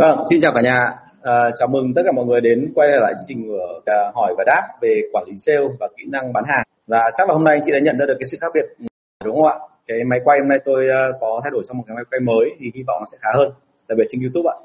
[0.00, 0.94] Vâng, xin chào cả nhà.
[1.22, 4.34] À, chào mừng tất cả mọi người đến quay lại chương trình của à, hỏi
[4.38, 6.62] và đáp về quản lý sale và kỹ năng bán hàng.
[6.86, 8.64] Và chắc là hôm nay chị đã nhận ra được cái sự khác biệt
[9.24, 9.54] đúng không ạ?
[9.86, 12.20] Cái máy quay hôm nay tôi uh, có thay đổi sang một cái máy quay
[12.20, 13.50] mới thì hy vọng nó sẽ khá hơn.
[13.88, 14.56] Đặc biệt trên YouTube ạ.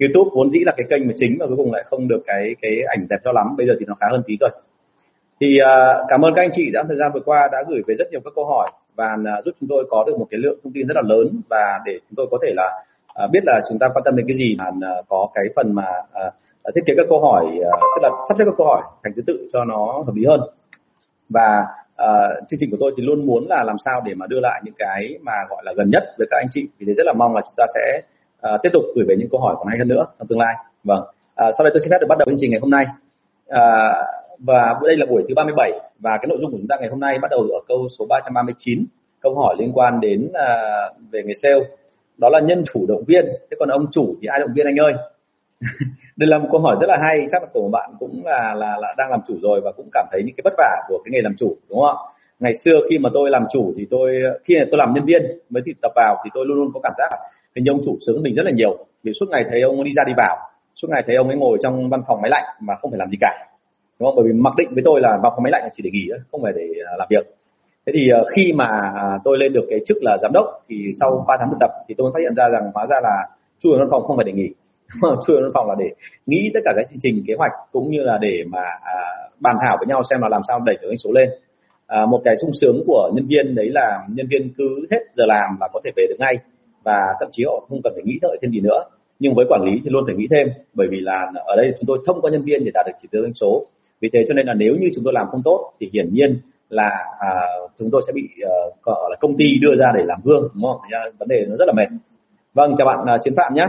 [0.00, 2.54] YouTube vốn dĩ là cái kênh mà chính và cuối cùng lại không được cái
[2.62, 3.46] cái ảnh đẹp cho lắm.
[3.56, 4.50] Bây giờ thì nó khá hơn tí rồi.
[5.40, 7.94] Thì uh, cảm ơn các anh chị đã thời gian vừa qua đã gửi về
[7.98, 10.58] rất nhiều các câu hỏi và uh, giúp chúng tôi có được một cái lượng
[10.64, 13.60] thông tin rất là lớn và để chúng tôi có thể là à, biết là
[13.68, 14.70] chúng ta quan tâm đến cái gì à,
[15.08, 16.30] có cái phần mà à,
[16.62, 19.12] à, thiết kế các câu hỏi à, tức là sắp xếp các câu hỏi thành
[19.16, 20.40] thứ tự cho nó hợp lý hơn.
[21.28, 22.08] Và à,
[22.48, 24.74] chương trình của tôi thì luôn muốn là làm sao để mà đưa lại những
[24.78, 26.66] cái mà gọi là gần nhất với các anh chị.
[26.78, 28.00] Vì thế rất là mong là chúng ta sẽ
[28.40, 30.54] à, tiếp tục gửi về những câu hỏi còn hay hơn nữa trong tương lai.
[30.84, 31.04] Vâng.
[31.34, 32.86] À, sau đây tôi xin phép được bắt đầu chương trình ngày hôm nay.
[33.48, 33.92] À,
[34.38, 37.00] và đây là buổi thứ 37 và cái nội dung của chúng ta ngày hôm
[37.00, 38.84] nay bắt đầu ở câu số 339
[39.20, 40.46] câu hỏi liên quan đến à,
[41.10, 41.60] về nghề sale
[42.18, 43.24] đó là nhân chủ động viên.
[43.26, 44.92] Thế còn ông chủ thì ai động viên anh ơi?
[46.16, 47.26] Đây là một câu hỏi rất là hay.
[47.32, 50.06] Chắc là của bạn cũng là, là là đang làm chủ rồi và cũng cảm
[50.12, 52.02] thấy những cái vất vả của cái nghề làm chủ đúng không ạ?
[52.40, 55.62] Ngày xưa khi mà tôi làm chủ thì tôi khi tôi làm nhân viên mới
[55.66, 57.08] thì tập vào thì tôi luôn luôn có cảm giác
[57.56, 58.86] hình như ông chủ sướng mình rất là nhiều.
[59.02, 60.36] Vì suốt ngày thấy ông đi ra đi vào
[60.76, 63.10] suốt ngày thấy ông ấy ngồi trong văn phòng máy lạnh mà không phải làm
[63.10, 63.46] gì cả
[63.98, 64.16] đúng không?
[64.16, 66.08] Bởi vì mặc định với tôi là vào phòng máy lạnh là chỉ để nghỉ
[66.32, 67.33] không phải để à, làm việc
[67.86, 70.90] thế thì ờ, khi mà à, tôi lên được cái chức là giám đốc thì
[71.00, 73.28] sau 3 tháng thực tập thì tôi mới phát hiện ra rằng hóa ra là
[73.60, 74.48] chui văn phòng không phải để nghỉ.
[75.26, 75.90] Chui vào văn phòng là để
[76.26, 78.94] nghĩ tất cả các chương trình kế hoạch cũng như là để mà à,
[79.40, 81.30] bàn thảo với nhau xem là làm sao đẩy được doanh số lên.
[81.86, 85.24] À, một cái sung sướng của nhân viên đấy là nhân viên cứ hết giờ
[85.26, 86.34] làm là có thể về được ngay
[86.84, 88.84] và thậm chí họ không cần phải nghĩ đợi thêm gì nữa.
[89.18, 91.86] Nhưng với quản lý thì luôn phải nghĩ thêm bởi vì là ở đây chúng
[91.86, 93.66] tôi thông qua nhân viên để đạt được chỉ tiêu doanh số.
[94.00, 96.40] Vì thế cho nên là nếu như chúng tôi làm không tốt thì hiển nhiên
[96.74, 96.90] là
[97.20, 97.30] à,
[97.78, 100.80] chúng tôi sẽ bị à, là công ty đưa ra để làm gương đúng không?
[101.18, 101.88] vấn đề nó rất là mệt.
[102.54, 103.66] Vâng, chào bạn à, Chiến Phạm nhé.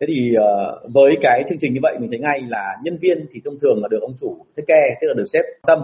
[0.00, 0.48] Thế thì à,
[0.94, 3.82] với cái chương trình như vậy mình thấy ngay là nhân viên thì thông thường
[3.82, 5.78] là được ông chủ thích care, tức là được sếp tâm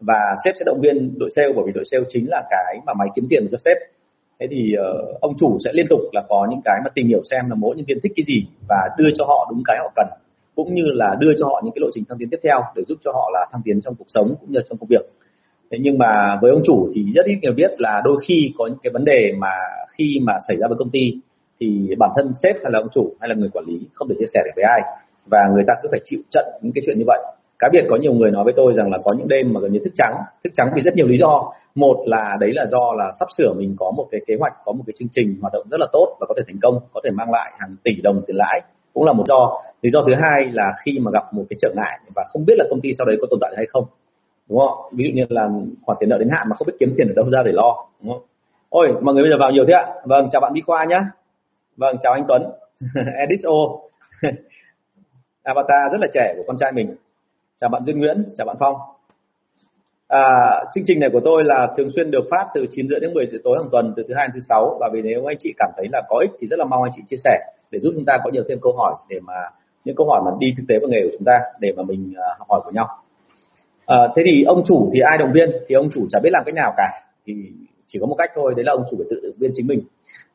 [0.00, 2.92] và sếp sẽ động viên đội sale bởi vì đội sale chính là cái mà
[2.98, 3.76] máy kiếm tiền cho sếp.
[4.40, 7.20] Thế thì uh, ông chủ sẽ liên tục là có những cái mà tìm hiểu
[7.30, 9.92] xem là mỗi nhân viên thích cái gì và đưa cho họ đúng cái họ
[9.96, 10.08] cần
[10.54, 12.82] cũng như là đưa cho họ những cái lộ trình thăng tiến tiếp theo để
[12.88, 15.04] giúp cho họ là thăng tiến trong cuộc sống cũng như trong công việc
[15.70, 18.66] thế nhưng mà với ông chủ thì rất ít người biết là đôi khi có
[18.66, 19.52] những cái vấn đề mà
[19.98, 21.12] khi mà xảy ra với công ty
[21.60, 24.14] thì bản thân sếp hay là ông chủ hay là người quản lý không thể
[24.18, 24.82] chia sẻ được với ai.
[25.30, 27.18] Và người ta cứ phải chịu trận những cái chuyện như vậy.
[27.58, 29.72] Cá biệt có nhiều người nói với tôi rằng là có những đêm mà gần
[29.72, 30.14] như thức trắng.
[30.44, 31.52] Thức trắng vì rất nhiều lý do.
[31.74, 34.72] Một là đấy là do là sắp sửa mình có một cái kế hoạch, có
[34.72, 37.00] một cái chương trình hoạt động rất là tốt và có thể thành công, có
[37.04, 38.62] thể mang lại hàng tỷ đồng tiền lãi.
[38.94, 39.60] Cũng là một do.
[39.82, 42.54] Lý do thứ hai là khi mà gặp một cái trở ngại và không biết
[42.58, 43.84] là công ty sau đấy có tồn tại hay không
[44.48, 44.78] đúng không?
[44.92, 45.48] Ví dụ như là
[45.82, 47.86] khoản tiền nợ đến hạn mà không biết kiếm tiền ở đâu ra để lo
[48.02, 48.22] đúng không?
[48.68, 49.86] Ôi mọi người bây giờ vào nhiều thế ạ.
[50.04, 51.10] Vâng chào bạn đi qua nhá.
[51.76, 52.42] Vâng chào anh Tuấn.
[53.20, 53.50] Ediso
[55.42, 56.94] avatar rất là trẻ của con trai mình.
[57.56, 58.76] Chào bạn Duyên Nguyễn chào bạn Phong.
[60.08, 60.24] À,
[60.74, 63.26] chương trình này của tôi là thường xuyên được phát từ 9 rưỡi đến 10
[63.26, 64.76] giờ tối hàng tuần từ thứ hai đến thứ sáu.
[64.80, 66.92] Và vì nếu anh chị cảm thấy là có ích thì rất là mong anh
[66.96, 67.38] chị chia sẻ
[67.70, 69.34] để giúp chúng ta có nhiều thêm câu hỏi để mà
[69.84, 72.12] những câu hỏi mà đi thực tế vào nghề của chúng ta để mà mình
[72.16, 73.03] à, học hỏi của nhau
[73.86, 75.50] à, thế thì ông chủ thì ai động viên?
[75.68, 76.88] Thì ông chủ chả biết làm cách nào cả.
[77.26, 77.34] Thì
[77.86, 79.80] chỉ có một cách thôi đấy là ông chủ phải tự động viên chính mình.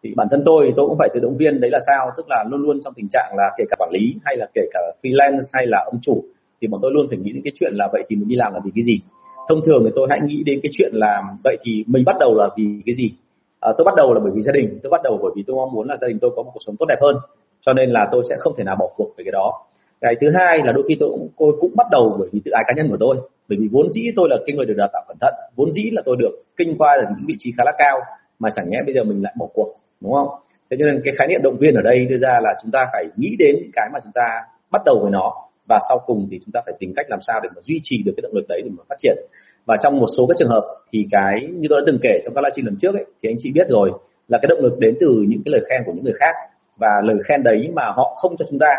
[0.04, 2.12] Thì bản thân tôi tôi cũng phải tự động viên đấy là sao?
[2.18, 4.62] Tức là luôn luôn trong tình trạng là kể cả quản lý hay là kể
[4.74, 6.24] cả freelance hay là ông chủ
[6.62, 8.54] thì bọn tôi luôn phải nghĩ đến cái chuyện là vậy thì mình đi làm
[8.54, 9.02] là vì cái gì?
[9.50, 12.36] Thông thường thì tôi hãy nghĩ đến cái chuyện là vậy thì mình bắt đầu
[12.36, 13.12] là vì cái gì?
[13.60, 15.56] À, tôi bắt đầu là bởi vì gia đình tôi bắt đầu bởi vì tôi
[15.56, 17.16] mong muốn là gia đình tôi có một cuộc sống tốt đẹp hơn.
[17.62, 19.54] Cho nên là tôi sẽ không thể nào bỏ cuộc về cái đó
[20.02, 22.52] cái thứ hai là đôi khi tôi cũng tôi cũng bắt đầu bởi vì tự
[22.52, 23.16] ái cá nhân của tôi.
[23.50, 25.34] Bởi vì vốn dĩ tôi là cái người được đào tạo cẩn thận.
[25.56, 28.00] Vốn dĩ là tôi được kinh qua ở những vị trí khá là cao
[28.40, 30.28] mà chẳng nhẽ bây giờ mình lại bỏ cuộc đúng không?
[30.72, 32.86] Thế cho nên cái khái niệm động viên ở đây đưa ra là chúng ta
[32.94, 34.42] phải nghĩ đến cái mà chúng ta
[34.72, 35.34] bắt đầu với nó
[35.70, 38.04] và sau cùng thì chúng ta phải tìm cách làm sao để mà duy trì
[38.06, 39.18] được cái động lực đấy để mà phát triển.
[39.66, 42.34] Và trong một số các trường hợp thì cái như tôi đã từng kể trong
[42.34, 43.92] các livestream lần trước ấy, thì anh chị biết rồi
[44.28, 46.36] là cái động lực đến từ những cái lời khen của những người khác.
[46.78, 48.70] Và lời khen đấy mà họ không cho chúng ta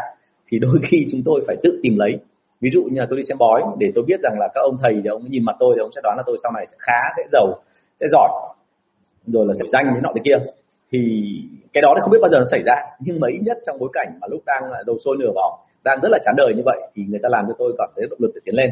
[0.51, 2.19] thì đôi khi chúng tôi phải tự tìm lấy.
[2.61, 4.77] Ví dụ như là tôi đi xem bói để tôi biết rằng là các ông
[4.83, 6.77] thầy thì ông nhìn mặt tôi thì ông sẽ đoán là tôi sau này sẽ
[6.79, 7.47] khá sẽ giàu
[8.01, 8.31] sẽ giỏi
[9.27, 10.39] rồi là sẽ danh thế nọ thế kia.
[10.93, 11.01] Thì
[11.73, 12.75] cái đó thì không biết bao giờ nó xảy ra.
[13.01, 15.61] Nhưng mà ít nhất trong bối cảnh mà lúc đang là dầu sôi nửa bỏng
[15.85, 18.07] đang rất là chán đời như vậy thì người ta làm cho tôi cảm thấy
[18.11, 18.71] động lực để tiến lên.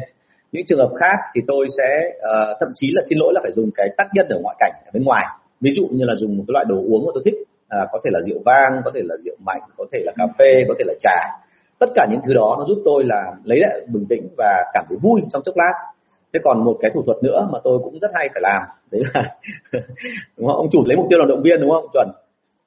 [0.51, 3.51] Những trường hợp khác thì tôi sẽ uh, thậm chí là xin lỗi là phải
[3.51, 5.25] dùng cái tác nhân ở ngoại cảnh ở bên ngoài.
[5.61, 7.35] Ví dụ như là dùng một cái loại đồ uống mà tôi thích
[7.69, 10.27] à, có thể là rượu vang có thể là rượu mạnh có thể là cà
[10.39, 11.17] phê có thể là trà
[11.79, 14.85] tất cả những thứ đó nó giúp tôi là lấy lại bình tĩnh và cảm
[14.89, 15.73] thấy vui trong chốc lát.
[16.33, 18.61] Thế còn một cái thủ thuật nữa mà tôi cũng rất hay phải làm
[18.91, 19.37] đấy là
[20.37, 20.55] đúng không?
[20.55, 22.07] ông chủ lấy mục tiêu là động viên đúng không chuẩn?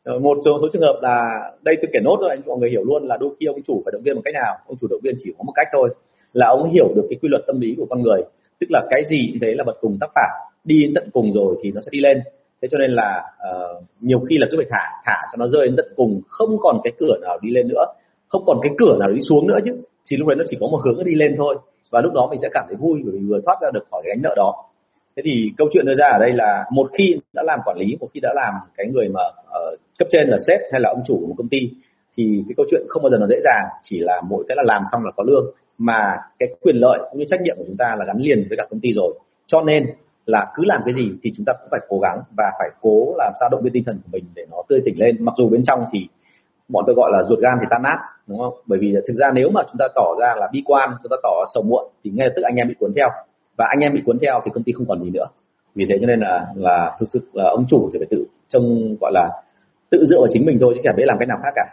[0.04, 2.70] Ờ, một số số trường hợp là đây tôi kể nốt thôi anh mọi người
[2.70, 4.54] hiểu luôn là đôi khi ông chủ phải động viên một cách nào?
[4.66, 5.94] Ông chủ động viên chỉ có một cách thôi
[6.32, 8.22] là ông hiểu được cái quy luật tâm lý của con người
[8.60, 11.56] tức là cái gì thế là bật cùng tác phản đi đến tận cùng rồi
[11.62, 12.22] thì nó sẽ đi lên.
[12.62, 15.66] Thế cho nên là uh, nhiều khi là cứ phải thả thả cho nó rơi
[15.66, 17.84] đến tận cùng không còn cái cửa nào đi lên nữa
[18.32, 19.72] không còn cái cửa nào đi xuống nữa chứ.
[20.10, 21.58] Thì lúc đấy nó chỉ có một hướng đi lên thôi.
[21.90, 24.02] Và lúc đó mình sẽ cảm thấy vui bởi vì vừa thoát ra được khỏi
[24.04, 24.54] cái gánh nợ đó.
[25.16, 27.96] Thế thì câu chuyện đưa ra ở đây là một khi đã làm quản lý,
[28.00, 31.02] một khi đã làm cái người mà ở cấp trên là sếp hay là ông
[31.06, 31.58] chủ của một công ty,
[32.16, 33.64] thì cái câu chuyện không bao giờ nó dễ dàng.
[33.82, 35.46] Chỉ là mỗi cái là làm xong là có lương.
[35.78, 38.58] Mà cái quyền lợi cũng như trách nhiệm của chúng ta là gắn liền với
[38.58, 39.14] cả công ty rồi.
[39.46, 39.86] Cho nên
[40.26, 43.14] là cứ làm cái gì thì chúng ta cũng phải cố gắng và phải cố
[43.18, 45.16] làm sao động viên tinh thần của mình để nó tươi tỉnh lên.
[45.20, 46.08] Mặc dù bên trong thì
[46.68, 48.54] bọn tôi gọi là ruột gan thì tan nát đúng không?
[48.66, 51.16] Bởi vì thực ra nếu mà chúng ta tỏ ra là bi quan chúng ta
[51.22, 53.08] tỏ sầu muộn thì ngay lập tức anh em bị cuốn theo.
[53.56, 55.26] Và anh em bị cuốn theo thì công ty không còn gì nữa.
[55.74, 58.96] Vì thế cho nên là là thực sự là ông chủ thì phải tự trông
[59.00, 59.42] gọi là
[59.90, 61.64] tự dựa vào chính mình thôi chứ chẳng biết làm cách nào khác cả.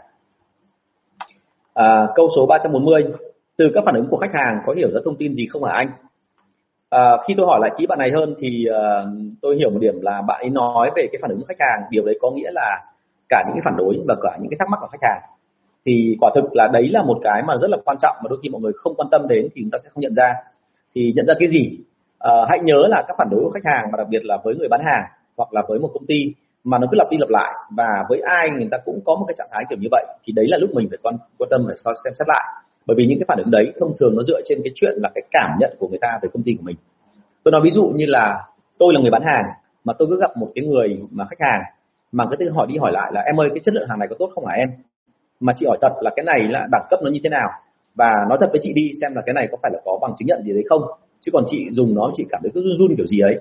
[1.74, 3.04] À, câu số 340
[3.58, 5.74] từ các phản ứng của khách hàng có hiểu ra thông tin gì không hả
[5.74, 5.90] anh?
[6.90, 9.10] À, khi tôi hỏi lại kỹ bạn này hơn thì uh,
[9.42, 11.82] tôi hiểu một điểm là bạn ấy nói về cái phản ứng của khách hàng.
[11.90, 12.82] Điều đấy có nghĩa là
[13.30, 15.22] cả những cái phản đối và cả những cái thắc mắc của khách hàng
[15.86, 18.40] thì quả thực là đấy là một cái mà rất là quan trọng mà đôi
[18.44, 20.34] khi mọi người không quan tâm đến thì chúng ta sẽ không nhận ra.
[20.96, 21.78] Thì nhận ra cái gì?
[22.20, 24.56] À, hãy nhớ là các phản đối của khách hàng và đặc biệt là với
[24.56, 25.04] người bán hàng
[25.38, 26.34] hoặc là với một công ty
[26.64, 29.26] mà nó cứ lặp đi lặp lại và với ai người ta cũng có một
[29.28, 31.64] cái trạng thái kiểu như vậy thì đấy là lúc mình phải quan quan tâm
[31.68, 32.46] phải so xem xét lại.
[32.86, 35.10] Bởi vì những cái phản ứng đấy thông thường nó dựa trên cái chuyện là
[35.16, 36.76] cái cảm nhận của người ta về công ty của mình.
[37.44, 38.44] Tôi nói ví dụ như là
[38.78, 39.46] tôi là người bán hàng
[39.84, 41.62] mà tôi cứ gặp một cái người mà khách hàng
[42.12, 44.16] mà cứ hỏi đi hỏi lại là em ơi cái chất lượng hàng này có
[44.20, 44.70] tốt không hả em?
[45.40, 47.50] Mà chị hỏi thật là cái này là đẳng cấp nó như thế nào?
[47.96, 50.14] Và nói thật với chị đi, xem là cái này có phải là có bằng
[50.18, 50.82] chứng nhận gì đấy không?
[51.22, 53.40] Chứ còn chị dùng nó, chị cảm thấy cứ run run kiểu gì ấy.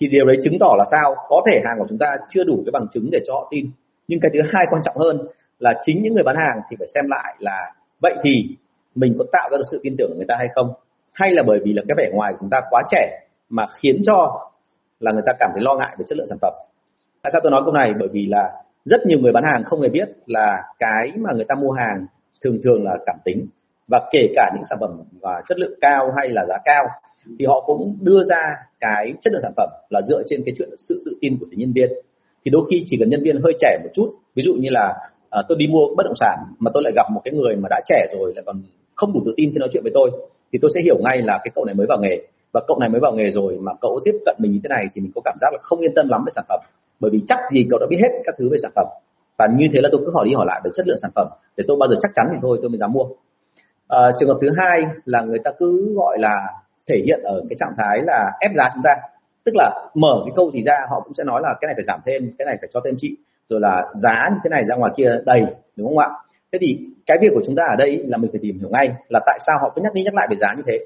[0.00, 1.14] Thì điều đấy chứng tỏ là sao?
[1.28, 3.70] Có thể hàng của chúng ta chưa đủ cái bằng chứng để cho họ tin.
[4.08, 5.26] Nhưng cái thứ hai quan trọng hơn
[5.58, 8.56] là chính những người bán hàng thì phải xem lại là vậy thì
[8.94, 10.72] mình có tạo ra được sự tin tưởng của người ta hay không?
[11.12, 14.02] Hay là bởi vì là cái vẻ ngoài của chúng ta quá trẻ mà khiến
[14.06, 14.40] cho
[15.00, 16.52] là người ta cảm thấy lo ngại về chất lượng sản phẩm?
[17.22, 17.92] Tại sao tôi nói câu này?
[17.98, 18.52] Bởi vì là
[18.84, 22.06] rất nhiều người bán hàng không hề biết là cái mà người ta mua hàng
[22.44, 23.46] thường thường là cảm tính.
[23.88, 26.84] Và kể cả những sản phẩm và chất lượng cao hay là giá cao
[27.38, 30.68] thì họ cũng đưa ra cái chất lượng sản phẩm là dựa trên cái chuyện
[30.78, 31.90] sự tự tin của nhân viên.
[32.44, 34.94] Thì đôi khi chỉ cần nhân viên hơi trẻ một chút ví dụ như là
[35.30, 37.68] à, tôi đi mua bất động sản mà tôi lại gặp một cái người mà
[37.70, 38.62] đã trẻ rồi lại còn
[38.94, 40.10] không đủ tự tin khi nói chuyện với tôi
[40.52, 42.16] thì tôi sẽ hiểu ngay là cái cậu này mới vào nghề.
[42.52, 44.86] Và cậu này mới vào nghề rồi mà cậu tiếp cận mình như thế này
[44.94, 46.60] thì mình có cảm giác là không yên tâm lắm với sản phẩm
[47.00, 48.86] bởi vì chắc gì cậu đã biết hết các thứ về sản phẩm.
[49.38, 51.28] Và như thế là tôi cứ hỏi đi hỏi lại về chất lượng sản phẩm.
[51.56, 53.04] Để tôi bao giờ chắc chắn thì thôi tôi mới dám mua.
[53.88, 56.46] À, trường hợp thứ hai là người ta cứ gọi là
[56.88, 58.96] thể hiện ở cái trạng thái là ép giá chúng ta.
[59.44, 61.84] Tức là mở cái câu gì ra họ cũng sẽ nói là cái này phải
[61.84, 63.16] giảm thêm cái này phải cho thêm chị.
[63.48, 65.40] Rồi là giá như thế này ra ngoài kia đầy
[65.76, 66.08] đúng không ạ?
[66.52, 68.92] Thế thì cái việc của chúng ta ở đây là mình phải tìm hiểu ngay
[69.08, 70.78] là tại sao họ cứ nhắc đi nhắc lại về giá như thế.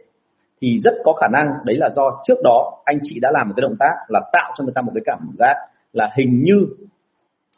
[0.61, 3.55] Thì rất có khả năng đấy là do trước đó anh chị đã làm một
[3.57, 5.55] cái động tác là tạo cho người ta một cái cảm giác
[5.93, 6.67] là hình như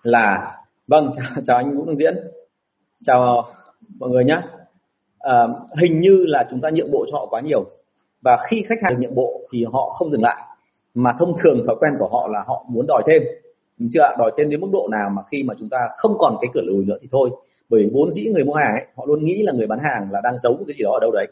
[0.02, 0.56] là
[0.88, 2.14] vâng chào, chào anh Vũ Đăng Diễn.
[3.04, 3.52] Chào
[3.98, 4.48] mọi người nhé à,
[5.18, 7.64] ờ, hình như là chúng ta nhượng bộ cho họ quá nhiều.
[8.22, 10.42] Và khi khách hàng được nhượng bộ thì họ không dừng lại.
[10.94, 13.22] Mà thông thường thói quen của họ là họ muốn đòi thêm.
[13.78, 16.36] Đúng chưa đòi thêm đến mức độ nào mà khi mà chúng ta không còn
[16.40, 17.30] cái cửa lùi nữa thì thôi.
[17.68, 20.20] Bởi vốn dĩ người mua hàng ấy, họ luôn nghĩ là người bán hàng là
[20.24, 21.26] đang giấu cái gì đó ở đâu đấy.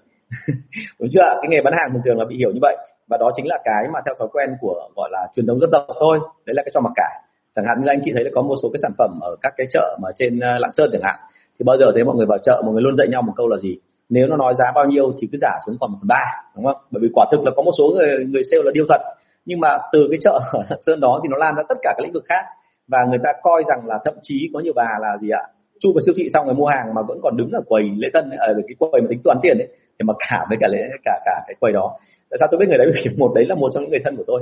[1.01, 2.77] Đúng chưa cái nghề bán hàng thường thường là bị hiểu như vậy
[3.09, 5.71] và đó chính là cái mà theo thói quen của, gọi là, truyền thống dân
[5.73, 6.19] tộc thôi.
[6.47, 7.11] Đấy là cái cho mặc cả.
[7.55, 9.53] Chẳng hạn như anh chị thấy là có một số cái sản phẩm ở các
[9.57, 11.17] cái chợ mà trên à, lạng sơn chẳng hạn,
[11.59, 13.49] thì bao giờ thấy mọi người vào chợ, mọi người luôn dạy nhau một câu
[13.49, 13.79] là gì?
[14.09, 16.25] Nếu nó nói giá bao nhiêu thì cứ giả xuống còn một phần ba,
[16.57, 16.77] đúng không?
[16.91, 19.01] Bởi vì quả thực là có một số người người sale là điêu thật.
[19.45, 21.95] Nhưng mà từ cái chợ ở lạng sơn đó thì nó lan ra tất cả
[21.97, 22.45] các lĩnh vực khác.
[22.89, 25.43] Và người ta coi rằng là thậm chí có nhiều bà là gì ạ?
[25.81, 28.09] Chu vào siêu thị xong rồi mua hàng mà vẫn còn đứng ở quầy lễ
[28.13, 30.69] tân ở à, cái quầy mà tính toán tiền ấy thế mà cả với cả
[30.69, 31.99] lễ cả cả cái quầy đó.
[32.31, 32.93] Tại sao tôi biết người đấy?
[33.05, 34.41] Vì một đấy là một trong những người thân của tôi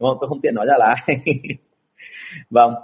[0.00, 0.16] đúng không?
[0.20, 1.18] Tôi không tiện nói ra là ai.
[2.50, 2.74] Vâng.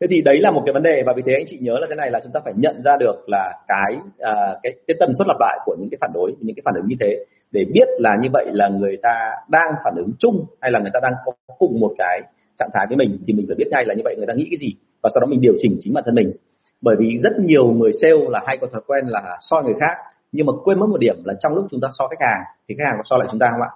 [0.00, 1.86] Thế thì đấy là một cái vấn đề và vì thế anh chị nhớ là
[1.86, 5.12] cái này là chúng ta phải nhận ra được là cái à, cái cái tần
[5.18, 7.64] suất lặp lại của những cái phản đối những cái phản ứng như thế để
[7.72, 11.00] biết là như vậy là người ta đang phản ứng chung hay là người ta
[11.02, 12.20] đang có cùng một cái
[12.58, 14.46] trạng thái với mình thì mình phải biết ngay là như vậy người ta nghĩ
[14.50, 16.32] cái gì và sau đó mình điều chỉnh chính bản thân mình.
[16.80, 19.96] Bởi vì rất nhiều người sale là hay có thói quen là soi người khác
[20.32, 22.74] nhưng mà quên mất một điểm là trong lúc chúng ta so khách hàng, thì
[22.78, 23.70] khách hàng có so lại chúng ta không ạ?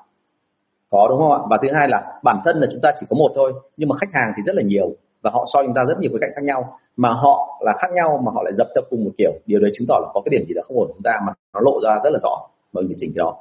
[0.90, 1.38] Có, đúng không ạ?
[1.50, 3.96] Và thứ hai là bản thân là chúng ta chỉ có một thôi, nhưng mà
[3.96, 4.88] khách hàng thì rất là nhiều
[5.22, 6.78] và họ so chúng ta rất nhiều cái cạnh khác nhau.
[6.96, 9.32] Mà họ là khác nhau mà họ lại dập theo cùng một kiểu.
[9.46, 11.32] Điều đấy chứng tỏ là có cái điểm gì đó không ổn chúng ta mà
[11.54, 12.36] nó lộ ra rất là rõ
[12.72, 13.36] và mình chỉnh cái đó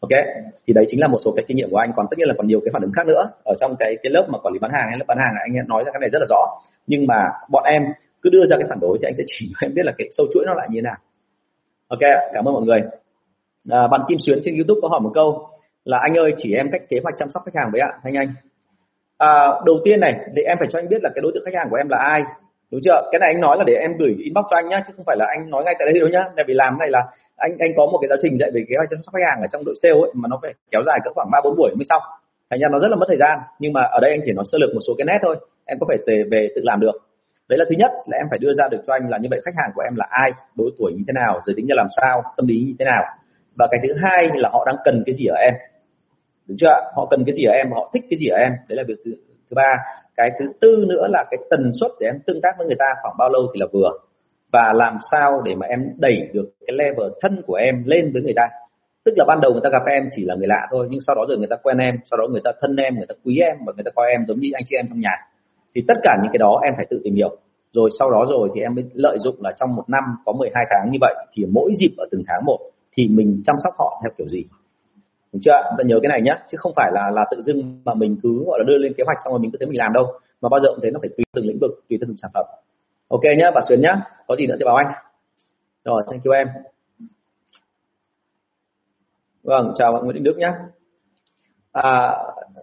[0.00, 0.10] ok?
[0.66, 1.92] Thì đấy chính là một số cái kinh nghiệm của anh.
[1.96, 4.10] Còn tất nhiên là còn nhiều cái phản ứng khác nữa ở trong cái cái
[4.10, 6.10] lớp mà quản lý bán hàng hay lớp bán hàng anh nói ra cái này
[6.12, 6.60] rất là rõ.
[6.86, 7.82] Nhưng mà bọn em
[8.22, 10.08] cứ đưa ra cái phản đối thì anh sẽ chỉ cho em biết là cái
[10.10, 10.96] sâu chuỗi nó lại như thế nào
[11.88, 11.98] ok
[12.34, 12.82] cảm ơn mọi người.
[13.70, 15.48] À, bạn Kim Xuyến trên YouTube có hỏi một câu
[15.84, 18.14] là anh ơi chỉ em cách kế hoạch chăm sóc khách hàng với ạ thanh
[18.14, 18.28] anh.
[19.18, 21.54] À, đầu tiên này để em phải cho anh biết là cái đối tượng khách
[21.54, 22.22] hàng của em là ai
[22.70, 23.08] đúng chưa?
[23.12, 25.16] Cái này anh nói là để em gửi inbox cho anh nhá chứ không phải
[25.16, 26.24] là anh nói ngay tại đây đâu nhá.
[26.36, 27.02] Tại vì làm này là
[27.36, 29.38] anh anh có một cái giáo trình dạy về kế hoạch chăm sóc khách hàng
[29.42, 31.70] ở trong đội sale ấy mà nó phải kéo dài cỡ khoảng ba bốn buổi
[31.76, 32.02] mới xong.
[32.50, 34.44] Thành ra nó rất là mất thời gian nhưng mà ở đây anh chỉ nói
[34.52, 35.98] sơ lược một số cái nét thôi em có phải
[36.30, 36.92] về tự làm được
[37.48, 39.40] đấy là thứ nhất là em phải đưa ra được cho anh là như vậy
[39.44, 41.88] khách hàng của em là ai đối tuổi như thế nào giới tính như làm
[41.96, 43.02] sao tâm lý như thế nào.
[43.58, 45.54] Và cái thứ hai là họ đang cần cái gì ở em.
[46.48, 48.52] Đúng chưa họ cần cái gì ở em họ thích cái gì ở em.
[48.68, 49.10] Đấy là việc thứ,
[49.50, 49.76] thứ ba.
[50.16, 52.94] Cái thứ tư nữa là cái tần suất để em tương tác với người ta
[53.02, 53.90] khoảng bao lâu thì là vừa.
[54.52, 58.22] Và làm sao để mà em đẩy được cái level thân của em lên với
[58.22, 58.48] người ta.
[59.04, 61.16] Tức là ban đầu người ta gặp em chỉ là người lạ thôi nhưng sau
[61.16, 63.38] đó rồi người ta quen em sau đó người ta thân em người ta quý
[63.38, 65.16] em và người ta coi em giống như anh chị em trong nhà
[65.74, 67.36] thì tất cả những cái đó em phải tự tìm hiểu.
[67.72, 70.64] Rồi sau đó rồi thì em mới lợi dụng là trong một năm có 12
[70.70, 72.58] tháng như vậy thì mỗi dịp ở từng tháng một
[72.92, 74.44] thì mình chăm sóc họ theo kiểu gì.
[75.32, 77.94] Đúng chưa ta nhớ cái này nhé chứ không phải là là tự dưng mà
[77.94, 79.92] mình cứ, gọi là, đưa lên kế hoạch xong rồi mình cứ thế mình làm
[79.92, 80.06] đâu.
[80.40, 82.46] Mà bao giờ cũng thấy nó phải tùy từng lĩnh vực, tùy từng sản phẩm.
[83.08, 84.92] Ok nhá, bà xuyến nhá, có gì nữa thì bảo anh.
[85.84, 86.48] Rồi, thank you em.
[89.42, 90.52] Vâng chào bạn Nguyễn Đình Đức nhé
[91.72, 92.16] à,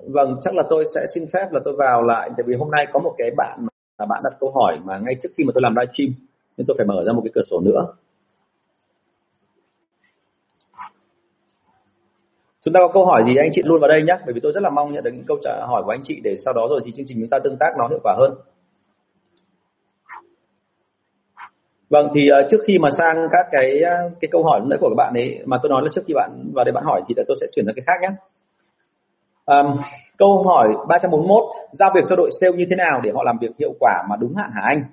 [0.07, 2.87] vâng chắc là tôi sẽ xin phép là tôi vào lại tại vì hôm nay
[2.93, 3.67] có một cái bạn
[3.99, 6.09] mà bạn đặt câu hỏi mà ngay trước khi mà tôi làm livestream
[6.57, 7.85] nên tôi phải mở ra một cái cửa sổ nữa
[12.61, 14.51] chúng ta có câu hỏi gì anh chị luôn vào đây nhé bởi vì tôi
[14.51, 16.67] rất là mong nhận được những câu trả hỏi của anh chị để sau đó
[16.69, 18.33] rồi thì chương trình chúng ta tương tác nó hiệu quả hơn
[21.89, 24.89] Vâng thì uh, trước khi mà sang các cái ờ, cái câu hỏi nãy của
[24.89, 27.15] các bạn ấy mà tôi nói là trước khi bạn vào đây bạn hỏi thì
[27.27, 28.09] tôi sẽ chuyển sang cái khác nhé.
[29.45, 29.77] Um,
[30.17, 33.51] câu hỏi 341 giao việc cho đội sale như thế nào để họ làm việc
[33.59, 34.83] hiệu quả mà đúng hạn hả anh?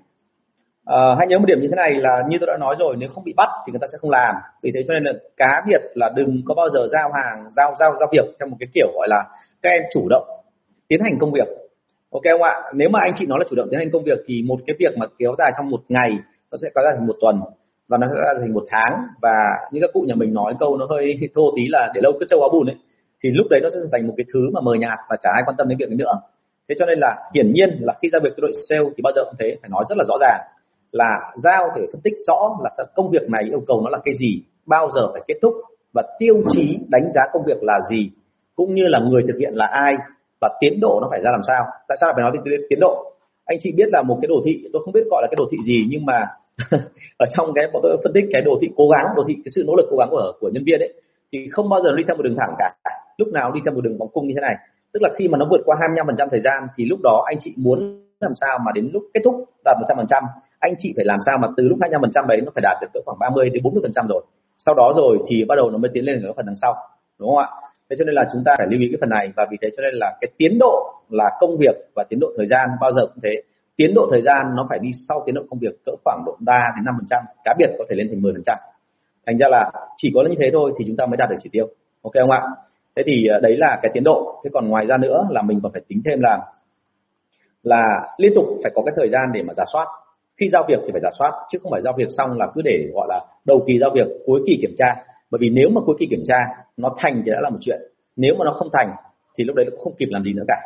[0.90, 3.08] Uh, hãy nhớ một điểm như thế này là như tôi đã nói rồi nếu
[3.14, 4.34] không bị bắt thì người ta sẽ không làm.
[4.62, 7.74] Vì thế cho nên là cá biệt là đừng có bao giờ giao hàng giao
[7.78, 9.24] giao giao việc theo một cái kiểu gọi là
[9.62, 10.24] các em chủ động
[10.88, 11.48] tiến hành công việc.
[12.10, 12.54] Ok không ạ?
[12.74, 14.76] Nếu mà anh chị nói là chủ động tiến hành công việc thì một cái
[14.78, 16.10] việc mà kéo dài trong một ngày
[16.50, 17.40] nó sẽ có ra thành một tuần
[17.88, 19.02] và nó sẽ ra thành một tháng.
[19.22, 19.34] Và
[19.72, 22.26] như các cụ nhà mình nói câu nó hơi thô tí là để lâu cứ
[22.28, 22.76] châu áo bùn ấy
[23.22, 25.42] thì lúc đấy nó sẽ thành một cái thứ mà mờ nhạt và chả ai
[25.46, 26.14] quan tâm đến việc ấy nữa.
[26.68, 29.12] Thế cho nên là hiển nhiên là khi ra việc cho đội sale thì bao
[29.16, 30.40] giờ cũng thế, phải nói rất là rõ ràng
[30.92, 34.14] là giao để phân tích rõ là công việc này yêu cầu nó là cái
[34.14, 35.54] gì, bao giờ phải kết thúc
[35.94, 38.10] và tiêu chí đánh giá công việc là gì,
[38.56, 39.96] cũng như là người thực hiện là ai
[40.40, 41.64] và tiến độ nó phải ra làm sao.
[41.88, 43.12] Tại sao phải nói đến tiến độ?
[43.44, 45.44] Anh chị biết là một cái đồ thị, tôi không biết gọi là cái đồ
[45.50, 46.26] thị gì nhưng mà
[47.16, 49.50] ở trong cái bọn tôi phân tích cái đồ thị cố gắng, đồ thị, cái
[49.54, 50.92] sự nỗ lực cố gắng của của nhân viên ấy,
[51.32, 52.74] thì không bao giờ đi theo một đường thẳng cả
[53.18, 54.56] lúc nào đi theo một đường vòng cung như thế này.
[54.92, 57.54] Tức là khi mà nó vượt qua 25% thời gian, thì lúc đó anh chị
[57.56, 60.22] muốn làm sao mà đến lúc kết thúc đạt 100%
[60.58, 63.00] anh chị phải làm sao mà từ lúc 25% đấy nó phải đạt được cỡ
[63.04, 64.22] khoảng 30 đến 40% rồi.
[64.58, 66.74] Sau đó rồi thì bắt đầu nó mới tiến lên ở phần đằng sau,
[67.18, 67.48] đúng không ạ?
[67.90, 69.68] Thế cho nên là chúng ta phải lưu ý cái phần này, và vì thế
[69.76, 72.92] cho nên là cái tiến độ là công việc và tiến độ thời gian bao
[72.92, 73.42] giờ cũng thế.
[73.76, 76.36] Tiến độ thời gian nó phải đi sau tiến độ công việc cỡ khoảng độ
[76.40, 78.58] 3 đến 5 phần trăm, cá biệt có thể lên thành 10 phần trăm.
[79.26, 81.50] Thành ra là chỉ có như thế thôi thì chúng ta mới đạt được chỉ
[81.52, 81.66] tiêu.
[82.02, 82.42] Ok không ạ?
[82.96, 84.40] Thế thì ờ, đấy là cái tiến độ.
[84.44, 86.38] Thế còn ngoài ra nữa là mình còn phải tính thêm là
[87.62, 89.86] là liên tục phải có cái thời gian để mà giả soát.
[90.40, 92.62] Khi giao việc thì phải giả soát chứ không phải giao việc xong là cứ
[92.64, 94.94] để gọi là đầu kỳ giao việc cuối kỳ kiểm tra.
[95.30, 96.36] Bởi vì nếu mà cuối kỳ kiểm tra
[96.76, 97.80] nó thành thì đã là một chuyện.
[98.16, 98.90] Nếu mà nó không thành
[99.38, 100.60] thì lúc đấy cũng không kịp làm gì nữa cả.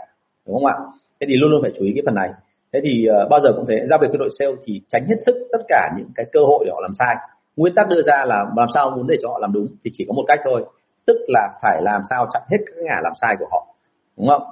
[0.47, 0.75] Đúng không ạ?
[1.21, 2.31] Thế thì luôn luôn phải chú ý cái phần này.
[2.73, 5.15] Thế thì uh, bao giờ cũng thế giao việc với đội sale thì tránh hết
[5.27, 7.17] sức tất cả những cái cơ hội để họ làm sai.
[7.57, 10.05] Nguyên tắc đưa ra là làm sao muốn để cho họ làm đúng thì chỉ
[10.09, 10.65] có một cách thôi
[11.07, 13.67] tức là phải làm sao chặn hết các ngả làm sai của họ
[14.17, 14.43] đúng không?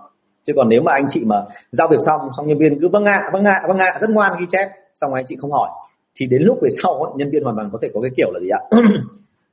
[0.46, 1.37] Chứ còn nếu mà anh chị mà
[1.73, 4.32] giao việc xong xong nhân viên cứ vâng ạ vâng ạ vâng ạ rất ngoan
[4.40, 5.68] ghi chép xong rồi anh chị không hỏi
[6.20, 8.30] thì đến lúc về sau ấy, nhân viên hoàn toàn có thể có cái kiểu
[8.32, 8.61] là gì ạ?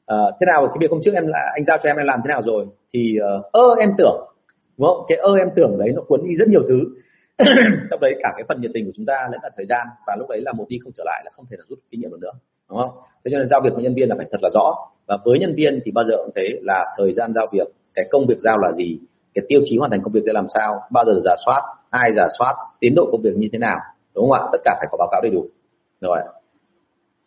[0.05, 2.20] À, thế nào cái việc hôm trước em là anh giao cho em em làm
[2.24, 2.65] thế nào rồi?
[2.93, 4.27] Thì uh, ơ em tưởng
[4.77, 5.05] đúng không?
[5.08, 6.79] Cái ơ em tưởng đấy nó cuốn đi rất nhiều thứ.
[7.89, 10.15] Trong đấy cả cái phần nhiệt tình của chúng ta lẫn là thời gian và
[10.20, 12.12] lúc đấy là một đi không trở lại là không thể là rút kinh nghiệm
[12.12, 12.31] được nữa
[12.70, 12.91] đúng không?
[13.25, 14.75] Thế cho nên giao việc với nhân viên là phải thật là rõ
[15.12, 18.06] và với nhân viên thì bao giờ cũng thế là thời gian giao việc, cái
[18.12, 19.00] công việc giao là gì,
[19.34, 22.13] cái tiêu chí hoàn thành công việc sẽ làm sao, bao giờ giả soát, ai
[22.15, 23.77] giả soát, tiến độ công việc như thế nào,
[24.15, 24.50] đúng không ạ?
[24.51, 25.46] Tất cả phải có báo cáo đầy đủ.
[26.01, 26.18] Rồi.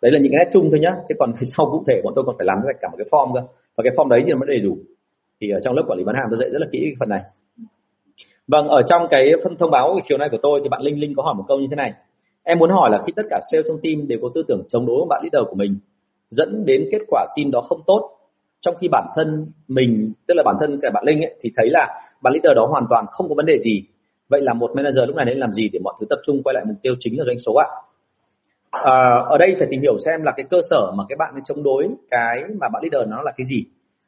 [0.03, 2.13] Đấy là những cái nét chung thôi nhá, chứ còn phía sau cụ thể bọn
[2.17, 3.41] tôi còn phải làm cả một cái form cơ.
[3.77, 4.79] Và cái form đấy thì mới đầy đủ.
[5.41, 7.09] Thì ở trong lớp quản lý bán hàng tôi dạy rất là kỹ cái phần
[7.09, 7.23] này.
[8.49, 11.15] Vâng ở trong cái phân thông báo chiều nay của tôi thì bạn linh linh
[11.17, 11.93] có hỏi một câu như thế này.
[12.43, 14.87] Em muốn hỏi là khi tất cả sale trong team đều có tư tưởng chống
[14.87, 15.79] đối với bạn leader của mình
[16.31, 18.11] dẫn đến kết quả team đó không tốt.
[18.61, 21.71] Trong khi bản thân mình tức là bản thân cả bạn linh ấy, thì thấy
[21.71, 23.83] là bạn leader đó hoàn toàn không có vấn đề gì.
[24.29, 26.55] Vậy là một manager lúc này nên làm gì để mọi thứ tập trung quay
[26.55, 27.69] lại mục tiêu chính là doanh số ạ?
[28.71, 31.43] À, ở đây phải tìm hiểu xem là cái cơ sở mà cái bạn ấy
[31.45, 33.65] chống đối cái mà bạn leader nó là cái gì.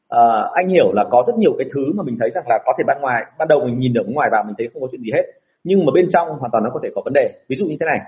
[0.09, 0.21] À,
[0.55, 2.85] anh hiểu là có rất nhiều cái thứ mà mình thấy rằng là có thể
[2.87, 5.11] ban ngoài ban đầu mình nhìn ở ngoài vào mình thấy không có chuyện gì
[5.15, 5.25] hết.
[5.65, 7.31] Nhưng mà bên trong hoàn toàn nó có thể có vấn đề.
[7.49, 8.01] Ví dụ như thế này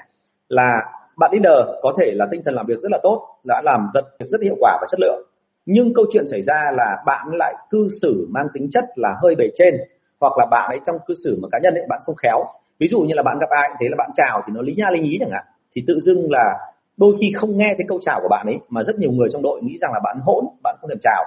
[0.48, 0.82] là
[1.18, 4.04] bạn leader có thể là tinh thần làm việc rất là tốt, đã làm rất
[4.18, 5.22] rất hiệu quả và chất lượng.
[5.66, 9.34] Nhưng câu chuyện xảy ra là bạn lại cư xử mang tính chất là hơi
[9.34, 9.76] bề trên,
[10.20, 12.44] hoặc là bạn ấy trong cư xử mà cá nhân ấy, bạn không khéo.
[12.78, 14.90] Ví dụ như là bạn gặp ai thế, là bạn chào thì nó lý nha
[14.90, 15.44] lý nhí chẳng hạn.
[15.75, 16.58] Thì tự dưng là
[16.96, 19.42] đôi khi không nghe thấy câu chào của bạn ấy, mà rất nhiều người trong
[19.42, 21.25] đội nghĩ rằng là bạn hỗn, bạn không thèm chào.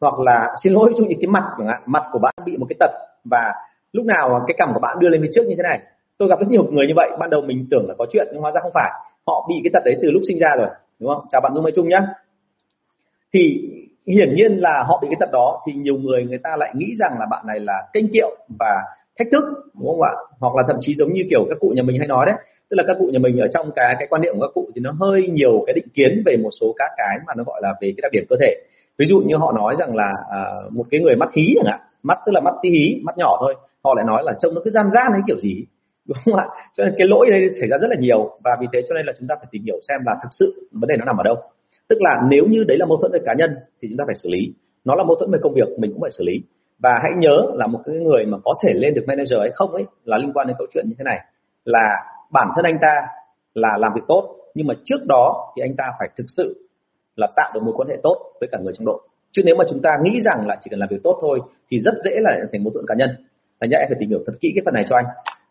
[0.00, 2.66] Hoặc là xin lỗi cho những cái mặt chẳng hạn, mặt của bạn bị một
[2.68, 2.90] cái tật
[3.24, 3.52] và
[3.92, 5.80] lúc nào cái cằm của bạn đưa lên phía trước như thế này.
[6.18, 8.42] Tôi gặp rất nhiều người như vậy, ban đầu mình tưởng là có chuyện nhưng
[8.42, 8.90] hóa ra không phải
[9.28, 10.68] họ bị cái tật đấy từ lúc sinh ra rồi
[11.00, 11.24] đúng không?
[11.30, 12.00] Chào bạn dung mai trung nhá.
[13.32, 13.40] Thì
[14.06, 16.86] hiển nhiên là họ bị cái tật đó thì nhiều người người ta lại nghĩ
[16.98, 18.82] rằng là bạn này là kênh kiệu và
[19.18, 19.44] thách thức
[19.78, 20.12] đúng không ạ?
[20.40, 22.36] Hoặc là thậm chí giống như kiểu các cụ nhà mình hay nói đấy
[22.70, 24.68] tức là các cụ nhà mình ở trong cái cái quan niệm của các cụ
[24.74, 27.60] thì nó hơi nhiều cái định kiến về một số các cái mà nó gọi
[27.62, 28.54] là về cái đặc điểm cơ thể.
[28.98, 31.80] Ví dụ như họ nói rằng là à, một cái người mắt hí chẳng hạn
[32.02, 33.54] mắt tức là mắt tí hí mắt nhỏ thôi
[33.84, 35.64] họ lại nói là trông nó cứ gian gian hay kiểu gì
[36.08, 36.46] đúng không ạ?
[36.74, 39.06] Cho nên cái lỗi đây xảy ra rất là nhiều và vì thế cho nên
[39.06, 41.22] là chúng ta phải tìm hiểu xem là thực sự vấn đề nó nằm ở
[41.22, 41.36] đâu.
[41.88, 43.50] Tức là nếu như đấy là mâu thuẫn về cá nhân
[43.82, 44.52] thì chúng ta phải xử lý.
[44.84, 46.42] Nó là mâu thuẫn về công việc, mình cũng phải xử lý.
[46.78, 49.72] Và hãy nhớ là một cái người mà có thể lên được manager hay không
[49.72, 51.18] ấy là liên quan đến câu chuyện như thế này.
[51.64, 51.96] Là
[52.32, 53.06] bản thân anh ta
[53.54, 56.68] là làm việc tốt, nhưng mà trước đó thì anh ta phải thực sự
[57.16, 59.00] là tạo được mối quan hệ tốt với cả người trong đội.
[59.32, 61.78] Chứ nếu mà chúng ta nghĩ rằng là chỉ cần làm việc tốt thôi thì
[61.78, 63.10] rất dễ là thành mâu thuẫn cá nhân.
[63.60, 65.04] Là nhá em phải tìm hiểu thật kỹ cái phần này cho anh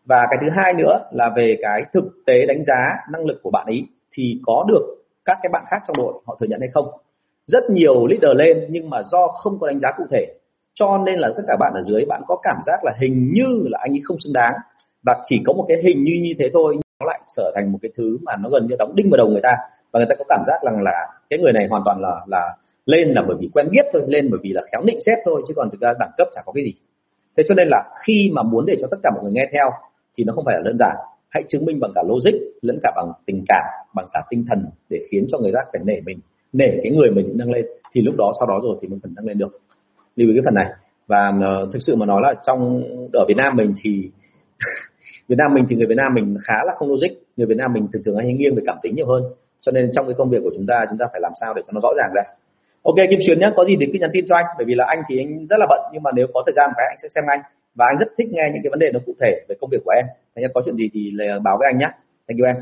[0.08, 3.50] và cái thứ hai nữa là về cái thực tế đánh giá năng lực của
[3.50, 6.68] bạn ấy, thì có được các cái bạn khác trong đội họ thừa nhận hay
[6.72, 6.86] không?
[7.46, 10.26] Rất nhiều leader lên nhưng mà do không có đánh giá cụ thể,
[10.74, 13.62] cho nên là tất cả bạn ở dưới bạn có cảm giác là hình như
[13.70, 14.54] là anh ấy không xứng đáng.
[15.02, 17.78] Và chỉ có một cái hình như như thế thôi nó lại trở thành một
[17.82, 19.56] cái thứ mà nó gần như đóng đinh vào đầu người ta.
[19.92, 22.56] Và người ta có cảm giác rằng là cái người này hoàn toàn là là
[22.86, 25.42] lên là bởi vì quen biết thôi, lên bởi vì là khéo định xét thôi,
[25.48, 26.74] chứ còn thực ra đẳng cấp chẳng có cái gì.
[27.36, 29.70] Thế cho nên là khi mà muốn để cho tất cả mọi người nghe theo
[30.18, 30.96] thì nó không phải là đơn giản.
[31.28, 34.64] Hãy chứng minh bằng cả logic lẫn cả bằng tình cảm bằng cả tinh thần
[34.90, 36.18] để khiến cho người khác phải nể mình
[36.52, 37.66] nể cái người mình nâng lên.
[37.92, 39.60] Thì lúc đó sau đó rồi thì mình cần nâng lên được.
[40.16, 40.66] Lưu ý cái phần này.
[41.06, 44.10] Và uh, thực sự mà nói là trong ở Việt Nam mình thì
[45.28, 47.12] Việt Nam mình thì người Việt Nam mình khá là không logic.
[47.36, 49.22] Người Việt Nam mình thường thường hay nghiêng về cảm tính nhiều hơn.
[49.60, 51.62] Cho nên trong cái công việc của chúng ta chúng ta phải làm sao để
[51.66, 52.22] cho nó rõ ràng ra.
[52.82, 54.46] Ok kim xuyến nhé có gì thì cứ nhắn tin cho anh.
[54.56, 56.70] Bởi vì là anh thì anh rất là bận nhưng mà nếu có thời gian
[56.76, 57.40] cái anh sẽ xem anh
[57.78, 59.78] và anh rất thích nghe những cái vấn đề nó cụ thể về công việc
[59.84, 60.06] của em.
[60.34, 61.12] Thành ra có chuyện gì thì
[61.44, 61.90] báo với anh nhé
[62.28, 62.56] thank you em.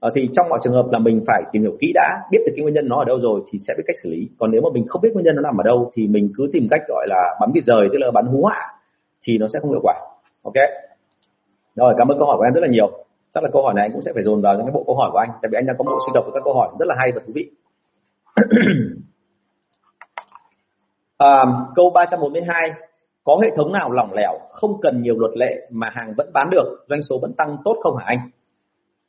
[0.00, 2.52] À, thì trong mọi trường hợp là mình phải tìm hiểu kỹ đã biết được
[2.56, 4.28] cái nguyên nhân nó ở đâu rồi thì sẽ biết cách xử lý.
[4.38, 6.50] Còn nếu mà mình không biết nguyên nhân nó nằm ở đâu thì mình cứ
[6.52, 8.60] tìm cách gọi là bắn vịt rời tức là bắn hú hạ
[9.22, 9.94] thì nó sẽ không hiệu quả.
[10.42, 10.54] Ok?
[11.74, 12.90] Rồi cảm ơn câu hỏi của em rất là nhiều.
[13.30, 14.96] Chắc là câu hỏi này anh cũng sẽ phải dồn vào những cái bộ câu
[14.96, 16.68] hỏi của anh tại vì anh đang có bộ sưu tập với các câu hỏi
[16.78, 17.50] rất là hay và thú vị.
[21.18, 22.70] À, câu 342
[23.24, 26.50] có hệ thống nào lỏng lẻo, không cần nhiều luật lệ mà hàng vẫn bán
[26.50, 28.18] được, doanh số vẫn tăng tốt không hả anh?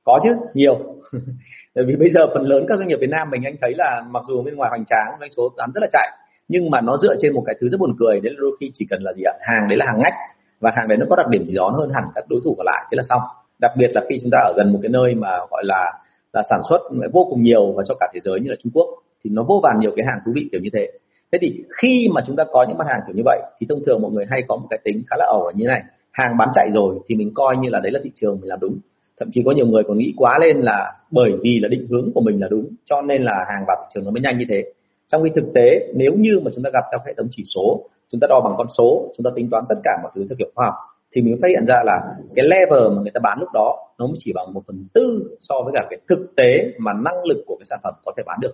[0.04, 0.80] Có chứ, nhiều.
[1.76, 4.06] Bởi vì bây giờ phần lớn các doanh nghiệp Việt Nam mình anh thấy là
[4.10, 6.08] mặc dù bên ngoài hoành tráng, doanh số bán rất là chạy,
[6.48, 8.72] nhưng mà nó dựa trên một cái thứ rất buồn cười, đấy là đôi khi
[8.74, 9.34] chỉ cần là gì ạ?
[9.42, 10.14] Hàng đấy là hàng ngách,
[10.60, 12.66] và hàng đấy nó có đặc điểm gì đó hơn hẳn các đối thủ còn
[12.66, 13.22] lại, thế là xong.
[13.60, 15.92] Đặc biệt là khi chúng ta ở gần một cái nơi mà gọi là
[16.34, 16.78] là sản xuất
[17.14, 18.88] vô cùng nhiều và cho cả thế giới như là Trung Quốc,
[19.24, 20.92] thì nó vô vàn nhiều cái hàng thú vị kiểu như thế
[21.36, 23.84] thế thì khi mà chúng ta có những mặt hàng kiểu như vậy, thì thông
[23.86, 25.84] thường mọi người hay có một cái tính khá là ẩu là như thế này.
[26.12, 28.60] Hàng bán chạy rồi thì mình coi như là đấy là thị trường mình làm
[28.60, 28.78] đúng.
[29.20, 32.12] Thậm chí có nhiều người còn nghĩ quá lên là bởi vì là định hướng
[32.14, 34.46] của mình là đúng, cho nên là hàng vào thị trường nó mới nhanh như
[34.50, 34.64] thế.
[35.08, 37.90] Trong khi thực tế, nếu như mà chúng ta gặp theo hệ thống chỉ số,
[38.10, 40.36] chúng ta đo bằng con số, chúng ta tính toán tất cả mọi thứ theo
[40.40, 40.76] kiểu khoa học,
[41.16, 41.98] thì mình phát hiện ra là
[42.36, 45.38] cái level mà người ta bán lúc đó, nó mới chỉ bằng một phần tư
[45.40, 48.24] so với cả cái thực tế mà năng lực của cái sản phẩm có thể
[48.26, 48.54] bán được.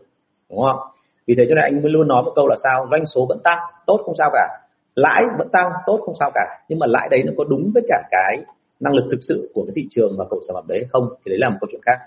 [0.49, 0.79] Đúng không
[1.27, 2.87] vì thế cho nên anh mới luôn nói một câu là sao?
[2.91, 4.47] Doanh số vẫn tăng, tốt không sao cả.
[4.95, 6.59] Lãi vẫn tăng, tốt không sao cả.
[6.69, 8.37] Nhưng mà lãi đấy nó có đúng với cả cái
[8.79, 11.09] năng lực thực sự của cái thị trường và cầu sản phẩm đấy hay không?
[11.25, 11.97] Thì đấy là một câu chuyện khác.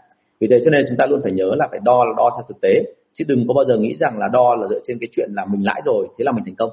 [0.40, 2.44] Vì thế cho nên chúng ta luôn phải nhớ là phải đo là đo theo
[2.48, 2.82] thực tế.
[3.12, 5.44] Chứ đừng có bao giờ nghĩ rằng là đo là dựa trên cái chuyện là
[5.44, 6.70] mình lãi rồi, thế là mình thành công,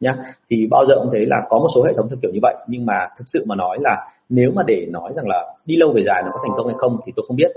[0.00, 0.16] nhá.
[0.50, 2.54] Thì bao giờ cũng thấy là có một số hệ thống theo kiểu như vậy.
[2.66, 5.92] Nhưng mà thực sự mà nói là nếu mà để nói rằng là đi lâu
[5.92, 7.50] về dài nó có thành công hay không thì tôi không biết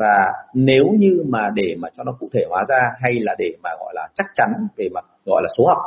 [0.00, 3.50] và nếu như mà để mà cho nó cụ thể hóa ra hay là để
[3.62, 5.78] mà gọi là chắc chắn về mặt gọi là số học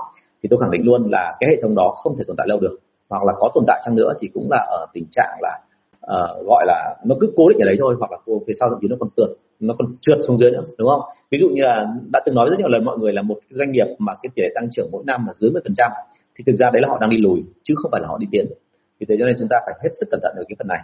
[0.44, 2.60] thì tôi khẳng định luôn là cái hệ thống đó không thể tồn tại lâu
[2.60, 2.78] được.
[3.10, 5.60] Hoặc là có tồn tại chăng nữa thì cũng là ở tình trạng là
[6.06, 8.80] uh, gọi là nó cứ cố định ở đấy thôi hoặc là phía sau thậm
[8.82, 11.02] chí nó còn trượt nó còn trượt xuống dưới nữa đúng không?
[11.32, 13.72] Ví dụ như là đã từng nói rất nhiều lần mọi người là một doanh
[13.72, 15.90] nghiệp mà cái tỷ lệ tăng trưởng mỗi năm là dưới 10%
[16.36, 18.28] thì thực ra đấy là họ đang đi lùi chứ không phải là họ đi
[18.32, 18.46] tiến.
[19.00, 20.80] Vì thế cho nên chúng ta phải hết sức cẩn thận ở cái phần này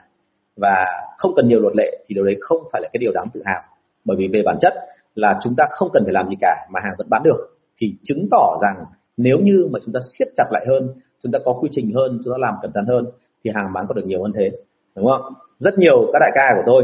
[0.62, 0.86] và
[1.18, 3.42] không cần nhiều luật lệ thì điều đấy không phải là cái điều đáng tự
[3.46, 3.62] hào.
[4.06, 4.74] Bởi vì về bản chất
[5.16, 7.96] là chúng ta không cần phải làm gì cả mà hàng vẫn bán được thì
[8.04, 8.86] chứng tỏ rằng
[9.18, 10.90] nếu như mà chúng ta siết chặt lại hơn
[11.24, 13.06] chúng ta có quy trình hơn chúng ta làm cẩn thận hơn
[13.44, 14.52] thì hàng bán có được nhiều hơn thế
[14.96, 15.34] đúng không?
[15.60, 16.84] Rất nhiều các đại ca của tôi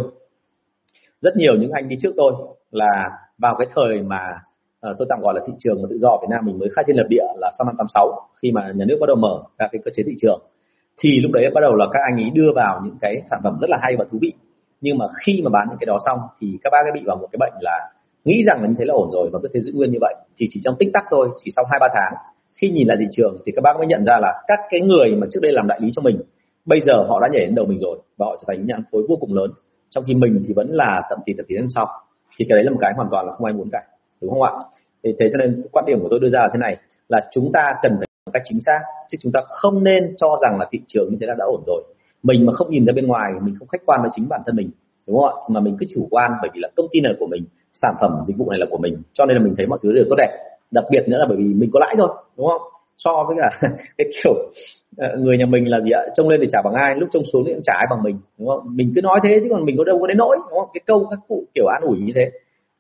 [1.22, 2.34] rất nhiều những anh đi trước tôi
[2.72, 4.42] là vào cái thời mà
[4.90, 6.86] uh, tôi tạm gọi là thị trường tự do ở Việt Nam mình mới khai
[6.88, 9.68] thiên lập địa là sau năm 86 khi mà nhà nước bắt đầu mở ra
[9.72, 10.42] cái cơ chế thị trường
[11.02, 13.58] thì lúc đấy bắt đầu là các anh ấy đưa vào những cái sản phẩm
[13.62, 14.34] rất là hay và thú vị.
[14.82, 17.18] Nhưng mà khi mà bán những cái đó xong thì các bác ấy bị vào
[17.18, 17.92] một cái bệnh là
[18.26, 20.16] nghĩ rằng là như thế là ổn rồi và cứ thế giữ nguyên như vậy.
[20.38, 22.14] Thì chỉ trong tích tắc thôi, chỉ sau hai ba tháng,
[22.56, 25.16] khi nhìn lại thị trường thì các bác mới nhận ra là các cái người
[25.16, 26.22] mà trước đây làm đại lý cho mình,
[26.66, 28.84] bây giờ họ đã nhảy đến đầu mình rồi và họ trở thành những nhãn
[28.92, 29.52] khối vô cùng lớn.
[29.90, 31.88] Trong khi mình thì vẫn là tậm tỷ tận tỷ đến sau.
[32.38, 33.84] Thì cái đấy là một cái hoàn toàn là không ai muốn cả
[34.22, 34.52] đúng không ạ?
[35.04, 36.78] Thì thế cho nên quan điểm của tôi đưa ra là thế này,
[37.10, 40.38] là chúng ta cần phải một cách chính xác, chứ chúng ta không nên cho
[40.42, 41.84] rằng là thị trường như thế là đã ổn rồi.
[42.24, 44.56] Mình mà không nhìn ra bên ngoài, mình không khách quan với chính bản thân
[44.56, 44.70] mình,
[45.08, 45.34] đúng không ạ?
[45.50, 47.96] Mà mình cứ chủ quan bởi vì là công ty này là của mình, sản
[48.02, 50.06] phẩm, dịch vụ này là của mình, cho nên là mình thấy mọi thứ đều
[50.10, 50.38] tốt đẹp.
[50.72, 52.62] Đặc biệt nữa là bởi vì mình có lãi thôi, đúng không?
[52.98, 53.50] So với cả
[53.98, 54.34] cái kiểu
[54.98, 56.02] ờ, người nhà mình là gì ạ?
[56.16, 58.18] Trông lên thì trả bằng ai, lúc trông xuống thì cũng trả ai bằng mình,
[58.40, 58.62] đúng không?
[58.76, 60.70] Mình cứ nói thế chứ còn mình có đâu có đến nỗi, đúng không?
[60.74, 62.32] Cái câu các cụ kiểu an ủi như thế.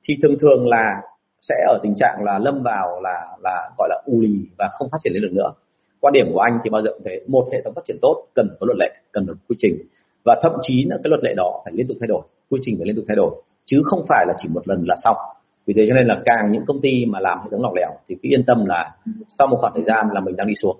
[0.08, 1.01] Thì thường thường là
[1.49, 4.89] sẽ ở tình trạng là lâm vào là là gọi là u lì và không
[4.91, 5.51] phát triển lên được nữa.
[5.99, 8.25] Quan điểm của anh thì bao giờ cũng thế, một hệ thống phát triển tốt
[8.36, 9.77] cần có luật lệ, cần có quy trình.
[10.25, 12.75] Và thậm chí là cái luật lệ đó phải liên tục thay đổi, quy trình
[12.77, 15.17] phải liên tục thay đổi, chứ không phải là chỉ một lần là xong.
[15.65, 17.91] Vì thế cho nên là càng những công ty mà làm hệ thống lỏng lẻo
[18.08, 18.95] thì cứ yên tâm là
[19.29, 20.77] sau một khoảng thời gian là mình đang đi xuống.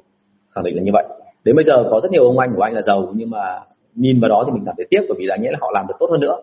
[0.56, 1.06] Khẳng định là như vậy.
[1.44, 3.60] Đến bây giờ có rất nhiều ông anh của anh là giàu, nhưng mà
[3.96, 5.88] nhìn vào đó thì mình cảm thấy tiếc bởi vì là nghĩa là họ làm
[5.88, 6.36] được tốt hơn nữa.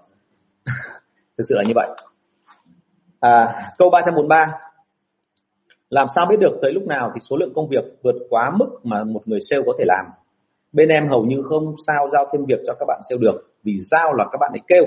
[1.39, 1.89] Thực sự là như vậy
[3.23, 4.53] à, câu 343
[5.91, 8.67] làm sao biết được tới lúc nào thì số lượng công việc vượt quá mức
[8.83, 10.05] mà một người sale có thể làm?
[10.73, 13.77] Bên em hầu như không sao giao thêm việc cho các bạn sale được vì
[13.91, 14.85] giao là các bạn ấy kêu.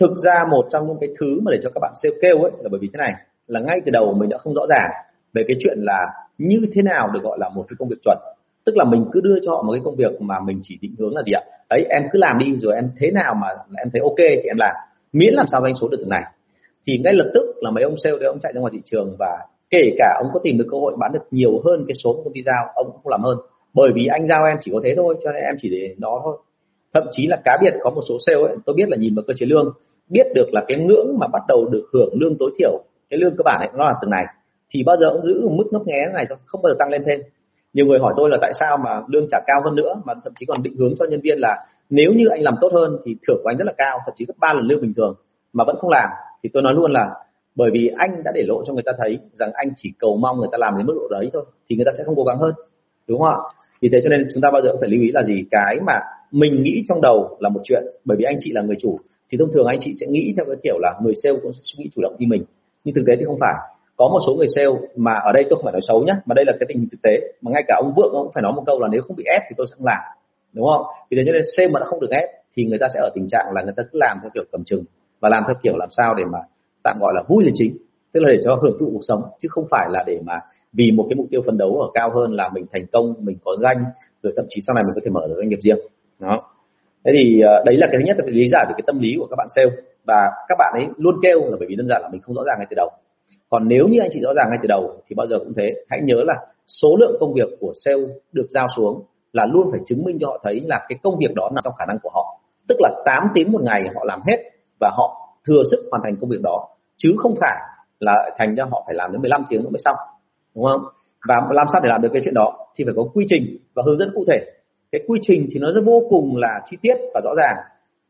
[0.00, 2.52] Thực ra một trong những cái thứ mà để cho các bạn sale kêu ấy
[2.58, 3.12] là bởi vì thế này
[3.46, 4.90] là ngay từ đầu mình đã không rõ ràng
[5.32, 6.06] về cái chuyện là
[6.38, 8.18] như thế nào được gọi là một cái công việc chuẩn.
[8.64, 10.94] Tức là mình cứ đưa cho họ một cái công việc mà mình chỉ định
[10.98, 11.42] hướng là gì ạ?
[11.68, 14.56] Ấy em cứ làm đi rồi em thế nào mà em thấy ok thì em
[14.56, 14.74] làm.
[15.12, 16.22] Miễn làm sao doanh số được từ này
[16.86, 19.16] thì ngay lập tức là mấy ông sale đấy ông chạy ra ngoài thị trường
[19.18, 19.38] và
[19.70, 22.32] kể cả ông có tìm được cơ hội bán được nhiều hơn cái số công
[22.32, 23.38] ty giao ông cũng không làm hơn.
[23.74, 26.20] Bởi vì anh giao em chỉ có thế thôi cho nên em chỉ để đó
[26.24, 26.36] thôi.
[26.94, 29.24] Thậm chí là cá biệt có một số sale ấy, tôi biết là nhìn vào
[29.26, 29.72] cơ chế lương
[30.08, 33.36] biết được là cái ngưỡng mà bắt đầu được hưởng lương tối thiểu cái lương
[33.36, 34.24] cơ bản ấy nó là từng này.
[34.70, 37.02] Thì bao giờ cũng giữ mức ngấp nghé này thôi không bao giờ tăng lên
[37.06, 37.20] thêm.
[37.72, 40.32] Nhiều người hỏi tôi là tại sao mà lương trả cao hơn nữa mà thậm
[40.38, 43.16] chí còn định hướng cho nhân viên là nếu như anh làm tốt hơn thì
[43.28, 45.14] thưởng của anh rất là cao thậm chí gấp ba lần lương bình thường
[45.52, 46.08] mà vẫn không làm
[46.44, 47.10] thì tôi nói luôn là
[47.54, 50.38] bởi vì anh đã để lộ cho người ta thấy rằng anh chỉ cầu mong
[50.38, 52.38] người ta làm đến mức độ đấy thôi, thì người ta sẽ không cố gắng
[52.38, 52.54] hơn,
[53.08, 53.36] đúng không ạ?
[53.80, 55.44] Vì thế cho nên chúng ta bao giờ cũng phải lưu ý là gì?
[55.50, 58.76] Cái mà mình nghĩ trong đầu là một chuyện, bởi vì anh chị là người
[58.80, 58.98] chủ,
[59.30, 61.60] thì thông thường anh chị sẽ nghĩ theo cái kiểu là người sale cũng sẽ
[61.62, 62.44] suy nghĩ chủ động như mình.
[62.84, 63.54] Nhưng thực tế thì không phải.
[63.96, 66.34] Có một số người sale mà ở đây tôi không phải nói xấu nhé mà
[66.34, 68.42] đây là cái tình hình thực tế, mà ngay cả ông vượng ông cũng phải
[68.42, 70.02] nói một câu là nếu không bị ép thì tôi sẽ không làm,
[70.52, 70.82] đúng không?
[71.10, 73.10] Vì thế cho nên sale mà nó không được ép thì người ta sẽ ở
[73.14, 74.84] tình trạng là người ta cứ làm theo kiểu cầm chừng
[75.24, 76.38] và làm theo kiểu làm sao để mà
[76.82, 77.76] tạm gọi là vui là chính.
[78.12, 80.40] Tức là để cho hưởng thụ cuộc sống, chứ không phải là để mà
[80.72, 83.36] vì một cái mục tiêu phấn đấu ở cao hơn là mình thành công, mình
[83.44, 83.84] có danh,
[84.22, 85.78] rồi thậm chí sau này mình có thể mở được doanh nghiệp riêng.
[86.18, 86.42] Đó.
[87.04, 89.14] Thế thì ờ, đấy là cái thứ nhất là lý giải về cái tâm lý
[89.18, 89.70] của các bạn sale.
[90.04, 92.42] Và các bạn ấy luôn kêu là bởi vì đơn giản là mình không rõ
[92.46, 92.90] ràng ngay từ đầu.
[93.48, 95.74] Còn nếu như anh chị rõ ràng ngay từ đầu thì bao giờ cũng thế.
[95.90, 96.34] Hãy nhớ là
[96.66, 100.26] số lượng công việc của sale được giao xuống là luôn phải chứng minh cho
[100.26, 102.40] họ thấy là cái công việc đó nằm trong khả năng của họ.
[102.68, 104.53] Tức là 8 tiếng một ngày họ làm hết
[104.84, 105.06] và họ
[105.46, 107.56] thừa sức hoàn thành công việc đó, chứ không phải
[108.00, 109.96] là thành ra họ phải làm đến 15 tiếng nữa mới xong,
[110.54, 110.82] đúng không?
[111.28, 113.82] Và làm sao để làm được cái chuyện đó thì phải có quy trình và
[113.86, 114.46] hướng dẫn cụ thể.
[114.92, 117.56] Cái quy trình thì nó rất vô cùng là chi tiết và rõ ràng.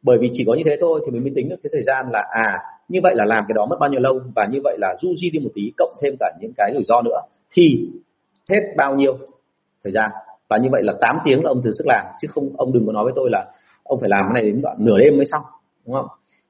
[0.03, 2.11] Bởi vì chỉ có như thế thôi thì mình mới tính được cái thời gian
[2.11, 2.59] là à
[2.89, 5.09] như vậy là làm cái đó mất bao nhiêu lâu và như vậy là du
[5.23, 7.21] di đi một tí, cộng thêm cả những cái rủi ro nữa.
[7.53, 7.89] Thì
[8.51, 9.19] hết bao nhiêu
[9.85, 10.11] thời gian?
[10.49, 12.87] Và như vậy là 8 tiếng là ông thừa sức làm, chứ không, ông đừng
[12.87, 13.47] có nói với tôi là
[13.85, 15.43] ông phải làm cái này đến đoạn nửa đêm mới xong,
[15.87, 16.07] đúng không?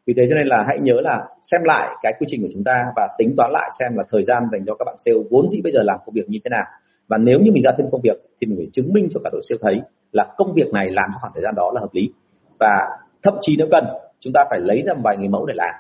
[0.06, 2.64] Vì thế cho nên là hãy nhớ là xem lại cái quy trình của chúng
[2.64, 5.48] ta và tính toán lại xem là thời gian dành cho các bạn sale vốn
[5.48, 6.64] dĩ bây giờ làm công việc như thế nào.
[7.08, 9.30] Và nếu như mình ra thêm công việc thì mình phải chứng minh cho cả
[9.32, 11.90] đội sale thấy là công việc này làm trong khoảng thời gian đó là hợp
[11.92, 12.12] lý.
[12.60, 12.88] Và
[13.22, 13.84] thậm chí nếu cần
[14.20, 15.74] chúng ta phải lấy ra một vài người mẫu để làm.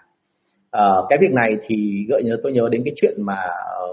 [0.70, 3.36] À, cái việc này thì gợi nhớ tôi nhớ đến cái chuyện mà
[3.78, 3.86] ờ,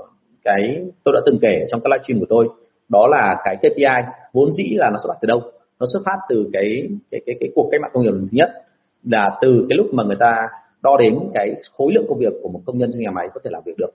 [0.43, 2.49] cái tôi đã từng kể trong các livestream của tôi.
[2.89, 5.41] Đó là cái KPI vốn dĩ là nó xuất phát từ đâu?
[5.79, 8.37] Nó xuất phát từ cái cái cái cái cuộc cách mạng công nghiệp lần thứ
[8.37, 8.49] nhất
[9.03, 10.47] là từ cái lúc mà người ta
[10.83, 13.41] đo đến cái khối lượng công việc của một công nhân trong nhà máy có
[13.43, 13.91] thể làm việc được.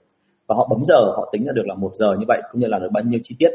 [0.47, 2.67] Và họ bấm giờ, họ tính ra được là một giờ như vậy, cũng như
[2.67, 3.49] là được bao nhiêu chi tiết.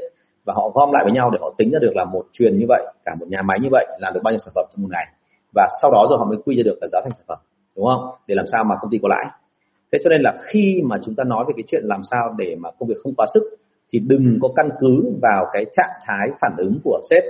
[0.44, 2.66] Và họ gom lại với nhau để họ tính ra được là một truyền như
[2.68, 4.88] vậy, cả một nhà máy như vậy làm được bao nhiêu sản phẩm trong một
[4.90, 5.06] ngày.
[5.54, 7.38] Và sau đó rồi họ mới quy ra được là giá thành sản phẩm,
[7.76, 8.10] đúng không?
[8.26, 9.24] Để làm sao mà công ty có lãi.
[9.92, 12.56] Thế cho nên là khi mà chúng ta nói về cái chuyện làm sao để
[12.58, 13.42] mà công việc không quá sức,
[13.92, 17.22] thì đừng có căn cứ vào cái trạng thái phản ứng của sếp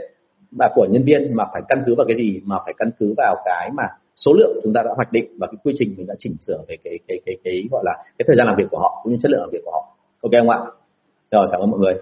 [0.59, 3.15] và của nhân viên mà phải căn cứ vào cái gì, mà phải căn cứ
[3.17, 3.85] vào cái mà
[4.17, 6.59] số lượng chúng ta đã hoạch định và cái quy trình mình đã chỉnh sửa
[6.69, 9.13] về cái cái cái cái gọi là cái thời gian làm việc của họ cũng
[9.13, 9.97] như chất lượng làm việc của họ.
[10.23, 10.59] Ok không ạ?
[11.31, 11.95] Rồi cảm ơn mọi người.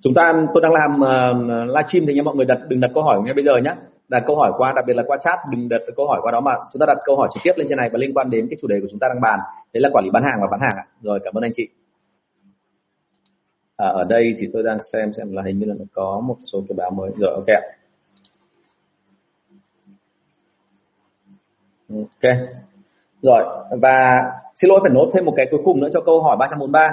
[0.00, 3.02] Chúng ta tôi đang làm uh, livestream thì nha mọi người đặt đừng đặt câu
[3.02, 3.74] hỏi ngay bây giờ nhé.
[4.08, 6.40] Đặt câu hỏi qua đặc biệt là qua chat đừng đặt câu hỏi qua đó
[6.40, 8.46] mà chúng ta đặt câu hỏi trực tiếp lên trên này và liên quan đến
[8.50, 9.38] cái chủ đề của chúng ta đang bàn.
[9.72, 10.86] Đấy là quản lý bán hàng và bán hàng ạ.
[11.02, 11.68] Rồi cảm ơn anh chị
[13.78, 16.36] à, ở đây thì tôi đang xem xem là hình như là nó có một
[16.52, 17.10] số cái báo mới.
[17.18, 17.46] Rồi ok
[21.88, 22.32] ok.
[23.22, 23.44] Rồi
[23.80, 23.94] và
[24.60, 26.90] xin lỗi phải nốt thêm một cái cuối cùng nữa cho câu hỏi 343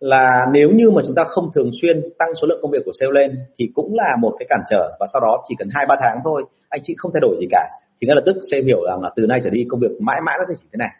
[0.00, 2.92] là nếu như mà chúng ta không thường xuyên tăng số lượng công việc của
[3.00, 5.86] sale lên thì cũng là một cái cản trở và sau đó chỉ cần hai
[5.88, 7.68] ba tháng thôi anh chị không thay đổi gì cả.
[8.00, 10.20] Thì ngay lập tức sale hiểu rằng là từ nay trở đi công việc mãi
[10.26, 10.90] mãi nó sẽ chỉ thế này.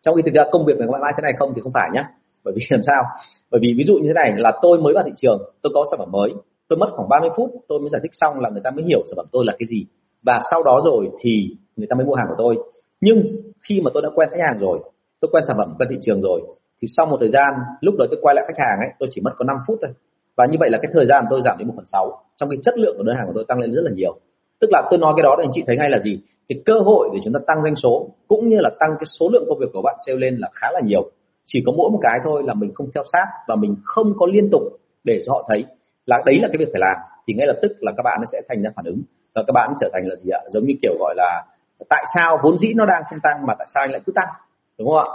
[0.00, 1.90] Trong khi thực ra công việc này mãi mãi thế này không thì không phải
[1.92, 2.08] nhá
[2.44, 3.02] bởi vì làm sao?
[3.50, 5.84] Bởi vì ví dụ như thế này, là tôi mới vào thị trường, tôi có
[5.90, 6.34] sản phẩm mới,
[6.68, 9.02] tôi mất khoảng 30 phút, tôi mới giải thích xong là người ta mới hiểu
[9.06, 9.86] sản phẩm tôi là cái gì.
[10.22, 12.58] Và sau đó rồi thì người ta mới mua hàng của tôi.
[13.00, 13.22] Nhưng
[13.68, 14.78] khi mà tôi đã quen khách hàng rồi,
[15.20, 16.40] tôi quen sản phẩm, quen thị trường rồi,
[16.82, 19.20] thì sau một thời gian, lúc đó tôi quay lại khách hàng ấy, tôi chỉ
[19.20, 19.90] mất có 5 phút thôi.
[20.36, 22.58] Và như vậy là cái thời gian tôi giảm đến một phần sáu, trong cái
[22.62, 24.18] chất lượng của đơn hàng của tôi tăng lên rất là nhiều.
[24.60, 26.20] Tức là tôi nói cái đó thì anh chị thấy ngay là gì?
[26.48, 29.28] Cái cơ hội để chúng ta tăng doanh số, cũng như là tăng cái số
[29.32, 31.10] lượng công việc của bạn sale lên là khá là nhiều
[31.46, 34.26] chỉ có mỗi một cái thôi là mình không theo sát và mình không có
[34.26, 34.62] liên tục
[35.04, 35.64] để cho họ thấy
[36.06, 36.96] là đấy là cái việc phải làm.
[37.26, 39.02] Thì ngay lập tức là các bạn sẽ thành ra phản ứng.
[39.34, 40.40] Và các bạn trở thành là gì ạ?
[40.48, 41.44] Giống như kiểu gọi là
[41.88, 44.28] tại sao vốn dĩ nó đang không tăng mà tại sao anh lại cứ tăng?
[44.78, 45.08] Đúng không ạ?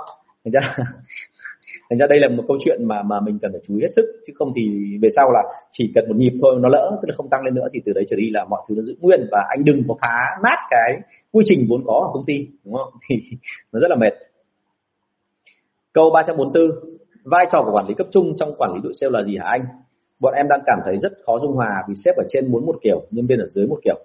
[0.46, 0.76] Thành ra
[1.90, 3.90] thành ra đây là một câu chuyện mà mà mình cần phải chú ý hết
[3.96, 4.06] sức.
[4.28, 7.16] Chứ không thì về sau là chỉ cần một nhịp thôi nó lỡ, tức là
[7.18, 9.28] không tăng lên nữa thì từ đấy trở đi là mọi thứ nó giữ nguyên
[9.32, 10.98] và anh đừng có phá nát cái
[11.32, 12.48] quy trình vốn có ở công ty.
[12.66, 12.94] Đúng không?
[13.10, 13.16] Thì
[13.72, 14.14] nó rất là mệt
[15.98, 16.72] câu 344
[17.24, 19.46] vai trò của quản lý cấp trung trong quản lý đội sale là gì hả
[19.46, 19.62] anh?
[20.20, 22.76] Bọn em đang cảm thấy rất khó dung hòa vì sếp ở trên muốn một
[22.82, 23.96] kiểu nhân viên ở dưới một kiểu.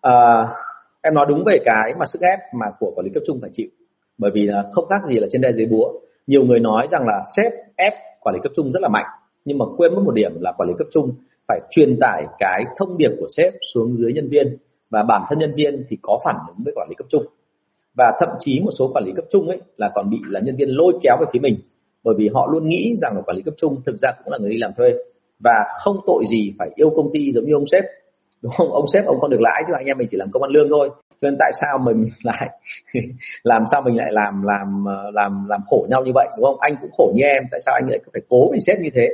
[0.00, 0.46] À,
[1.02, 3.50] em nói đúng về cái mà sức ép mà của quản lý cấp trung phải
[3.52, 3.68] chịu.
[4.18, 5.92] Bởi vì là không khác gì là trên đe dưới búa.
[6.26, 9.06] Nhiều người nói rằng là sếp ép quản lý cấp trung rất là mạnh
[9.44, 11.12] nhưng mà quên mất một điểm là quản lý cấp trung
[11.48, 14.56] phải truyền tải cái thông điệp của sếp xuống dưới nhân viên.
[14.90, 17.26] Và bản thân nhân viên thì có phản ứng với quản lý cấp trung
[17.94, 20.56] và thậm chí một số quản lý cấp trung ấy là còn bị là nhân
[20.56, 21.56] viên lôi kéo về phía mình,
[22.04, 24.38] bởi vì họ luôn nghĩ rằng là quản lý cấp trung thực ra cũng là
[24.38, 24.92] người đi làm thuê.
[25.44, 27.84] Và không tội gì phải yêu công ty giống như ông sếp.
[28.42, 28.72] Đúng không?
[28.72, 30.68] Ông sếp ông không được lãi chứ, anh em mình chỉ làm công ăn lương
[30.68, 30.90] thôi.
[31.22, 32.48] Cho nên tại sao mình lại
[33.42, 36.60] làm sao mình lại làm làm làm làm khổ nhau như vậy, đúng không?
[36.60, 39.08] Anh cũng khổ như em, tại sao anh lại phải cố mình sếp như thế?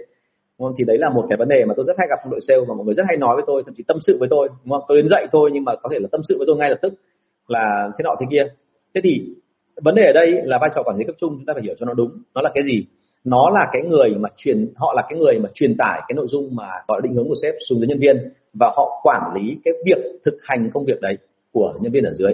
[0.59, 0.75] Đúng không?
[0.79, 2.61] thì đấy là một cái vấn đề mà tôi rất hay gặp trong đội sale
[2.69, 4.71] và mọi người rất hay nói với tôi, thậm chí tâm sự với tôi, đúng
[4.71, 4.83] không?
[4.89, 6.79] tôi đến dậy thôi nhưng mà có thể là tâm sự với tôi ngay lập
[6.83, 6.95] tức
[7.49, 8.45] là thế nọ thế kia
[8.99, 9.25] thế thì
[9.83, 11.75] vấn đề ở đây là vai trò quản lý cấp trung, chúng ta phải hiểu
[11.79, 12.11] cho nó đúng.
[12.35, 12.87] Nó là cái gì?
[13.25, 16.27] Nó là cái người mà truyền, họ là cái người mà truyền tải cái nội
[16.29, 19.57] dung mà gọi định hướng của sếp xuống dưới nhân viên và họ quản lý
[19.65, 21.19] cái việc thực hành công việc đấy
[21.53, 22.33] của nhân viên ở dưới.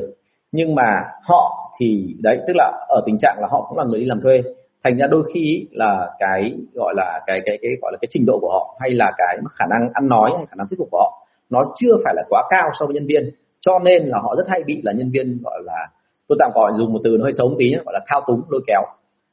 [0.53, 4.01] Nhưng mà họ thì, đấy, tức là ở tình trạng là họ cũng là người
[4.01, 4.43] đi làm thuê.
[4.85, 8.25] Thành ra đôi khi là cái gọi là cái cái cái gọi là cái trình
[8.27, 10.89] độ của họ hay là cái khả năng ăn nói hay khả năng thuyết phục
[10.91, 13.31] của họ, nó chưa phải là quá cao so với nhân viên.
[13.61, 15.89] Cho nên là họ rất hay bị là nhân viên gọi là
[16.29, 18.43] tôi tạm gọi dùng một từ nó hơi xấu tí nhé, gọi là thao túng
[18.49, 18.83] lôi kéo.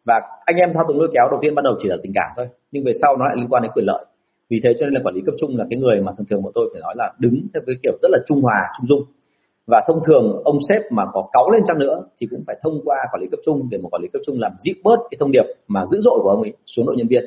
[0.06, 2.32] Và anh em thao túng lôi kéo đầu tiên ban đầu chỉ là tình cảm
[2.38, 4.06] thôi nhưng về sau nó lại liên quan đến quyền lợi.
[4.50, 6.44] Vì thế cho nên là quản lý cấp trung là cái người mà thường thường
[6.44, 9.04] bọn tôi phải nói là đứng theo cái kiểu rất là trung hòa trung dung.
[9.68, 12.82] Và thông thường ông sếp mà có cáu lên chăng nữa thì cũng phải thông
[12.86, 15.18] qua quản lý cấp trung để một quản lý cấp trung làm dịu bớt cái
[15.20, 17.26] thông điệp mà dữ dội của ông ấy xuống đội nhân viên.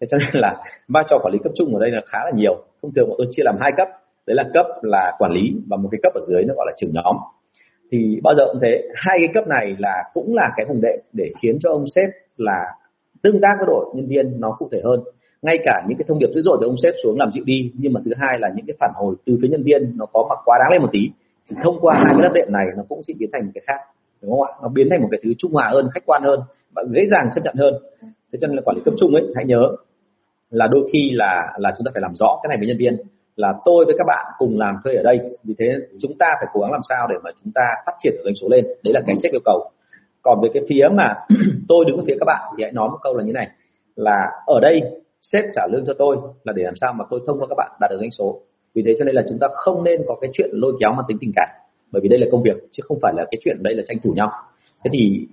[0.00, 0.56] Thế cho nên là
[0.88, 2.64] vai trò quản lý cấp trung ở đây là khá là nhiều.
[2.82, 3.88] Thông thường bọn tôi chia làm hai cấp.
[4.26, 6.72] Đấy là cấp là quản lý và một cái cấp ở dưới nó gọi là
[6.76, 7.16] trưởng nhóm
[7.92, 8.82] thì bao giờ cũng thế.
[8.94, 12.08] Hai cái cấp này là cũng là cái vùng đệm để khiến cho ông sếp
[12.36, 12.64] là
[13.22, 15.00] tương tác với đội nhân viên nó cụ thể hơn.
[15.42, 17.72] Ngay cả những cái thông điệp dữ dội từ ông sếp xuống làm dịu đi,
[17.74, 20.26] nhưng mà thứ hai là những cái phản hồi từ phía nhân viên nó có
[20.28, 21.10] mặc quá đáng lên một tí,
[21.48, 23.62] thì thông qua hai cái lớp đệm này nó cũng sẽ biến thành một cái
[23.66, 23.80] khác,
[24.22, 24.50] đúng không ạ?
[24.62, 26.40] Nó biến thành một cái thứ trung hòa hơn, khách quan hơn
[26.74, 27.74] và dễ dàng chấp nhận hơn.
[28.02, 29.62] Thế cho nên là quản lý cấp trung ấy, hãy nhớ
[30.50, 32.96] là đôi khi là là chúng ta phải làm rõ cái này với nhân viên
[33.42, 35.18] là tôi với các bạn cùng làm thuê ở đây.
[35.44, 35.66] Vì thế
[36.00, 38.48] chúng ta phải cố gắng làm sao để mà chúng ta phát triển doanh số
[38.48, 38.64] lên.
[38.84, 39.70] Đấy là cái sếp yêu cầu.
[40.22, 41.14] Còn về cái phía mà
[41.68, 43.48] tôi đứng ở phía các bạn thì hãy nói một câu là như này,
[43.96, 44.82] là ở đây
[45.22, 47.70] sếp trả lương cho tôi là để làm sao mà tôi thông qua các bạn
[47.80, 48.40] đạt được doanh số.
[48.74, 51.04] Vì thế cho nên là chúng ta không nên có cái chuyện lôi kéo mang
[51.08, 51.48] tính tình cảm,
[51.92, 53.98] bởi vì đây là công việc chứ không phải là cái chuyện đây là tranh
[54.04, 54.30] thủ nhau.
[54.84, 55.26] Thế thì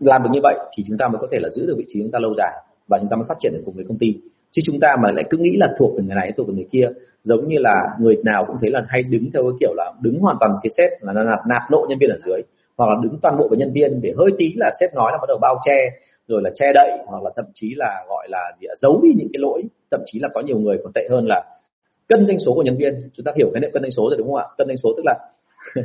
[0.00, 2.02] làm được như vậy thì chúng ta mới có thể là giữ được vị trí
[2.02, 2.52] chúng ta lâu dài
[2.88, 4.14] và chúng ta mới phát triển được cùng với công ty
[4.56, 6.66] chứ chúng ta mà lại cứ nghĩ là thuộc về người này, thuộc về người
[6.72, 6.88] kia,
[7.22, 10.18] giống như là người nào cũng thấy là hay đứng theo cái kiểu là đứng
[10.20, 12.42] hoàn toàn cái sếp là nạp nạp lộ nhân viên ở dưới,
[12.76, 15.18] hoặc là đứng toàn bộ với nhân viên để hơi tí là sếp nói là
[15.18, 15.90] bắt đầu bao che,
[16.28, 19.28] rồi là che đậy, hoặc là thậm chí là gọi là gì giấu đi những
[19.32, 19.62] cái lỗi.
[19.90, 21.44] Thậm chí là có nhiều người còn tệ hơn là
[22.08, 23.10] cân doanh số của nhân viên.
[23.14, 24.46] Chúng ta hiểu cái niệm cân doanh số rồi đúng không ạ?
[24.58, 25.14] Cân doanh số tức là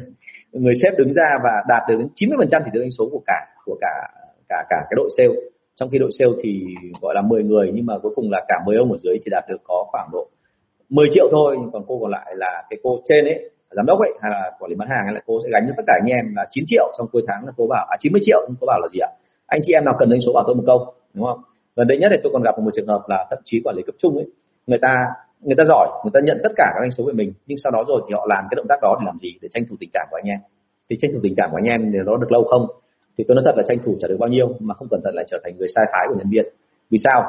[0.52, 3.22] người sếp đứng ra và đạt được đến 90 phần trăm thì doanh số của
[3.28, 4.10] cả của cả
[4.50, 5.36] cả cả cái đội sale
[5.76, 6.64] trong khi đội sale thì
[7.02, 9.30] gọi là 10 người, nhưng mà cuối cùng là cả 10 ông ở dưới chỉ
[9.32, 10.28] đạt được có khoảng độ
[10.90, 14.12] 10 triệu thôi còn cô còn lại là cái cô trên ấy, giám đốc ấy,
[14.22, 16.10] hay là quản lý bán hàng hay là cô sẽ gánh cho tất cả anh
[16.10, 18.66] em là 9 triệu trong cuối tháng là cô bảo à 90 triệu, nhưng cô
[18.68, 19.10] bảo là gì ạ?
[19.48, 21.40] Anh chị em nào cần đến số bảo tôi một câu, đúng không?
[21.76, 23.84] Gần đây nhất thì tôi còn gặp một trường hợp là thậm chí quản lý
[23.86, 24.26] cấp trung ấy,
[24.68, 24.94] người ta
[25.42, 27.72] người ta giỏi, người ta nhận tất cả các anh số về mình, nhưng sau
[27.72, 29.38] đó rồi thì họ làm cái động tác đó để làm gì?
[29.42, 30.40] Để tranh thủ tình cảm của anh em.
[30.90, 32.68] Thì tranh thủ tình cảm của anh em thì nó được lâu không?
[33.22, 35.16] Thì tôi nói thật là tranh thủ trả được bao nhiêu mà không cẩn thận
[35.16, 36.46] lại trở thành người sai phái của nhân viên.
[36.90, 37.24] Vì sao?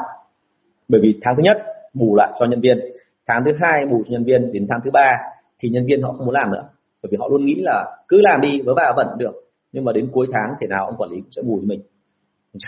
[0.89, 1.57] Bởi vì tháng thứ nhất,
[1.95, 2.79] bù lại cho nhân viên.
[3.27, 4.53] Tháng thứ hai, bù cho nhân viên.
[4.53, 5.13] Đến tháng thứ ba,
[5.59, 6.65] thì nhân viên họ không muốn làm nữa.
[7.03, 9.35] Bởi vì họ luôn nghĩ là cứ làm đi, vớ va vẩn được.
[9.73, 11.81] Nhưng mà đến cuối tháng thì nào ông quản lý cũng sẽ bù cho mình.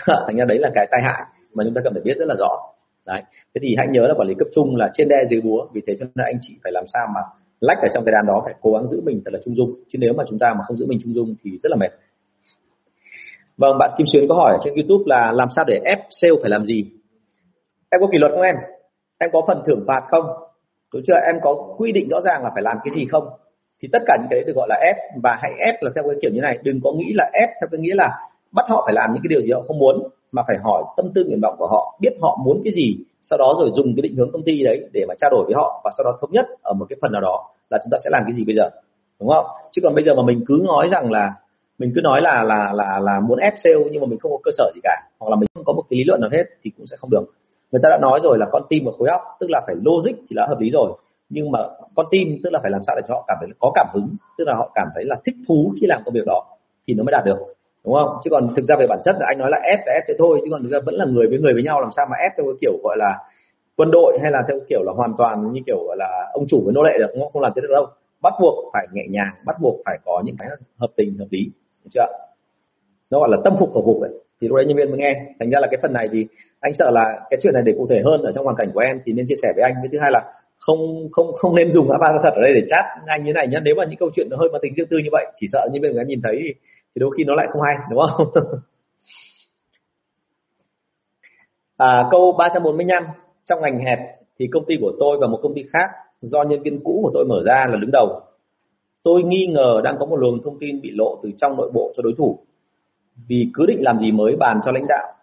[0.27, 1.21] Thành ra đấy là cái tai hại
[1.53, 2.49] mà chúng ta cần phải biết rất là rõ.
[3.05, 3.23] Đấy.
[3.55, 5.67] Thế thì hãy nhớ là quản lý cấp trung là trên đe dưới búa.
[5.73, 7.21] Vì thế cho nên anh chị phải làm sao mà
[7.59, 9.73] lách ở trong cái đàn đó, phải cố gắng giữ mình thật là trung dung.
[9.87, 11.91] Chứ nếu mà chúng ta mà không giữ mình trung dung thì rất là mệt
[13.57, 16.49] vâng bạn Kim Xuyến có hỏi trên YouTube là làm sao để ép sale phải
[16.49, 16.85] làm gì?
[17.91, 18.55] Em có kỷ luật không em?
[19.19, 20.25] Em có phần thưởng phạt không?
[20.93, 21.13] Đúng chưa?
[21.25, 23.27] Em có quy định rõ ràng là phải làm cái gì không?
[23.81, 26.03] Thì tất cả những cái đấy được gọi là ép, và hãy ép là theo
[26.03, 26.59] cái kiểu như này.
[26.63, 28.09] Đừng có nghĩ là ép theo cái nghĩa là
[28.51, 31.05] bắt họ phải làm những cái điều gì họ không muốn, mà phải hỏi tâm
[31.15, 34.01] tư nguyện vọng của họ, biết họ muốn cái gì, sau đó rồi dùng cái
[34.01, 36.31] định hướng công ty đấy để mà trao đổi với họ, và sau đó thống
[36.31, 38.55] nhất ở một cái phần nào đó là chúng ta sẽ làm cái gì bây
[38.55, 38.69] giờ.
[39.19, 39.45] Đúng không?
[39.71, 41.33] Chứ còn bây giờ mà mình cứ nói rằng là
[41.77, 44.37] mình cứ nói là là là là muốn ép sale nhưng mà mình không có
[44.43, 46.43] cơ sở gì cả, hoặc là mình không có một cái lý luận nào hết
[46.63, 47.25] thì cũng sẽ không được.
[47.71, 50.15] Người ta đã nói rồi là con tim và khối óc tức là phải logic
[50.29, 50.91] thì đã hợp lý rồi,
[51.29, 51.59] nhưng mà
[51.95, 54.07] con tim tức là phải làm sao để cho họ cảm thấy có cảm hứng,
[54.37, 56.45] tức là họ cảm thấy là thích thú khi làm công việc đó
[56.87, 57.37] thì nó mới đạt được,
[57.85, 58.09] đúng không?
[58.23, 60.13] Chứ còn thực ra về bản chất là anh nói là ép là ép thế
[60.17, 62.17] thôi, chứ còn thực ra vẫn là người với người với nhau, làm sao mà
[62.17, 63.19] ép theo cái kiểu gọi là
[63.77, 66.61] quân đội hay là theo kiểu là hoàn toàn như kiểu gọi là ông chủ
[66.65, 67.29] với nô lệ được không?
[67.33, 67.85] Không làm thế được đâu.
[68.21, 71.51] Bắt buộc phải nhẹ nhàng, bắt buộc phải có những cái hợp tình, hợp lý
[71.85, 72.25] được chưa
[73.09, 74.11] nó gọi là tâm phục khẩu phục ấy.
[74.41, 75.13] Thì lúc đấy nhân viên mới nghe.
[75.39, 76.25] Thành ra là cái phần này thì
[76.59, 78.79] anh sợ là cái chuyện này để cụ thể hơn ở trong hoàn cảnh của
[78.79, 79.73] em thì nên chia sẻ với anh.
[79.81, 80.21] Với thứ hai là
[80.59, 83.59] không không không nên dùng avatar thật ở đây để chat anh như này nhé
[83.63, 85.67] nếu mà những câu chuyện nó hơi mang tính riêng tư như vậy chỉ sợ
[85.71, 86.53] nhân viên người nhìn thấy thì,
[86.95, 88.27] thì đôi khi nó lại không hay đúng không?
[91.77, 93.03] À, câu 345
[93.45, 93.99] trong ngành hẹp
[94.39, 95.89] thì công ty của tôi và một công ty khác
[96.21, 98.21] do nhân viên cũ của tôi mở ra là đứng đầu
[99.05, 101.93] tôi nghi ngờ đang có một luồng thông tin bị lộ từ trong nội bộ
[101.97, 102.39] cho đối thủ.
[103.27, 105.13] Vì cứ định làm gì mới bàn cho lãnh đạo.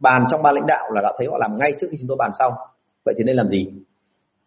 [0.00, 2.16] Bàn trong ban lãnh đạo là đã thấy họ làm ngay trước khi chúng tôi
[2.16, 2.52] bàn xong.
[3.04, 3.66] Vậy thì nên làm gì?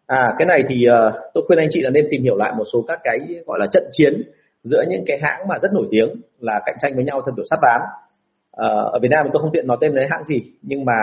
[0.06, 2.64] À cái này thì uh, tôi khuyên anh chị là nên tìm hiểu lại một
[2.72, 4.22] số các cái gọi là trận chiến
[4.62, 7.44] giữa những cái hãng mà rất nổi tiếng là cạnh tranh với nhau theo kiểu
[7.50, 7.80] sát ván.
[8.66, 10.98] Uh, ở Việt Nam tôi không tiện nói tên lấy hãng gì nhưng mà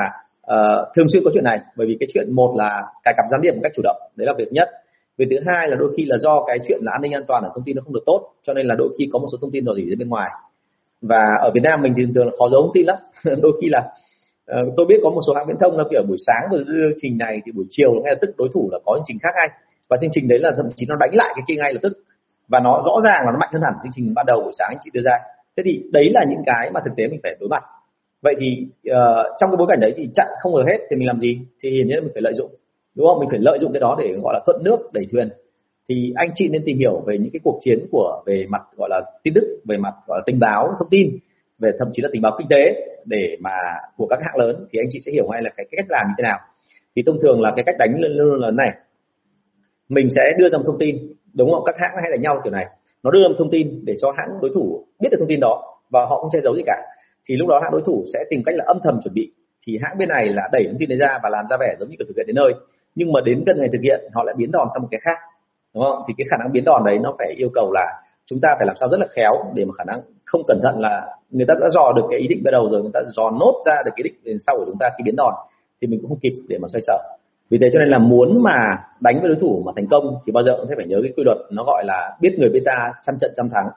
[0.54, 1.60] uh, thường xuyên có chuyện này.
[1.78, 3.98] Bởi vì cái chuyện một là cài cặp gián điệp một cách chủ động.
[4.16, 4.70] Đấy là việc nhất
[5.18, 7.44] việc thứ hai là đôi khi là do cái chuyện là an ninh an toàn
[7.44, 9.38] ở thông tin nó không được tốt cho nên là đôi khi có một số
[9.42, 10.30] thông tin rò rỉ ra bên ngoài.
[11.02, 12.98] Và ở Việt Nam mình thì thường là khó giấu thông tin lắm.
[13.42, 13.80] Đôi khi là
[14.52, 16.90] uh, tôi biết có một số hãng viễn thông là kiểu buổi sáng vừa đưa
[16.90, 19.20] chương trình này thì buổi chiều ngay lập tức đối thủ là có chương trình
[19.20, 19.50] khác ngay.
[19.90, 21.94] Và chương trình đấy là thậm chí nó đánh lại cái kia ngay lập tức.
[22.48, 24.68] Và nó rõ ràng là nó mạnh hơn hẳn chương trình ban đầu buổi sáng
[24.72, 25.18] anh chị đưa ra.
[25.58, 27.64] Thế thì đấy là những cái mà thực tế mình phải đối mặt.
[28.22, 28.96] Vậy thì uh,
[29.40, 31.40] trong cái bối cảnh đấy thì chặn không được hết thì mình làm gì?
[31.64, 32.52] Thì hiển nhiên là mình phải lợi dụng
[32.96, 33.20] đúng không?
[33.20, 35.30] Mình phải lợi dụng cái đó để gọi là thuận nước đẩy thuyền.
[35.90, 38.90] Thì anh chị nên tìm hiểu về những cái cuộc chiến của về mặt gọi
[38.90, 41.18] là tin tức về mặt gọi là tình báo thông tin
[41.60, 42.76] về thậm chí là tình báo kinh tế
[43.06, 43.52] để mà
[43.98, 46.06] của các hãng lớn thì anh chị sẽ hiểu ngay là cái, cái cách làm
[46.08, 46.40] như thế nào.
[46.96, 48.70] Thì thông thường là cái cách đánh luôn luôn là này.
[49.90, 50.98] Mình sẽ đưa ra một thông tin
[51.34, 51.64] đúng không?
[51.66, 52.66] Các hãng hay là nhau kiểu này.
[53.04, 55.40] Nó đưa ra một thông tin để cho hãng đối thủ biết được thông tin
[55.40, 56.82] đó và họ không che giấu gì cả.
[57.30, 59.32] Thì lúc đó hãng đối thủ sẽ tìm cách là âm thầm chuẩn bị.
[59.68, 61.90] Thì hãng bên này là đẩy thông tin đấy ra và làm ra vẻ giống
[61.90, 62.54] như kiểu thực hiện đến nơi
[62.96, 65.18] nhưng mà đến gần ngày thực hiện, họ lại biến đòn sang một cái khác,
[65.74, 66.04] đúng không?
[66.08, 68.68] Thì cái khả năng biến đòn đấy nó phải yêu cầu là chúng ta phải
[68.68, 71.54] làm sao rất là khéo để mà khả năng không cẩn thận là người ta
[71.62, 73.92] đã dò được cái ý định ban đầu rồi, người ta dò nốt ra được
[73.96, 75.34] cái định đến sau của chúng ta khi biến đòn,
[75.82, 76.98] thì mình cũng không kịp để mà xoay sở.
[77.50, 78.58] Vì thế cho nên là muốn mà
[79.00, 81.12] đánh với đối thủ mà thành công thì bao giờ cũng sẽ phải nhớ cái
[81.18, 83.70] quy luật nó gọi là biết người beta ta, trăm trận trăm thắng.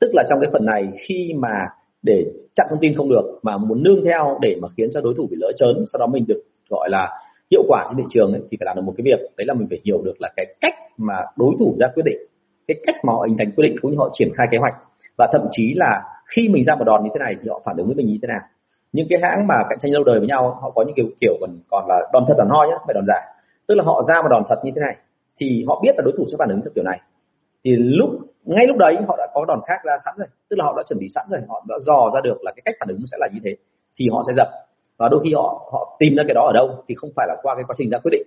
[0.00, 1.54] Tức là trong cái phần này khi mà
[2.02, 5.14] để chặn thông tin không được mà muốn nương theo để mà khiến cho đối
[5.16, 7.08] thủ bị lỡ chớn sau đó mình được gọi là
[7.54, 9.20] hiệu quả trên thị trường ấy, thì phải làm được một cái việc.
[9.36, 12.18] Đấy là mình phải hiểu được là cái cách mà đối thủ ra quyết định
[12.68, 14.74] cái cách mà họ hình thành quyết định cũng như họ triển khai kế hoạch.
[15.18, 17.76] Và thậm chí là khi mình ra một đòn như thế này thì họ phản
[17.76, 18.40] ứng với mình như thế nào.
[18.92, 21.34] Những cái hãng mà cạnh tranh lâu đời với nhau họ có những kiểu kiểu
[21.40, 23.20] còn còn là đòn thật đòn ho nhá phải đòn giả.
[23.68, 24.96] Tức là họ ra một đòn thật như thế này
[25.38, 27.00] thì họ biết là đối thủ sẽ phản ứng theo kiểu này.
[27.64, 28.10] Thì lúc
[28.44, 30.26] ngay lúc đấy họ đã có đòn khác ra sẵn rồi.
[30.50, 32.62] Tức là họ đã chuẩn bị sẵn rồi họ đã dò ra được là cái
[32.64, 33.56] cách phản ứng sẽ là như thế
[33.96, 34.48] thì họ sẽ dập
[34.96, 37.36] và đôi khi họ họ tìm ra cái đó ở đâu thì không phải là
[37.42, 38.22] qua cái quá trình ra quyết định.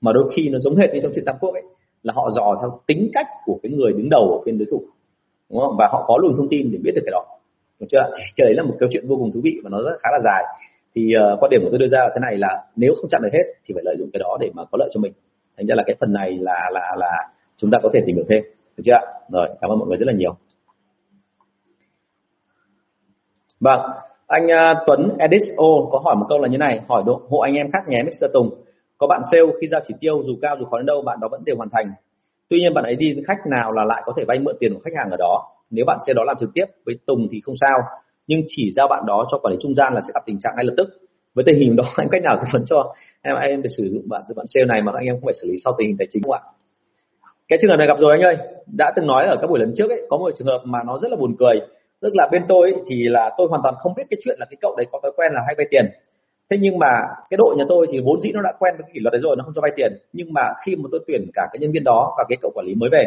[0.00, 1.62] Mà đôi khi nó giống hệt như trong chuyện tam quốc ấy
[2.02, 4.82] là họ dò theo tính cách của cái người đứng đầu ở bên đối thủ
[5.50, 5.76] đúng không?
[5.78, 7.24] Và họ có luồng thông tin để biết được cái đó.
[7.80, 8.10] Được chưa?
[8.36, 10.18] Cái đấy là một câu chuyện vô cùng thú vị và nó rất khá là
[10.24, 10.44] dài.
[10.94, 13.22] Thì uh, quan điểm của tôi đưa ra là thế này là nếu không chặn
[13.22, 15.12] được hết thì phải lợi dụng cái đó để mà có lợi cho mình.
[15.56, 18.24] Thành ra là cái phần này là là là chúng ta có thể tìm hiểu
[18.28, 18.44] thêm.
[18.76, 18.98] Được chưa?
[19.32, 20.36] Rồi cảm ơn mọi người rất là nhiều.
[23.60, 23.80] Vâng
[24.30, 27.54] anh uh, Tuấn Ediso có hỏi một câu là như này hỏi độ hộ anh
[27.54, 28.26] em khác nhé Mr.
[28.32, 28.50] Tùng.
[28.98, 31.28] Có bạn sale khi giao chỉ tiêu dù cao dù khó đến đâu bạn đó
[31.30, 31.92] vẫn đều hoàn thành.
[32.48, 34.74] Tuy nhiên bạn ấy đi với khách nào là lại có thể vay mượn tiền
[34.74, 35.46] của khách hàng ở đó.
[35.70, 37.78] Nếu bạn sale đó làm trực tiếp với Tùng thì không sao
[38.26, 40.52] nhưng chỉ giao bạn đó cho quản lý trung gian là sẽ gặp tình trạng
[40.56, 40.88] ngay lập tức.
[41.34, 44.08] Với tình hình đó anh cách nào tư vấn cho em em để sử dụng
[44.08, 46.08] bạn bạn sale này mà anh em không phải xử lý sau tình hình tài
[46.12, 46.40] chính không ạ?
[47.48, 48.36] Cái trường hợp này gặp rồi anh ơi.
[48.78, 50.98] Đã từng nói ở các buổi lần trước ấy có một trường hợp mà nó
[50.98, 51.60] rất là buồn cười
[52.02, 54.46] tức là bên tôi ấy, thì là tôi hoàn toàn không biết cái chuyện là
[54.50, 55.86] cái cậu đấy có thói quen là hay vay tiền.
[56.50, 56.92] Thế nhưng mà
[57.30, 59.20] cái đội nhà tôi thì vốn dĩ nó đã quen với cái kỷ luật đấy
[59.22, 59.92] rồi nó không cho vay tiền.
[60.12, 62.66] Nhưng mà khi mà tôi tuyển cả cái nhân viên đó và cái cậu quản
[62.66, 63.04] lý mới về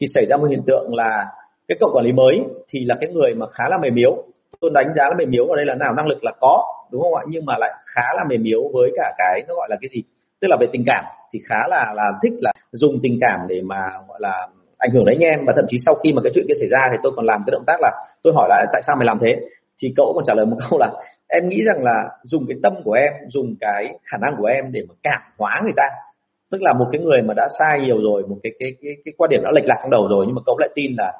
[0.00, 1.24] thì xảy ra một hiện tượng là
[1.68, 2.34] cái cậu quản lý mới
[2.68, 4.16] thì là cái người mà khá là mềm yếu.
[4.60, 7.02] Tôi đánh giá là mềm yếu ở đây là nào năng lực là có đúng
[7.02, 7.22] không ạ?
[7.28, 10.02] Nhưng mà lại khá là mềm yếu với cả cái nó gọi là cái gì?
[10.40, 13.60] Tức là về tình cảm thì khá là là thích là dùng tình cảm để
[13.64, 14.48] mà gọi là
[14.82, 16.68] ảnh hưởng đến anh em và thậm chí sau khi mà cái chuyện kia xảy
[16.68, 17.90] ra thì tôi còn làm cái động tác là
[18.22, 19.36] tôi hỏi lại tại sao mày làm thế?
[19.78, 20.90] Thì cậu còn trả lời một câu là
[21.28, 24.72] em nghĩ rằng là dùng cái tâm của em dùng cái khả năng của em
[24.72, 25.88] để mà cảm hóa người ta.
[26.50, 29.12] Tức là một cái người mà đã sai nhiều rồi một cái cái cái, cái
[29.16, 31.12] quan điểm đã lệch lạc trong đầu rồi nhưng mà cậu lại tin là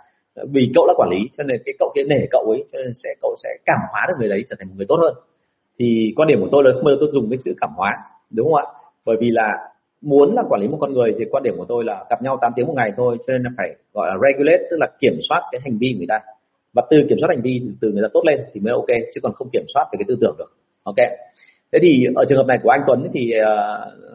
[0.52, 2.92] vì cậu là quản lý cho nên cái cậu kia nể cậu ấy cho nên
[2.94, 5.14] sẽ cậu sẽ cảm hóa được người đấy trở thành một người tốt hơn.
[5.78, 7.92] Thì quan điểm của tôi là không bao giờ tôi dùng cái chữ cảm hóa
[8.30, 8.66] đúng không ạ?
[9.04, 9.71] Bởi vì là
[10.02, 12.38] muốn là quản lý một con người thì quan điểm của tôi là gặp nhau
[12.40, 15.18] 8 tiếng một ngày thôi, cho nên là phải gọi là regulate, tức là kiểm
[15.28, 16.20] soát cái hành vi người ta.
[16.72, 19.20] Và từ kiểm soát hành vi từ người ta tốt lên thì mới ok, chứ
[19.22, 20.52] còn không kiểm soát về cái tư tưởng được.
[20.82, 20.96] Ok.
[21.72, 23.54] Thế thì ở trường hợp này của anh Tuấn thì ờ,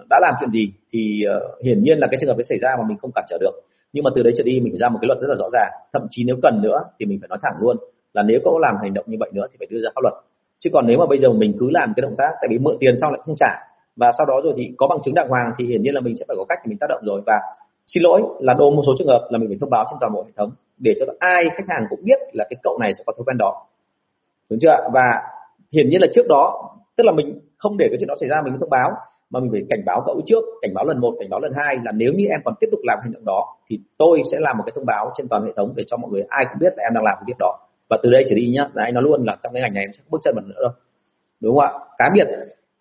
[0.10, 0.74] đã làm chuyện gì?
[0.92, 3.26] Thì ờ, hiển nhiên là cái trường hợp ấy xảy ra mà mình không cản
[3.30, 3.52] trở được.
[3.94, 5.50] Nhưng mà từ đấy trở đi mình phải ra một cái luật rất là rõ
[5.54, 5.72] ràng.
[5.94, 7.78] Thậm chí nếu cần nữa thì mình phải nói thẳng luôn
[8.14, 10.14] là nếu có làm hành động như vậy nữa thì phải đưa ra pháp luật.
[10.60, 12.78] Chứ còn nếu mà bây giờ mình cứ làm cái động tác tại vì mượn
[12.80, 13.54] tiền xong lại không trả
[13.98, 16.16] và sau đó rồi thì có bằng chứng đàng hoàng thì hiển nhiên là mình
[16.16, 17.22] sẽ phải có cách để mình tác động rồi.
[17.26, 17.40] Và
[17.88, 20.14] xin lỗi là đô một số trường hợp là mình phải thông báo trên toàn
[20.14, 23.04] bộ hệ thống để cho ai khách hàng cũng biết là cái cậu này sẽ
[23.06, 23.66] có thói quen đó.
[24.50, 25.22] Đúng chưa và
[25.74, 28.42] hiển nhiên là trước đó, tức là mình không để cái chuyện đó xảy ra,
[28.42, 28.92] mình thông báo,
[29.30, 31.80] mà mình phải cảnh báo cậu trước, cảnh báo lần một, cảnh báo lần hai
[31.84, 34.58] là nếu như em còn tiếp tục làm hành động đó thì tôi sẽ làm
[34.58, 36.74] một cái thông báo trên toàn hệ thống để cho mọi người ai cũng biết
[36.78, 37.60] là em đang làm cái việc đó.
[37.90, 39.84] Và từ đây trở đi nhá, là anh nói luôn là trong cái ngành này
[39.84, 40.72] em sẽ không bước chân vào nữa đâu.
[41.40, 41.72] Đúng không ạ?
[41.98, 42.28] Cá biệt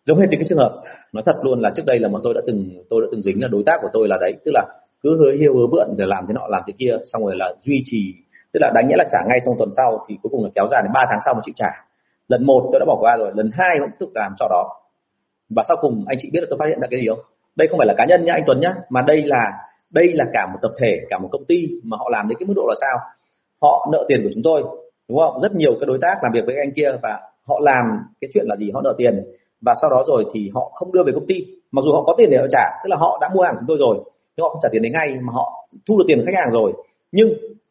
[0.07, 0.83] giống như cái trường hợp,
[1.13, 3.43] nói thật luôn là trước đây là mà tôi đã từng, tôi đã từng dính
[3.43, 4.65] là đối tác của tôi là đấy, tức là
[5.03, 7.55] cứ hứa hiêu hứa bượn rồi làm thế nọ, làm thế kia, xong rồi là
[7.65, 8.15] duy trì,
[8.53, 10.67] tức là đáng nghĩa là trả ngay trong tuần sau thì cuối cùng là kéo
[10.71, 11.71] dài đến 3 tháng sau mới chịu trả.
[12.29, 14.69] Lần một tôi đã bỏ qua rồi, lần hai vẫn tiếp tục làm cho đó.
[15.51, 17.19] Và sau cùng anh chị biết là tôi phát hiện ra cái gì không?
[17.57, 19.53] Đây không phải là cá nhân nhá, anh Tuấn nhá, mà đây là
[19.91, 22.47] đây là cả một tập thể, cả một công ty mà họ làm đến cái
[22.47, 22.99] mức độ là sao?
[23.63, 24.63] Họ nợ tiền của chúng tôi,
[25.09, 25.41] đúng không?
[25.43, 27.85] Rất nhiều các đối tác làm việc với anh kia và họ làm
[28.21, 28.71] cái chuyện là gì?
[28.75, 29.25] Họ nợ tiền
[29.61, 31.35] và sau đó rồi thì họ không đưa về công ty.
[31.73, 33.69] Mặc dù họ có tiền để họ trả, tức là họ đã mua hàng chúng
[33.69, 33.97] tôi rồi,
[34.37, 36.53] nhưng họ không trả tiền đấy ngay, mà họ thu được tiền của khách hàng
[36.53, 36.73] rồi.
[37.13, 37.29] Nhưng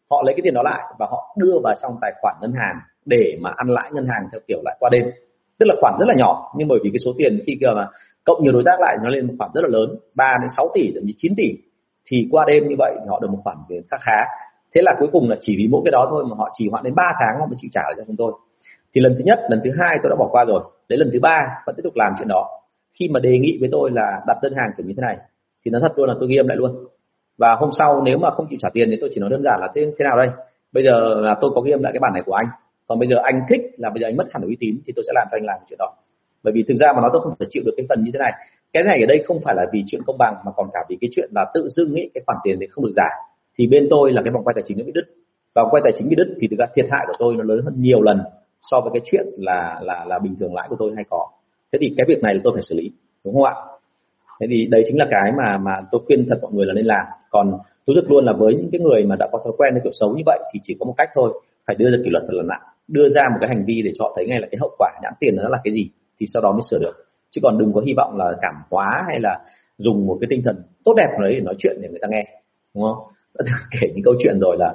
[0.10, 2.76] họ lấy cái tiền đó lại và họ đưa vào trong tài khoản ngân hàng
[3.06, 5.04] để mà ăn lãi ngân hàng theo kiểu lại qua đêm.
[5.60, 7.88] Tức là khoản rất là nhỏ, nhưng bởi vì cái số tiền khi kia mà
[8.24, 10.70] cộng nhiều đối tác lại, nó lên một khoản rất là lớn 3 đến 6
[10.74, 11.54] tỷ, thậm chí 9 tỷ,
[12.06, 14.20] thì qua đêm như vậy thì họ được một khoản tiền khá khá.
[14.76, 16.84] Thế là cuối cùng là chỉ vì mỗi cái đó thôi mà họ chỉ hoãn
[16.84, 18.32] đến 3 tháng họ mới chịu trả lại cho chúng tôi
[18.96, 20.64] thì lần thứ nhất, lần thứ hai tôi đã bỏ qua rồi.
[20.89, 22.50] Đến lần thứ ba, vẫn tiếp tục làm chuyện đó.
[23.00, 25.18] Khi mà đề nghị với tôi là đặt đơn hàng kiểu như thế này,
[25.66, 26.76] thì nó thật luôn là tôi ghi âm lại luôn.
[27.38, 29.60] Và hôm sau nếu mà không chịu trả tiền thì tôi chỉ nói đơn giản
[29.62, 30.28] là thế thế nào đây?
[30.72, 32.46] Bây giờ là tôi có ghi âm lại cái bản này của anh.
[32.88, 35.04] Còn bây giờ anh thích là bây giờ anh mất hẳn uy tín thì tôi
[35.08, 35.93] sẽ làm cho anh làm chuyện đó.
[36.43, 38.20] Bởi vì thực ra mà nó tôi không thể chịu được cái phần như thế
[38.20, 38.34] này.
[38.74, 40.98] Cái này ở đây không phải là vì chuyện công bằng mà còn cả vì
[41.02, 43.10] cái chuyện là tự dưng nghĩ cái khoản tiền đấy không được giả.
[43.58, 45.06] Thì bên tôi là cái vòng quay tài chính nó bị đứt.
[45.56, 47.43] Và vòng quay tài chính bị đứt thì thực ra thiệt hại của tôi nó
[47.43, 48.22] lớn hơn nhiều lần
[48.72, 51.28] so với cái chuyện là là là bình thường lãi của tôi hay có.
[51.72, 52.91] Thế thì cái việc này là tôi phải xử lý,
[53.24, 53.55] đúng không ạ?
[54.39, 56.86] Thế thì đấy chính là cái mà mà tôi khuyên thật mọi người là nên
[56.86, 57.05] làm.
[57.30, 59.91] Còn tôi rất luôn là với những cái người mà đã có thói quen kiểu
[59.93, 62.34] xấu như vậy thì chỉ có một cách thôi, phải đưa ra kỷ luật thật
[62.34, 62.61] là nặng.
[62.88, 64.91] Đưa ra một cái hành vi để cho họ thấy ngay là cái hậu quả
[65.03, 65.89] nhãn tiền nó là cái gì
[66.20, 66.93] thì sau đó mới sửa được.
[67.32, 69.39] Chứ còn đừng có hy vọng là cảm hóa hay là
[69.78, 72.26] dùng một cái tinh thần tốt đẹp đấy để nói chuyện để người ta nghe,
[72.76, 73.07] đúng không?
[73.72, 74.74] Kể những câu chuyện rồi là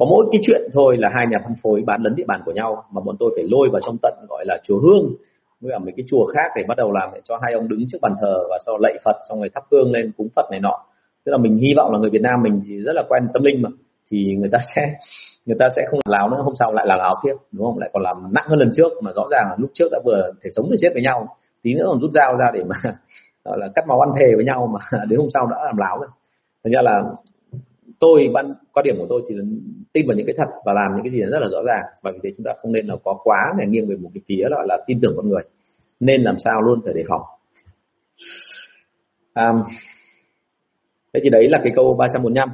[0.00, 2.52] có mỗi cái chuyện thôi là hai nhà phân phối bán lấn địa bàn của
[2.52, 5.14] nhau mà bọn tôi phải lôi vào trong tận, gọi là, chùa hương.
[5.60, 7.84] Với cả mấy cái chùa khác để bắt đầu làm để cho hai ông đứng
[7.88, 10.60] trước bàn thờ và sau lạy Phật, xong rồi thắp hương lên, cúng Phật này
[10.60, 10.84] nọ.
[11.24, 13.42] Tức là mình hy vọng là người Việt Nam mình thì rất là quen tâm
[13.42, 13.68] linh mà.
[14.10, 14.94] Thì người ta sẽ,
[15.46, 17.78] người ta sẽ không láo nữa, hôm sau lại là láo tiếp, đúng không?
[17.78, 20.32] Lại còn làm nặng hơn lần trước mà rõ ràng là lúc trước đã vừa
[20.42, 21.28] thể sống để chết với nhau,
[21.62, 22.76] tí nữa còn rút dao ra để mà,
[23.44, 25.98] gọi là, cắt máu ăn thề với nhau mà đến hôm sau đã làm láo
[25.98, 26.08] rồi.
[26.64, 27.02] Thành ra là
[28.00, 29.34] tôi vẫn quan điểm của tôi thì
[29.92, 31.84] tin vào những cái thật và làm những cái gì rất là rõ ràng.
[32.02, 34.22] Và vì thế chúng ta không nên là có quá là nghiêng về một cái
[34.28, 35.42] phía gọi là tin tưởng con người.
[36.00, 37.22] Nên làm sao luôn phải đề phòng.
[39.34, 39.52] À,
[41.14, 42.48] thế thì đấy là cái câu 345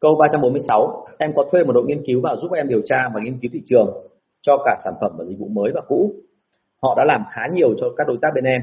[0.00, 3.20] câu 346 em có thuê một đội nghiên cứu vào giúp em điều tra và
[3.20, 4.06] nghiên cứu thị trường
[4.42, 6.14] cho cả sản phẩm và dịch vụ mới và cũ.
[6.82, 8.62] Họ đã làm khá nhiều cho các đối tác bên em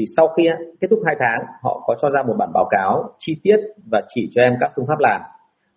[0.00, 0.44] thì sau khi
[0.80, 3.56] kết thúc hai tháng họ có cho ra một bản báo cáo chi tiết
[3.90, 5.20] và chỉ cho em các phương pháp làm.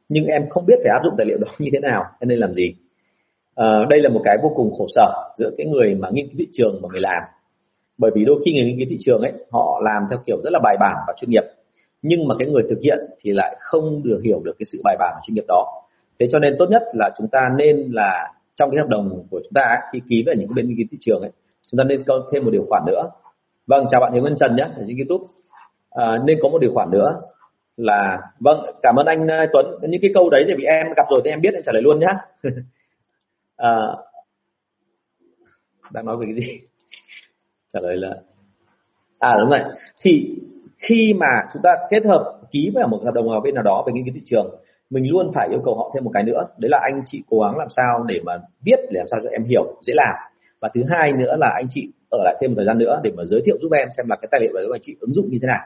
[0.10, 2.40] Nhưng em không biết phải áp dụng tài liệu đó như thế nào em nên
[2.40, 2.76] làm gì.
[3.56, 6.36] À, đây là một cái vô cùng khổ sở giữa cái người mà nghiên cứu
[6.40, 7.24] thị trường và người làm.
[7.98, 10.50] Bởi vì đôi khi người nghiên cứu thị trường ấy họ làm theo kiểu rất
[10.54, 11.44] là bài bản và chuyên nghiệp.
[12.02, 14.96] Nhưng mà cái người thực hiện thì lại không được hiểu được cái sự bài
[15.00, 15.66] bản và chuyên nghiệp đó.
[16.20, 19.40] Thế cho nên tốt nhất là chúng ta nên là trong cái hợp đồng của
[19.44, 21.32] chúng ta khi ký với những bên nghiên cứu thị trường ấy
[21.72, 23.10] chúng ta nên có thêm một điều khoản nữa
[23.68, 25.34] vâng chào bạn Hiếu Ngân Trần nhé ở trên YouTube.
[25.92, 27.22] À, nên có một điều khoản nữa
[27.78, 29.66] là vâng cảm ơn anh à, Tuấn.
[29.82, 31.82] Những cái câu đấy thì vì em gặp rồi thì em biết em trả lời
[31.82, 32.14] luôn nhé
[33.58, 33.78] à,
[35.92, 36.60] đang nói về cái gì?
[37.74, 38.16] Trả lời là
[39.20, 39.60] à đúng rồi.
[40.02, 40.36] Thì
[40.78, 43.84] khi mà chúng ta kết hợp ký vào một hợp đồng ở bên nào đó
[43.88, 44.56] về nghiên cứu thị trường
[44.90, 46.48] mình luôn phải yêu cầu họ thêm một cái nữa.
[46.58, 48.34] Đấy là anh chị cố gắng làm sao để mà
[48.64, 50.16] biết để làm sao cho em hiểu dễ làm.
[50.60, 53.12] Và thứ hai nữa là anh chị ở lại thêm một thời gian nữa để
[53.18, 55.14] mà giới thiệu giúp em xem là cái tài liệu đấy của anh chị ứng
[55.14, 55.64] dụng như thế nào.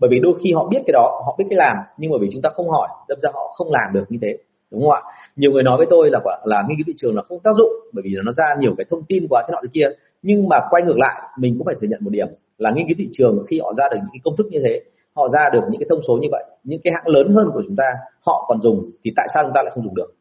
[0.00, 2.28] Bởi vì đôi khi họ biết cái đó, họ biết cái làm, nhưng mà vì
[2.32, 4.38] chúng ta không hỏi, đâm ra họ không làm được như thế,
[4.70, 5.00] đúng không ạ?
[5.36, 7.72] Nhiều người nói với tôi là là nghiên cứu thị trường là không tác dụng,
[7.92, 9.88] bởi vì nó ra nhiều cái thông tin quá thế nọ thế kia.
[10.22, 12.28] Nhưng mà quay ngược lại, mình cũng phải thừa nhận một điểm,
[12.58, 14.82] là nghiên cứu thị trường khi họ ra được những cái công thức như thế,
[15.16, 17.62] họ ra được những cái thông số như vậy, những cái hãng lớn hơn của
[17.66, 17.94] chúng ta,
[18.26, 20.12] họ còn dùng, thì tại sao chúng ta lại không dùng được?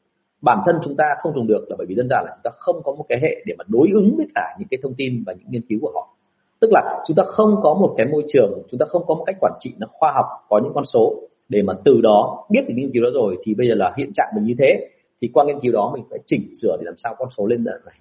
[0.41, 2.51] Bản thân chúng ta không dùng được là bởi vì đơn giản là chúng ta
[2.57, 5.23] không có một cái hệ để mà đối ứng với cả những cái thông tin
[5.25, 6.09] và những nghiên cứu của họ.
[6.61, 9.23] Tức là chúng ta không có một cái môi trường, chúng ta không có một
[9.25, 11.15] cách quản trị nó khoa học, có những con số
[11.49, 14.11] để mà từ đó biết được nghiên cứu đó rồi thì bây giờ là hiện
[14.13, 14.89] trạng mình như thế
[15.21, 17.63] thì qua nghiên cứu đó mình phải chỉnh sửa để làm sao con số lên
[17.63, 17.95] được này.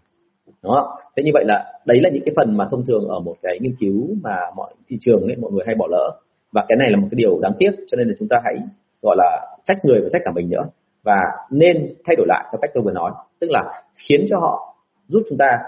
[0.62, 3.36] Đó thế như vậy là đấy là những cái phần mà thông thường ở một
[3.42, 6.10] cái nghiên cứu mà mọi thị trường ấy, mọi người hay bỏ lỡ.
[6.52, 8.56] Và cái này là một cái điều đáng tiếc cho nên là chúng ta hãy
[9.02, 10.62] gọi là trách người và trách cả mình nữa
[11.04, 11.16] và
[11.50, 14.76] nên thay đổi lại theo cách tôi vừa nói tức là khiến cho họ
[15.08, 15.58] giúp chúng ta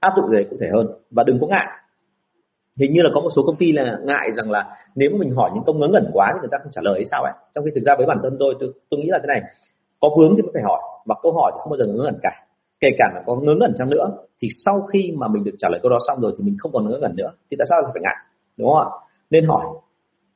[0.00, 0.86] áp dụng gì cụ thể hơn.
[1.10, 1.66] Và đừng có ngại.
[2.76, 5.34] Hình như là có một số công ty là ngại rằng là nếu mà mình
[5.36, 7.32] hỏi những câu ngớ ngẩn quá thì người ta không trả lời hay sao ấy.
[7.54, 9.42] Trong khi thực ra với bản thân tôi tôi, tôi nghĩ là thế này
[10.00, 12.18] có vướng thì mới phải hỏi và câu hỏi thì không bao giờ ngớ ngẩn
[12.22, 12.30] cả.
[12.80, 14.06] Kể cả là có ngớ ngẩn chăng nữa
[14.42, 16.72] thì sau khi mà mình được trả lời câu đó xong rồi thì mình không
[16.72, 18.16] còn ngớ ngẩn nữa thì tại sao phải ngại?
[18.56, 18.88] Đúng không ạ?
[19.30, 19.64] Nên hỏi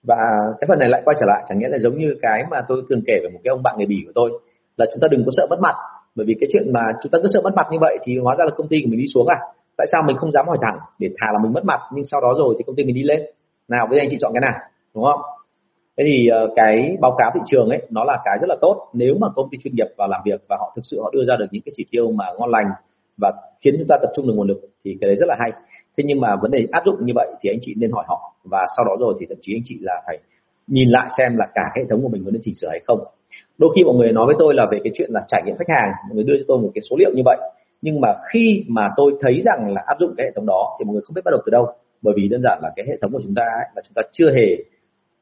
[0.03, 0.17] và
[0.61, 2.83] cái phần này lại quay trở lại, chẳng nghĩa là giống như cái mà tôi
[2.89, 4.31] thường kể về một cái ông bạn người bỉ của tôi,
[4.77, 5.75] là chúng ta đừng có sợ mất mặt.
[6.15, 8.37] Bởi vì cái chuyện mà chúng ta cứ sợ mất mặt như vậy thì hóa
[8.37, 9.39] ra là công ty của mình đi xuống à?
[9.77, 12.21] Tại sao mình không dám hỏi thẳng để thà là mình mất mặt, nhưng sau
[12.21, 13.21] đó rồi thì công ty mình đi lên?
[13.69, 14.61] Nào với anh chị chọn cái nào,
[14.95, 15.21] đúng không?
[15.99, 18.89] Thế thì ờ, cái báo cáo thị trường ấy, nó là cái rất là tốt.
[18.93, 21.25] Nếu mà công ty chuyên nghiệp vào làm việc và họ thực sự họ đưa
[21.29, 22.67] ra được những cái chỉ tiêu mà ngon lành
[23.21, 23.33] và
[23.65, 25.53] khiến chúng ta tập trung được nguồn lực thì cái đấy rất là hay
[25.97, 28.35] thế nhưng mà vấn đề áp dụng như vậy thì anh chị nên hỏi họ.
[28.45, 30.19] Và sau đó rồi thì thậm chí anh chị là phải
[30.67, 32.99] nhìn lại xem là cả hệ thống của mình có nên chỉnh sửa hay không.
[33.59, 35.69] Đôi khi mọi người nói với tôi là về cái chuyện là trải nghiệm khách
[35.69, 37.39] hàng mọi người đưa cho tôi một cái số liệu như vậy.
[37.83, 40.85] Nhưng mà khi mà tôi thấy rằng là áp dụng cái hệ thống đó thì
[40.85, 41.67] mọi người không biết bắt đầu từ đâu.
[42.03, 44.03] Bởi vì đơn giản là cái hệ thống của chúng ta ấy, là chúng ta
[44.13, 44.57] chưa hề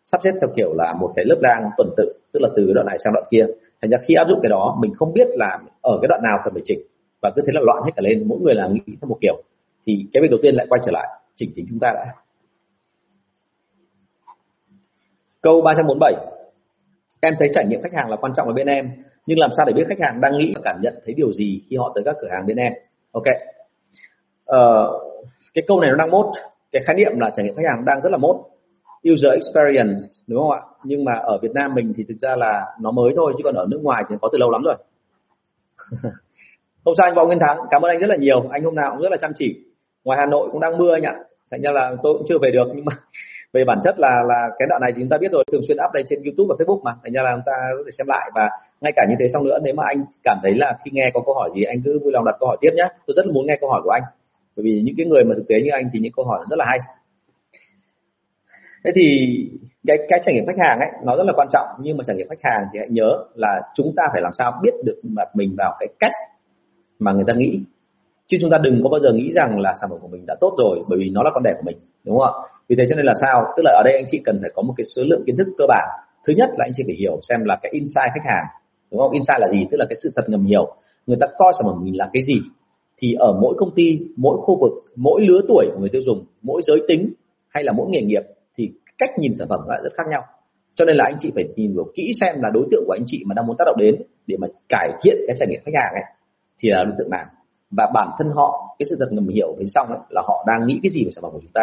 [0.05, 2.87] sắp xếp theo kiểu là một cái lớp đang tuần tự tức là từ đoạn
[2.87, 3.47] này sang đoạn kia.
[3.83, 6.39] Thành ra khi áp dụng cái đó mình không biết là ở cái đoạn nào
[6.45, 6.81] cần phải chỉnh.
[7.23, 9.43] Và cứ thế là loạn hết cả lên mỗi người là nghĩ theo một kiểu
[9.89, 12.15] thì cái việc đầu tiên lại quay trở lại chỉnh chính chúng ta đã.
[15.43, 16.15] Câu 347
[17.21, 18.91] em thấy trải nghiệm khách hàng là quan trọng ở bên em
[19.27, 21.63] nhưng làm sao để biết khách hàng đang nghĩ và cảm nhận thấy điều gì
[21.69, 22.73] khi họ tới các cửa hàng bên em?
[23.13, 23.25] Ok.
[24.45, 24.93] Ờ,
[25.55, 26.27] cái câu này nó đang mốt.
[26.73, 28.37] Cái khái niệm là trải nghiệm khách hàng đang rất là mốt.
[29.13, 30.61] User experience đúng không ạ?
[30.85, 33.55] Nhưng mà ở Việt Nam mình thì thực ra là nó mới thôi chứ còn
[33.55, 34.77] ở nước ngoài thì có từ lâu lắm rồi.
[36.85, 38.49] Không sao anh võ nguyên thắng cảm ơn anh rất là nhiều.
[38.51, 39.68] Anh hôm nào cũng rất là chăm chỉ
[40.09, 41.15] ngoài hà nội cũng đang mưa anh ạ.
[41.51, 42.93] Thành ra là tôi cũng chưa về được, nhưng mà
[43.53, 45.77] về bản chất là là cái đoạn này thì chúng ta biết rồi, thường xuyên
[45.85, 46.93] up lên trên youtube và facebook mà.
[47.03, 48.51] Thành ra là chúng ta có thể xem lại và
[48.81, 51.21] ngay cả như thế xong nữa, nếu mà anh cảm thấy là khi nghe có
[51.27, 53.47] câu hỏi gì, anh cứ vui lòng đặt câu hỏi tiếp nhé tôi rất muốn
[53.47, 54.03] nghe câu hỏi của anh,
[54.57, 56.57] bởi vì những cái người mà thực tế như anh thì những câu hỏi rất
[56.59, 56.79] là hay.
[58.85, 59.05] Thế thì
[59.87, 62.17] cái cái trải nghiệm khách hàng ấy, nó rất là quan trọng, nhưng mà trải
[62.17, 65.29] nghiệm khách hàng thì hãy nhớ là chúng ta phải làm sao biết được mặt
[65.35, 66.13] mình vào cái cách
[66.99, 67.61] mà người ta nghĩ
[68.29, 70.35] chứ chúng ta đừng có bao giờ nghĩ rằng là sản phẩm của mình đã
[70.41, 71.77] tốt rồi, bởi vì nó là con đẻ của mình,
[72.07, 72.49] đúng không ạ?
[72.69, 73.45] Vì thế cho nên là sao?
[73.57, 75.49] Tức là ở đây anh chị cần phải có một cái số lượng kiến thức
[75.59, 75.89] cơ bản.
[76.27, 78.45] Thứ nhất là anh chị phải hiểu xem là cái insight khách hàng,
[78.91, 79.11] đúng không?
[79.11, 79.67] Insight là gì?
[79.71, 80.75] Tức là cái sự thật ngầm hiểu.
[81.07, 82.41] Người ta coi sản phẩm mình là cái gì?
[82.99, 86.25] Thì ở mỗi công ty, mỗi khu vực, mỗi lứa tuổi của người tiêu dùng,
[86.43, 87.13] mỗi giới tính
[87.49, 88.23] hay là mỗi nghề nghiệp
[88.57, 90.23] thì cách nhìn sản phẩm lại rất khác nhau.
[90.75, 93.05] Cho nên là anh chị phải nhìn hiểu kỹ xem là đối tượng của anh
[93.07, 95.75] chị mà đang muốn tác động đến để mà cải thiện cái trải nghiệm khách
[95.75, 96.05] hàng ấy,
[96.59, 97.25] thì là đối tượng nào?
[97.71, 100.67] Và bản thân họ cái sự thật ngầm hiểu bên xong ấy, là họ đang
[100.67, 101.63] nghĩ cái gì về sản phẩm của chúng ta.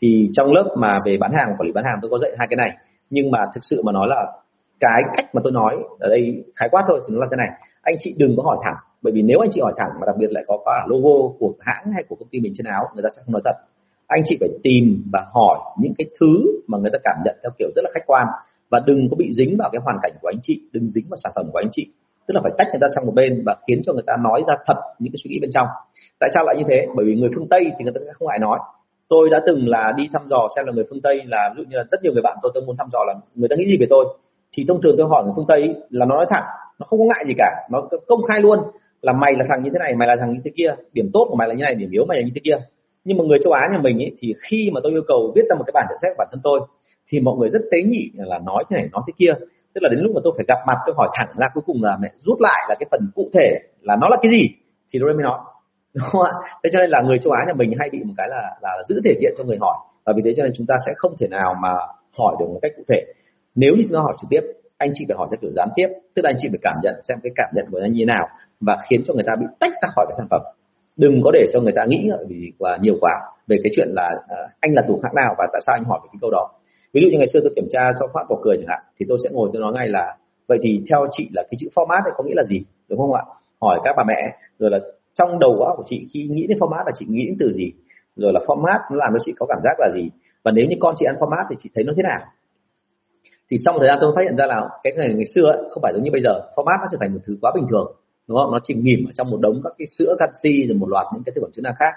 [0.00, 2.48] Thì trong lớp mà về bán hàng quản lý bán hàng tôi có dạy hai
[2.50, 2.70] cái này.
[3.10, 4.32] Nhưng mà thực sự mà nói là
[4.80, 7.48] cái cách mà tôi nói ở đây khái quát thôi thì nó là thế này.
[7.82, 8.76] Anh chị đừng có hỏi thẳng.
[9.02, 11.52] Bởi vì nếu anh chị hỏi thẳng mà đặc biệt lại có cả logo của
[11.60, 13.56] hãng hay của công ty mình trên áo người ta sẽ không nói thật.
[14.06, 17.50] Anh chị phải tìm và hỏi những cái thứ mà người ta cảm nhận theo
[17.58, 18.26] kiểu rất là khách quan.
[18.70, 21.16] Và đừng có bị dính vào cái hoàn cảnh của anh chị đừng dính vào
[21.16, 21.88] sản phẩm của anh chị
[22.26, 24.42] tức là phải tách người ta sang một bên và khiến cho người ta nói
[24.48, 25.66] ra thật những cái suy nghĩ bên trong.
[26.20, 26.86] Tại sao lại như thế?
[26.96, 28.58] Bởi vì người phương tây thì người ta sẽ không ngại nói.
[29.08, 31.70] Tôi đã từng là đi thăm dò xem là người phương tây là ví dụ
[31.70, 33.66] như là rất nhiều người bạn tôi tôi muốn thăm dò là người ta nghĩ
[33.66, 34.04] gì về tôi.
[34.52, 36.44] Thì thông thường tôi hỏi người phương tây là nó nói thẳng
[36.78, 38.58] nó không có ngại gì cả nó công khai luôn
[39.02, 41.26] là mày là thằng như thế này mày là thằng như thế kia điểm tốt
[41.30, 42.56] của mày là như này điểm yếu mày là như thế kia.
[43.04, 45.42] Nhưng mà người châu Á nhà mình ấy, thì khi mà tôi yêu cầu viết
[45.50, 46.60] ra một cái bản nhận xét của bản thân tôi
[47.08, 49.34] thì mọi người rất tế nhị là nói thế này nói thế kia
[49.74, 51.82] tức là đến lúc mà tôi phải gặp mặt tôi hỏi thẳng là cuối cùng
[51.82, 54.48] là mẹ rút lại là cái phần cụ thể là nó là cái gì?
[54.92, 55.38] Thì tôi mới nói.
[55.94, 56.32] Đúng không ạ?
[56.64, 58.70] Thế cho nên là người châu Á nhà mình hay bị một cái là là
[58.88, 59.76] giữ thể diện cho người hỏi.
[60.04, 61.68] Và vì thế cho nên chúng ta sẽ không thể nào mà
[62.18, 63.04] hỏi được một cách cụ thể.
[63.54, 64.40] Nếu như chúng ta hỏi trực tiếp
[64.78, 65.88] anh chị phải hỏi theo kiểu gián tiếp.
[66.14, 68.04] Tức là anh chị phải cảm nhận xem cái cảm nhận của anh như thế
[68.04, 68.28] nào
[68.60, 70.42] và khiến cho người ta bị tách ra khỏi cái sản phẩm.
[70.96, 73.12] Đừng có để cho người ta nghĩ vì quá nhiều quá
[73.48, 76.00] về cái chuyện là uh, anh là tủ hãng nào và tại sao anh hỏi
[76.02, 76.48] về cái câu đó
[76.94, 79.06] ví dụ như ngày xưa tôi kiểm tra cho phát vào cười chẳng hạn thì
[79.08, 80.16] tôi sẽ ngồi tôi nói ngay là
[80.48, 82.62] vậy thì theo chị là cái chữ format này có nghĩa là gì?
[82.88, 83.22] Đúng không ạ?
[83.60, 84.78] Hỏi các bà mẹ rồi là
[85.14, 87.72] trong đầu óc của chị khi nghĩ đến format là chị nghĩ đến từ gì?
[88.16, 90.10] Rồi là format nó làm cho chị có cảm giác là gì?
[90.44, 92.20] Và nếu như con chị ăn format thì chị thấy nó thế nào?
[93.50, 95.58] Thì sau một thời gian tôi phát hiện ra là cái này ngày xưa ấy,
[95.70, 97.92] không phải giống như bây giờ format nó trở thành một thứ quá bình thường
[98.28, 98.52] đúng không?
[98.52, 101.22] Nó chìm nghỉm ở trong một đống các cái sữa canxi rồi một loạt những
[101.26, 101.94] cái thực phẩm chức năng khác.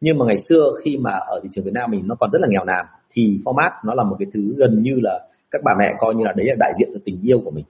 [0.00, 2.40] Nhưng mà ngày xưa khi mà ở thị trường Việt Nam mình nó còn rất
[2.40, 2.86] là nghèo nàn
[3.16, 6.24] thì format, nó là một cái thứ gần như là các bà mẹ coi như
[6.24, 7.64] là đấy là đại diện cho tình yêu của mình.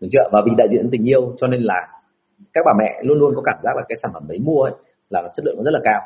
[0.00, 0.28] Được chưa?
[0.32, 1.88] Và vì đại diện tình yêu cho nên là
[2.52, 4.72] các bà mẹ luôn luôn có cảm giác là cái sản phẩm đấy mua ấy
[5.10, 6.00] là chất lượng nó rất là cao.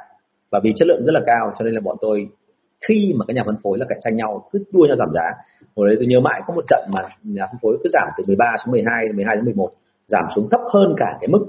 [0.51, 2.29] Và vì chất lượng rất là cao cho nên là bọn tôi
[2.89, 5.31] khi mà các nhà phân phối là cạnh tranh nhau cứ đua nhau giảm giá.
[5.77, 8.25] Hồi đấy tôi nhớ mãi có một trận mà nhà phân phối cứ giảm từ
[8.27, 9.71] 13 xuống 12 12 đến 11
[10.07, 11.47] giảm xuống thấp hơn cả cái mức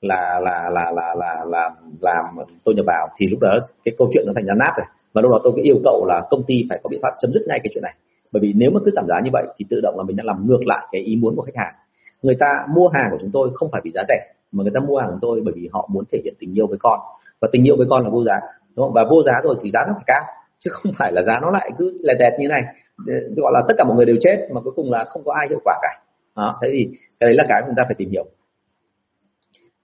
[0.00, 1.70] là là là là là là
[2.00, 2.24] làm
[2.64, 5.22] tôi nhập vào thì lúc đó cái câu chuyện nó thành ra nát rồi và
[5.22, 7.42] lúc đó tôi cái yêu cầu là công ty phải có biện pháp chấm dứt
[7.48, 7.94] ngay cái chuyện này.
[8.32, 10.24] Bởi vì nếu mà cứ giảm giá như vậy thì tự động là mình đã
[10.26, 11.74] làm ngược lại cái ý muốn của khách hàng.
[12.22, 14.80] Người ta mua hàng của chúng tôi không phải vì giá rẻ, mà người ta
[14.80, 17.00] mua hàng của tôi bởi vì họ muốn thể hiện tình yêu với con.
[17.40, 18.40] Và tình yêu với con là vô giá,
[18.76, 18.92] đúng không?
[18.92, 20.22] và vô giá rồi thì giá nó phải cao,
[20.58, 22.62] chứ không phải là giá nó lại cứ lẹt đẹt như này.
[23.36, 25.48] Gọi là tất cả mọi người đều chết mà cuối cùng là không có ai
[25.48, 25.88] hiệu quả cả.
[26.36, 26.88] Đó, thế thì
[27.20, 28.26] cái đấy là cái chúng ta phải tìm hiểu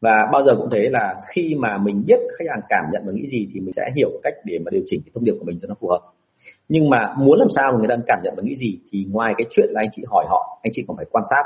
[0.00, 3.12] và bao giờ cũng thế là khi mà mình biết khách hàng cảm nhận và
[3.12, 5.44] nghĩ gì thì mình sẽ hiểu cách để mà điều chỉnh cái thông điệp của
[5.44, 6.00] mình cho nó phù hợp.
[6.68, 9.34] Nhưng mà muốn làm sao mà người ta cảm nhận và nghĩ gì thì ngoài
[9.38, 11.42] cái chuyện là anh chị hỏi họ, anh chị còn phải quan sát.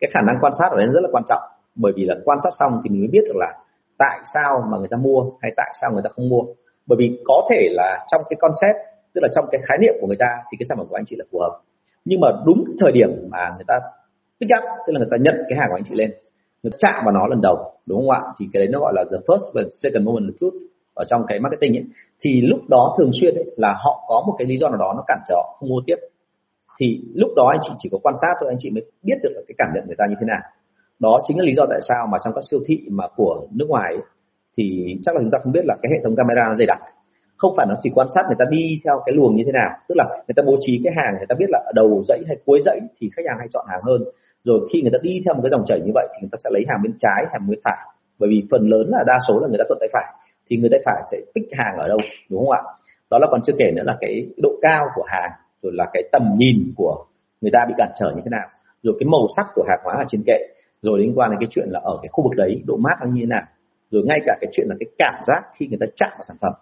[0.00, 1.42] Cái khả năng quan sát ở đây rất là quan trọng,
[1.74, 3.54] bởi vì là quan sát xong thì mình mới biết được là
[3.98, 6.42] tại sao mà người ta mua hay tại sao người ta không mua.
[6.86, 8.76] Bởi vì có thể là trong cái concept,
[9.14, 11.04] tức là trong cái khái niệm của người ta thì cái sản phẩm của anh
[11.06, 11.60] chị là phù hợp.
[12.04, 13.80] Nhưng mà đúng cái thời điểm mà người ta
[14.40, 16.10] pick up, tức là người ta nhận cái hàng của anh chị lên
[16.66, 17.56] người chạm vào nó lần đầu
[17.86, 18.20] đúng không ạ?
[18.38, 20.54] Thì cái đấy nó gọi là the first và second moment of truth
[20.94, 21.84] ở trong cái marketing ấy.
[22.20, 24.92] Thì lúc đó thường xuyên ấy, là họ có một cái lý do nào đó
[24.96, 25.96] nó cản trở họ không mua tiếp.
[26.78, 29.44] Thì lúc đó anh chị chỉ có quan sát thôi anh chị mới biết được
[29.48, 30.40] cái cảm nhận người ta như thế nào.
[30.98, 33.66] Đó chính là lý do tại sao mà trong các siêu thị mà của nước
[33.68, 34.02] ngoài ấy,
[34.56, 36.78] thì chắc là chúng ta không biết là cái hệ thống camera nó dày đặc.
[37.36, 39.70] Không phải nó chỉ quan sát người ta đi theo cái luồng như thế nào.
[39.88, 42.18] Tức là người ta bố trí cái hàng người ta biết là ở đầu dãy
[42.26, 44.04] hay cuối dãy thì khách hàng hay chọn hàng hơn
[44.46, 46.38] rồi khi người ta đi theo một cái dòng chảy như vậy thì người ta
[46.44, 47.78] sẽ lấy hàng bên trái, hàng bên phải.
[48.18, 50.04] Bởi vì phần lớn là đa số là người ta thuận tay phải,
[50.46, 51.98] thì người tay phải sẽ pick hàng ở đâu,
[52.30, 52.62] đúng không ạ?
[53.10, 55.30] Đó là còn chưa kể nữa là cái độ cao của hàng,
[55.62, 57.04] rồi là cái tầm nhìn của
[57.40, 58.48] người ta bị cản trở như thế nào.
[58.82, 60.38] Rồi cái màu sắc của hàng hóa ở trên kệ,
[60.82, 63.06] rồi liên quan đến cái chuyện là ở cái khu vực đấy độ mát nó
[63.06, 63.42] như thế nào.
[63.90, 66.36] Rồi ngay cả cái chuyện là cái cảm giác khi người ta chạm vào sản
[66.40, 66.52] phẩm,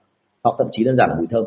[0.45, 1.45] hoặc thậm chí đơn giản là mùi thơm.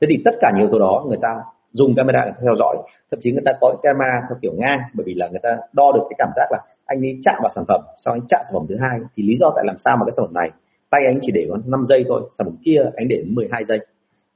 [0.00, 1.28] Thế thì tất cả nhiều thứ đó người ta
[1.72, 2.76] dùng camera để theo dõi.
[3.10, 5.92] Thậm chí người ta có camera theo kiểu ngang bởi vì là người ta đo
[5.92, 8.52] được cái cảm giác là anh ấy chạm vào sản phẩm sau anh chạm sản
[8.54, 8.98] phẩm thứ hai.
[9.16, 10.50] Thì lý do tại làm sao mà cái sản phẩm này
[10.90, 13.78] tay anh chỉ để có 5 giây thôi sản phẩm kia anh để 12 giây.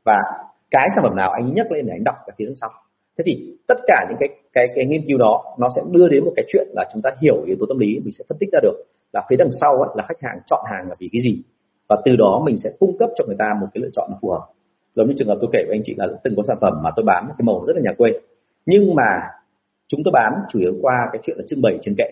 [0.04, 0.22] Và
[0.70, 2.70] cái sản phẩm nào anh nhắc lên để anh đọc cái phía sau.
[3.18, 6.24] Thế thì tất cả những cái cái cái nghiên cứu đó nó sẽ đưa đến
[6.24, 8.48] một cái chuyện là chúng ta hiểu yếu tố tâm lý mình sẽ phân tích
[8.52, 11.22] ra được là phía đằng sau ấy, là khách hàng chọn hàng là vì cái
[11.22, 11.42] gì.
[11.88, 14.30] Và từ đó mình sẽ cung cấp cho người ta một cái lựa chọn phù
[14.30, 14.46] hợp
[14.96, 16.90] giống như trường hợp tôi kể với anh chị là từng có sản phẩm mà
[16.96, 18.10] tôi bán cái màu rất là nhà quê.
[18.66, 19.20] Nhưng mà
[19.88, 22.10] chúng tôi bán chủ yếu qua cái chuyện là trưng bày trên kệ.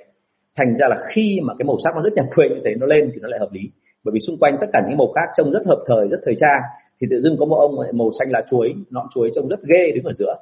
[0.57, 2.87] Thành ra là khi mà cái màu sắc nó rất nhà quê như thế, nó
[2.87, 3.61] lên thì nó lại hợp lý.
[4.05, 6.35] Bởi vì xung quanh tất cả những màu khác trông rất hợp thời, rất thời
[6.39, 6.61] trang.
[7.01, 9.93] Thì tự dưng có một ông màu xanh lá chuối nọn chuối trông rất ghê
[9.95, 10.35] đứng ở giữa.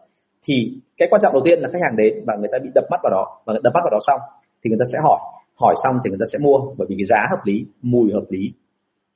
[0.45, 0.55] Thì
[0.99, 3.01] cái quan trọng đầu tiên là khách hàng đến và người ta bị đập mắt
[3.03, 4.20] vào đó, và đập mắt vào đó xong
[4.64, 5.18] thì người ta sẽ hỏi.
[5.55, 8.24] Hỏi xong thì người ta sẽ mua, bởi vì cái giá hợp lý, mùi hợp
[8.28, 8.53] lý.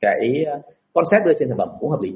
[0.01, 0.61] Cái ờ,
[0.93, 2.12] concept đưa trên sản phẩm cũng hợp lý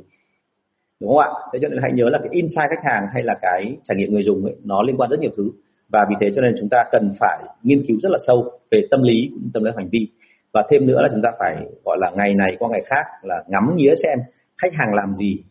[1.01, 1.29] đúng không ạ?
[1.53, 4.13] Thế cho nên hãy nhớ là cái insight khách hàng hay là cái trải nghiệm
[4.13, 5.51] người dùng ấy, nó liên quan rất nhiều thứ.
[5.93, 8.83] Và vì thế cho nên chúng ta cần phải nghiên cứu rất là sâu về
[8.91, 10.09] tâm lý cũng tâm lý hành vi.
[10.53, 13.43] Và thêm nữa là chúng ta phải gọi là ngày này qua ngày khác là
[13.49, 14.19] ngắm nghía xem
[14.63, 15.43] khách hàng làm gì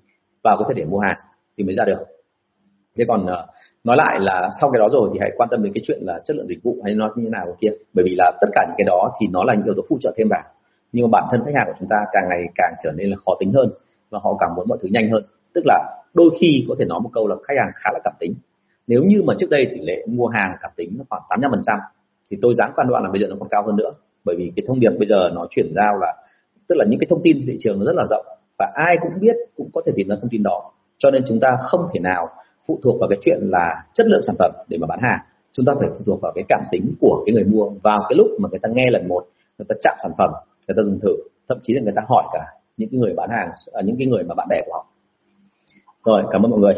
[0.44, 1.18] vào cái thời điểm mua hàng
[1.58, 2.00] thì mới ra được.
[2.98, 3.48] Thế còn ờ,
[3.84, 6.20] nói lại là sau cái đó rồi thì hãy quan tâm đến cái chuyện là
[6.24, 7.70] chất lượng dịch vụ hay nó như thế nào kia.
[7.94, 9.98] Bởi vì là tất cả những cái đó thì nó là những yếu tố phụ
[10.02, 10.44] trợ thêm vào.
[10.92, 13.16] Nhưng mà bản thân khách hàng của chúng ta càng ngày càng trở nên là
[13.26, 13.70] khó tính hơn
[14.10, 15.24] và họ càng muốn mọi thứ nhanh hơn
[15.58, 18.14] tức là đôi khi có thể nói một câu là khách hàng khá là cảm
[18.20, 18.34] tính.
[18.88, 21.62] Nếu như mà trước đây tỷ lệ mua hàng cảm tính nó khoảng 85 phần
[21.66, 21.80] trăm,
[22.30, 23.92] thì tôi dám quan đoạn là bây giờ nó còn cao hơn nữa.
[24.26, 26.16] Bởi vì cái thông điệp bây giờ nó chuyển giao là,
[26.68, 28.26] tức là những cái thông tin thị trường nó rất là rộng
[28.60, 30.72] và ai cũng biết, cũng có thể tìm ra thông tin đó.
[30.98, 32.30] Cho nên chúng ta không thể nào
[32.68, 35.20] phụ thuộc vào cái chuyện là chất lượng sản phẩm để mà bán hàng.
[35.52, 38.16] Chúng ta phải phụ thuộc vào cái cảm tính của cái người mua vào cái
[38.18, 39.26] lúc mà người ta nghe lần một,
[39.58, 40.30] người ta chạm sản phẩm,
[40.68, 41.16] người ta dùng thử.
[41.50, 42.46] Thậm chí là người ta hỏi cả
[42.78, 44.86] những cái người bán hàng à, những cái người mà bạn bè của họ
[46.08, 46.76] rồi cảm ơn mọi người.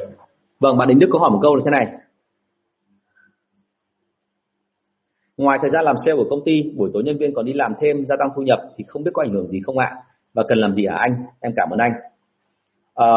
[0.60, 1.88] Vâng bạn Đình Đức có hỏi một câu là thế này.
[5.38, 7.74] Ngoài thời gian làm sale của công ty buổi tối nhân viên còn đi làm
[7.80, 9.96] thêm gia tăng thu nhập thì không biết có ảnh hưởng gì không ạ?
[10.34, 11.16] Và cần làm gì hả anh?
[11.40, 11.92] Em cảm ơn anh.
[12.96, 13.08] À,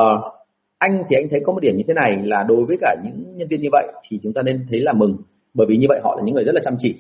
[0.78, 3.36] anh thì anh thấy có một điểm như thế này là đối với cả những
[3.36, 5.16] nhân viên như vậy thì chúng ta nên thấy là mừng
[5.54, 6.94] bởi vì như vậy họ là những người rất là chăm chỉ.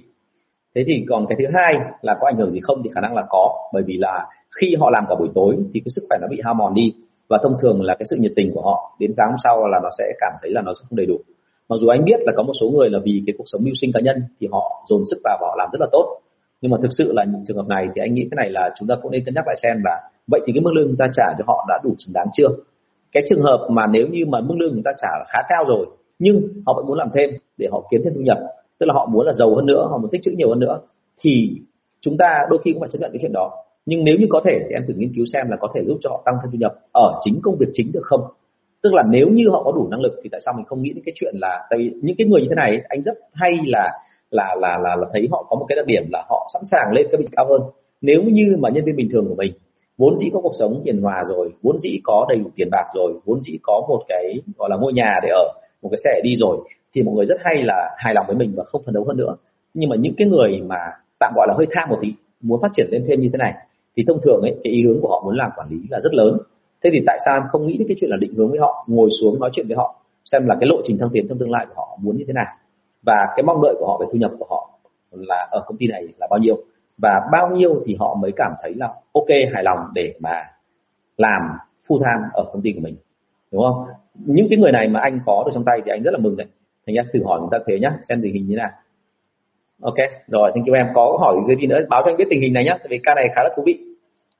[0.74, 3.14] Thế thì còn cái thứ hai là có ảnh hưởng gì không thì khả năng
[3.14, 4.26] là có bởi vì là
[4.60, 6.94] khi họ làm cả buổi tối thì cái sức khỏe nó bị hao mòn đi
[7.32, 9.80] và thông thường là cái sự nhiệt tình của họ đến sáng hôm sau là
[9.82, 11.16] nó sẽ cảm thấy là nó sẽ không đầy đủ.
[11.68, 13.74] Mặc dù anh biết là có một số người là vì cái cuộc sống mưu
[13.80, 16.20] sinh cá nhân thì họ dồn sức vào và họ làm rất là tốt.
[16.60, 18.70] Nhưng mà thực sự là những trường hợp này thì anh nghĩ cái này là
[18.78, 20.96] chúng ta cũng nên cân nhắc lại xem là vậy thì cái mức lương chúng
[20.96, 22.48] ta trả cho họ đã đủ xứng đáng chưa?
[23.12, 25.64] Cái trường hợp mà nếu như mà mức lương chúng ta trả là khá cao
[25.68, 25.86] rồi,
[26.18, 28.38] nhưng họ vẫn muốn làm thêm để họ kiếm thêm thu nhập,
[28.78, 30.80] tức là họ muốn là giàu hơn nữa, họ muốn tích trữ nhiều hơn nữa,
[31.20, 31.50] thì
[32.00, 33.50] chúng ta đôi khi cũng phải chấp nhận cái chuyện đó
[33.86, 35.98] nhưng nếu như có thể thì em thử nghiên cứu xem là có thể giúp
[36.02, 38.20] cho họ tăng thêm thu nhập ở chính công việc chính được không?
[38.82, 40.92] Tức là nếu như họ có đủ năng lực thì tại sao mình không nghĩ
[40.92, 43.90] đến cái chuyện là tại những cái người như thế này anh rất hay là
[44.30, 46.92] là là là, là thấy họ có một cái đặc điểm là họ sẵn sàng
[46.92, 47.60] lên cái vị cao hơn.
[48.00, 49.52] Nếu như mà nhân viên bình thường của mình
[49.98, 52.86] vốn dĩ có cuộc sống hiền hòa rồi vốn dĩ có đầy đủ tiền bạc
[52.94, 55.44] rồi vốn dĩ có một cái gọi là ngôi nhà để ở
[55.82, 56.58] một cái xe đi rồi
[56.94, 59.16] thì mọi người rất hay là hài lòng với mình và không phấn đấu hơn
[59.16, 59.36] nữa.
[59.74, 60.76] Nhưng mà những cái người mà
[61.20, 62.08] tạm gọi là hơi tham một tí
[62.40, 63.52] muốn phát triển lên thêm như thế này
[63.96, 66.14] thì thông thường ấy, cái ý hướng của họ muốn làm quản lý là rất
[66.14, 66.38] lớn.
[66.84, 68.84] Thế thì tại sao em không nghĩ đến cái chuyện là định hướng với họ,
[68.88, 71.50] ngồi xuống nói chuyện với họ, xem là cái lộ trình thăng tiến trong tương
[71.50, 72.46] lai của họ muốn như thế nào?
[73.06, 74.70] Và cái mong đợi của họ về thu nhập của họ
[75.10, 76.56] là ở công ty này là bao nhiêu?
[76.98, 80.42] Và bao nhiêu thì họ mới cảm thấy là ok, hài lòng để mà
[81.16, 81.42] làm
[81.88, 82.96] full time ở công ty của mình,
[83.52, 83.84] đúng không?
[84.14, 86.36] Những cái người này mà anh có được trong tay thì anh rất là mừng
[86.36, 86.46] đấy.
[86.86, 88.70] Thành ra thử hỏi người ta thế nhá, xem tình hình như thế nào
[89.82, 89.94] ok
[90.26, 90.86] rồi thank you em.
[90.94, 91.80] Có hỏi cái gì nữa?
[91.88, 93.78] Báo cho anh biết tình hình này nhé, vì ca này khá là thú vị.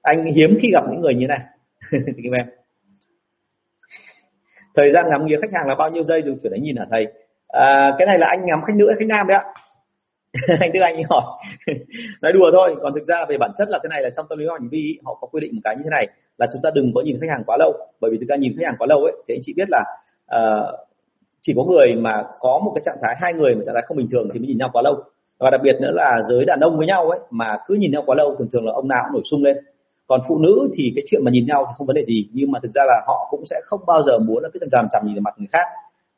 [0.02, 1.40] Anh hiếm khi gặp những người như này.
[1.90, 2.46] Thank you em.
[4.76, 6.22] Thời gian ngắm nghía khách hàng là bao nhiêu giây?
[6.22, 7.06] Dùng chuyển đánh nhìn hả thầy?
[7.48, 9.44] À, cái này là anh ngắm khách nữ hay khách nam đấy ạ?
[10.60, 11.22] Anh Đức Anh hỏi.
[12.22, 14.38] Nói đùa thôi còn thực ra về bản chất là thế này là trong tâm
[14.38, 16.06] lý hành vi họ có quy định một cái như thế này
[16.38, 17.72] là chúng ta đừng có nhìn khách hàng quá lâu.
[18.00, 19.84] Bởi vì thực ra nhìn khách hàng quá lâu ấy thì anh chị biết là
[20.36, 20.88] uh,
[21.42, 23.96] chỉ có người mà có một cái trạng thái hai người mà trạng thái không
[23.96, 25.02] bình thường thì mới nhìn nhau quá lâu
[25.42, 28.02] và đặc biệt nữa là giới đàn ông với nhau ấy, mà cứ nhìn nhau
[28.06, 29.56] quá lâu, thường thường là ông nào cũng nổi sung lên.
[30.06, 32.50] Còn phụ nữ thì cái chuyện mà nhìn nhau thì không vấn đề gì, nhưng
[32.50, 35.06] mà thực ra là họ cũng sẽ không bao giờ muốn là cứ chằm chằm
[35.06, 35.66] nhìn vào mặt người khác,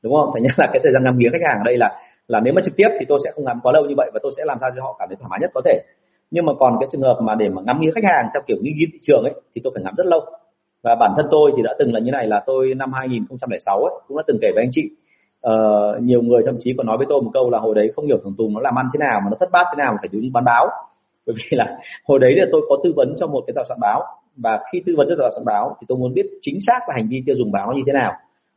[0.02, 0.30] đúng không?
[0.34, 2.54] Thành ra là cái thời gian ngắm nghía khách hàng ở đây là là nếu
[2.54, 4.42] mà trực tiếp thì tôi sẽ không ngắm quá lâu như vậy và tôi sẽ
[4.46, 5.80] làm sao cho họ cảm thấy thoải mái nhất có thể.
[6.30, 8.56] Nhưng mà còn cái trường hợp mà để mà ngắm nghía khách hàng theo kiểu
[8.60, 10.20] nghiên cứu thị trường ấy, thì tôi phải ngắm rất lâu.
[10.82, 13.94] Và bản thân tôi thì đã từng là như này là tôi năm 2006 ấy,
[14.08, 14.90] cũng đã từng kể với anh chị
[15.48, 18.06] uh, nhiều người thậm chí còn nói với tôi một câu là hồi đấy không
[18.06, 19.98] hiểu thằng Tùng nó làm ăn thế nào mà nó thất bát thế nào mà
[20.00, 20.66] phải đứng bán báo.
[21.26, 21.78] Bởi vì là
[22.08, 24.02] hồi đấy là tôi có tư vấn cho một cái tòa soạn báo
[24.36, 26.94] và khi tư vấn cho tòa soạn báo thì tôi muốn biết chính xác là
[26.94, 28.12] hành vi tiêu dùng báo như thế nào.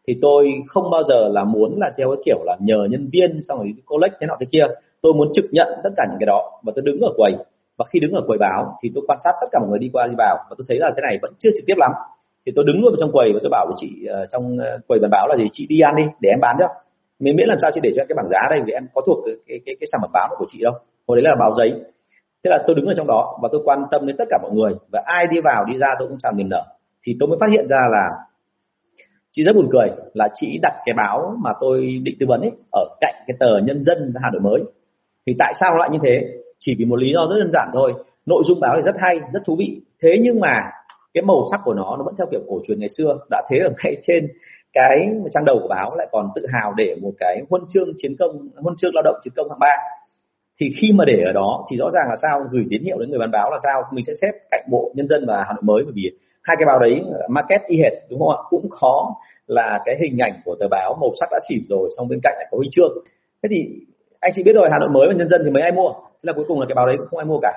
[0.07, 3.39] Thì tôi không bao giờ là muốn là theo cái kiểu là nhờ nhân viên
[3.47, 4.65] xong rồi collect thế nọ thế kia.
[5.01, 7.33] Tôi muốn trực nhận tất cả những cái đó và tôi đứng ở quầy.
[7.77, 9.89] Và khi đứng ở quầy báo thì tôi quan sát tất cả mọi người đi
[9.93, 11.91] qua đi vào và tôi thấy là thế này vẫn chưa trực tiếp lắm
[12.47, 14.99] thì tôi đứng luôn trong quầy và tôi bảo với chị uh, trong ờ, quầy
[14.99, 15.47] bán báo là gì?
[15.51, 16.67] Chị đi ăn đi để em bán cho.
[17.19, 19.01] Mình miễn làm sao chị để cho em cái bảng giá đây vì em có
[19.05, 20.73] thuộc cái cái cái, cái sản phẩm báo của chị đâu.
[21.07, 21.71] Hồi đấy là báo giấy.
[22.43, 24.51] Thế là tôi đứng ở trong đó và tôi quan tâm đến tất cả mọi
[24.51, 24.73] người.
[24.91, 26.63] Và ai đi vào đi ra tôi cũng chào niềm nở.
[27.05, 28.09] Thì tôi mới phát hiện ra là
[29.31, 32.51] chị rất buồn cười là chị đặt cái báo mà tôi định tư vấn ấy
[32.71, 34.63] ở cạnh cái tờ nhân dân hà nội mới.
[35.27, 36.21] Thì tại sao lại như thế?
[36.59, 37.93] Chỉ vì một lý do rất đơn giản thôi.
[38.25, 39.81] Nội dung báo thì rất hay rất thú vị.
[40.01, 40.59] Thế nhưng mà
[41.13, 43.17] cái màu sắc của nó nó vẫn theo kiểu cổ truyền ngày xưa.
[43.29, 44.27] Đã thế ở ngay trên
[44.73, 48.15] cái trang đầu của báo, lại còn tự hào để một cái huân chương chiến
[48.19, 49.77] công, huân chương lao động chiến công hạng ba.
[50.59, 53.09] Thì khi mà để ở đó, thì rõ ràng là sao, gửi tín hiệu đến
[53.09, 55.63] người bán báo là sao, mình sẽ xếp cạnh bộ nhân dân và hà nội
[55.63, 56.11] mới, bởi vì
[56.43, 58.37] hai cái báo đấy uh, market y hệt, đúng không ạ?
[58.49, 59.15] Cũng khó
[59.47, 62.33] là cái hình ảnh của tờ báo màu sắc đã xỉn rồi, xong bên cạnh
[62.37, 62.91] lại có huy chương.
[63.43, 63.57] Thế thì
[64.19, 65.89] anh chị biết rồi, hà nội mới và nhân dân thì mấy ai mua?
[65.93, 67.53] Thế là cuối cùng là cái báo đấy cũng không ai mua cả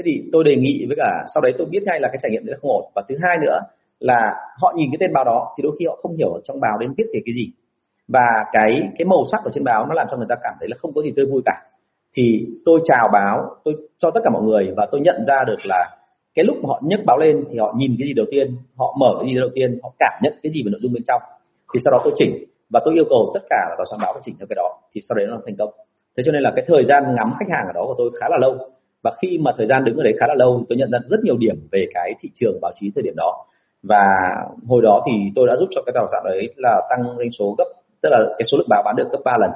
[0.00, 2.30] thế thì tôi đề nghị với cả sau đấy tôi biết ngay là cái trải
[2.30, 2.84] nghiệm đấy không ổn.
[2.94, 3.60] Và thứ hai nữa
[4.00, 6.78] là họ nhìn cái tên báo đó thì đôi khi họ không hiểu trong báo
[6.78, 7.52] đến viết về cái gì.
[8.08, 10.68] Và cái cái màu sắc ở trên báo nó làm cho người ta cảm thấy
[10.68, 11.62] là không có gì tươi vui cả.
[12.14, 15.58] Thì tôi chào báo, tôi cho tất cả mọi người và tôi nhận ra được
[15.64, 15.96] là
[16.34, 18.96] cái lúc mà họ nhấc báo lên thì họ nhìn cái gì đầu tiên, họ
[19.00, 21.22] mở cái gì đầu tiên, họ cảm nhận cái gì về nội dung bên trong.
[21.74, 24.12] Thì sau đó tôi chỉnh và tôi yêu cầu tất cả là tòa soạn báo
[24.12, 25.70] phải chỉnh theo cái đó thì sau đấy nó thành công.
[26.16, 28.28] Thế cho nên là cái thời gian ngắm khách hàng ở đó của tôi khá
[28.28, 28.58] là lâu
[29.02, 31.20] và khi mà thời gian đứng ở đấy khá là lâu tôi nhận ra rất
[31.24, 33.46] nhiều điểm về cái thị trường báo chí thời điểm đó.
[33.82, 34.04] Và
[34.68, 37.54] hồi đó thì tôi đã giúp cho cái tòa soạn đấy là tăng doanh số
[37.58, 37.64] gấp
[38.02, 39.50] tức là cái số lượng báo bán được gấp 3 lần.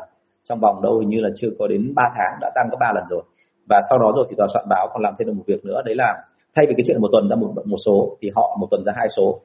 [0.45, 2.93] Trong vòng đâu hình như là chưa có đến 3 tháng đã tăng gấp 3
[2.95, 3.23] lần rồi.
[3.69, 5.83] Và sau đó rồi thì tòa soạn báo còn làm thêm được một việc nữa
[5.85, 6.25] đấy là
[6.57, 8.93] thay vì cái chuyện một tuần ra một một số thì họ một tuần ra
[8.97, 9.41] hai số.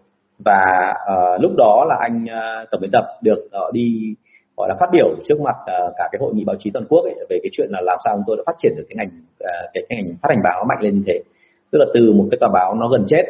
[0.46, 4.16] Và uh, lúc đó là anh uh, tổng biên tập được uh, đi
[4.60, 7.04] gọi là phát biểu trước mặt uh, cả cái hội nghị báo chí toàn quốc
[7.04, 9.12] ấy, về cái chuyện là làm sao chúng tôi đã phát triển được cái ngành
[9.50, 11.20] uh, cái, cái ngành phát hành báo mạnh lên như thế.
[11.72, 13.24] Tức là từ một cái tờ báo nó gần chết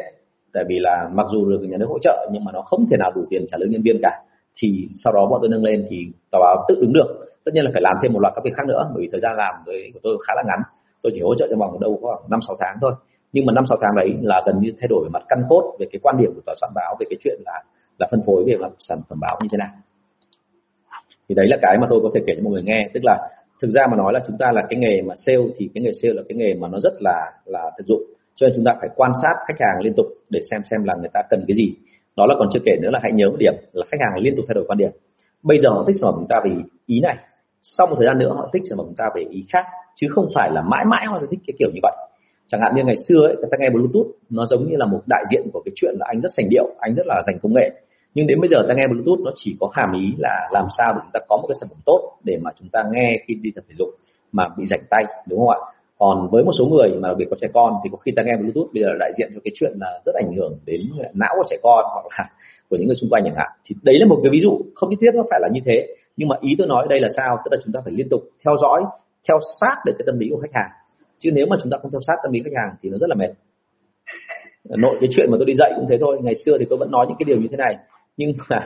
[0.54, 2.96] tại vì là mặc dù được nhà nước hỗ trợ nhưng mà nó không thể
[2.96, 4.22] nào đủ tiền trả lương nhân viên cả
[4.56, 5.96] thì sau đó bọn tôi nâng lên thì
[6.32, 7.08] tờ báo tự đứng được.
[7.44, 9.20] Tất nhiên là phải làm thêm một loạt các việc khác nữa bởi vì thời
[9.20, 9.54] gian làm
[9.94, 10.60] của tôi khá là ngắn.
[11.02, 12.92] Tôi chỉ hỗ trợ trong vòng đâu khoảng năm sáu tháng thôi.
[13.32, 15.86] Nhưng mà năm sáu tháng đấy là gần như thay đổi mặt căn cốt về
[15.92, 17.62] cái quan điểm của tòa soạn báo về cái chuyện là
[17.98, 19.68] là phân phối về mặt sản phẩm báo như thế nào
[21.30, 22.88] thì đấy là cái mà tôi có thể kể cho mọi người nghe.
[22.94, 23.28] Tức là
[23.62, 25.90] thực ra mà nói là chúng ta là cái nghề mà sale thì cái nghề
[26.02, 28.02] sale là cái nghề mà nó rất là là thực dụng.
[28.36, 30.94] Cho nên chúng ta phải quan sát khách hàng liên tục để xem xem là
[30.94, 31.74] người ta cần cái gì.
[32.16, 34.36] Đó là còn chưa kể nữa là hãy nhớ một điểm là khách hàng liên
[34.36, 34.90] tục thay đổi quan điểm.
[35.42, 36.50] Bây giờ họ thích sản phẩm chúng ta vì
[36.86, 37.16] ý này.
[37.62, 39.64] Sau một thời gian nữa họ thích sản phẩm chúng ta về ý khác
[39.96, 41.96] chứ không phải là mãi mãi họ sẽ thích cái kiểu như vậy.
[42.46, 45.02] Chẳng hạn như ngày xưa ấy, người ta nghe bluetooth nó giống như là một
[45.06, 47.54] đại diện của cái chuyện là anh rất sành điệu anh rất là dành công
[47.54, 47.70] nghệ
[48.14, 50.92] nhưng đến bây giờ ta nghe bluetooth, nó chỉ có hàm ý là làm sao
[50.94, 53.34] để chúng ta có một cái sản phẩm tốt để mà chúng ta nghe khi
[53.34, 53.88] đi tập thể dục
[54.32, 55.58] mà bị rảnh tay, đúng không ạ?
[55.98, 58.22] Còn với một số người mà đặc biệt có trẻ con thì có khi ta
[58.22, 60.80] nghe bluetooth, bây giờ đại diện cho cái chuyện là rất ảnh hưởng đến
[61.14, 62.24] não của trẻ con hoặc là
[62.70, 63.50] của những người xung quanh chẳng hạn.
[63.64, 65.86] Thì đấy là một cái ví dụ, không nhất thiết nó phải là như thế.
[66.16, 67.38] Nhưng mà ý tôi nói đây là sao?
[67.44, 68.82] Tức là chúng ta phải liên tục theo dõi,
[69.28, 70.70] theo sát được cái tâm lý của khách hàng.
[71.18, 73.10] Chứ nếu mà chúng ta không theo sát tâm lý khách hàng thì nó rất
[73.10, 73.30] là mệt.
[74.64, 76.18] Nội cái chuyện mà tôi đi dạy cũng thế thôi.
[76.22, 77.76] Ngày xưa thì tôi vẫn nói những cái điều như thế này
[78.20, 78.58] nhưng mà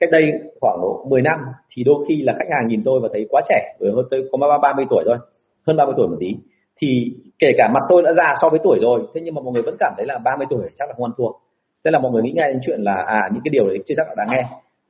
[0.00, 0.22] cách đây
[0.60, 1.40] khoảng độ 10 năm
[1.70, 4.28] thì đôi khi là khách hàng nhìn tôi và thấy quá trẻ bởi hơn tôi
[4.32, 5.18] có ba ba mươi tuổi rồi,
[5.66, 6.36] hơn 30 tuổi một tí
[6.80, 9.52] thì kể cả mặt tôi đã già so với tuổi rồi thế nhưng mà mọi
[9.52, 11.30] người vẫn cảm thấy là 30 tuổi chắc là không ăn thua.
[11.84, 13.94] Thế là mọi người nghĩ ngay đến chuyện là à những cái điều đấy chưa
[13.96, 14.42] chắc là đáng nghe.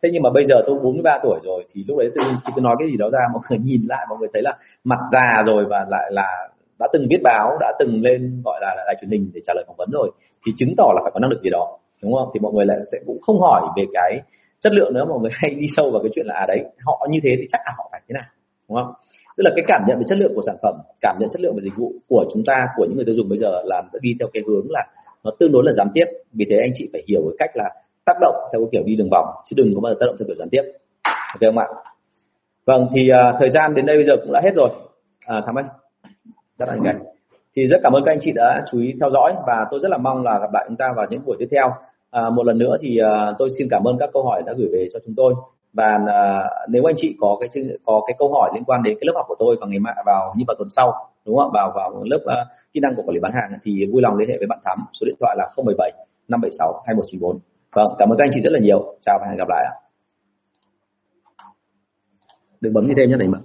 [0.02, 2.62] Thế nhưng mà bây giờ tôi 43 tuổi rồi thì lúc đấy tôi khi tôi
[2.62, 5.42] nói cái gì đó ra mọi người nhìn lại mọi người thấy là mặt già
[5.46, 6.48] rồi và lại là
[6.78, 9.64] đã từng viết báo đã từng lên gọi là đài truyền hình để trả lời
[9.66, 10.10] phỏng vấn rồi
[10.46, 12.28] thì chứng tỏ là phải có năng lực gì đó đúng không?
[12.34, 14.20] Thì mọi người lại sẽ cũng không hỏi về cái
[14.61, 15.05] chất lượng nữa.
[15.05, 17.46] Mọi người hay đi sâu vào cái chuyện là à đấy họ như thế thì
[17.53, 18.28] chắc là họ phải thế nào
[18.68, 18.92] đúng không?
[19.36, 21.55] Tức là cái cảm nhận về chất lượng của sản phẩm cảm nhận chất lượng
[21.57, 24.16] về dịch vụ của chúng ta của những người tiêu dùng bây giờ là đi
[24.20, 24.86] theo cái hướng là
[25.24, 26.05] nó tương đối là gián tiếp.
[26.32, 27.70] Vì thế anh chị phải hiểu cái cách là
[28.05, 30.16] tác động theo cái kiểu đi đường vòng chứ đừng có bao giờ tác động
[30.18, 30.62] theo kiểu gián tiếp.
[31.05, 31.66] Ok không ạ?
[32.66, 34.70] Vâng thì uh, thời gian đến đây bây giờ cũng đã hết rồi.
[35.26, 35.68] À, thắm anh
[36.59, 36.94] rất là
[37.57, 39.88] thì rất cảm ơn các anh chị đã chú ý theo dõi và tôi rất
[39.90, 41.70] là mong là gặp lại chúng ta vào những buổi tiếp theo
[42.12, 44.68] à, một lần nữa thì à, tôi xin cảm ơn các câu hỏi đã gửi
[44.72, 45.34] về cho chúng tôi.
[45.72, 49.06] Và à, nếu anh chị có cái có cái câu hỏi liên quan đến cái
[49.06, 50.92] lớp học của tôi vào ngày mai vào như vào tuần sau
[51.26, 54.02] đúng không vào vào lớp à, kỹ năng của quản lý bán hàng thì vui
[54.02, 55.92] lòng liên hệ với bạn thắm số điện thoại là 017
[56.28, 57.38] 576 2194
[57.72, 58.96] vâng cảm ơn các anh chị rất là nhiều.
[59.02, 59.74] Chào và hẹn gặp lại ạ.
[62.60, 63.38] Đừng bấm như thêm nhé thầy mà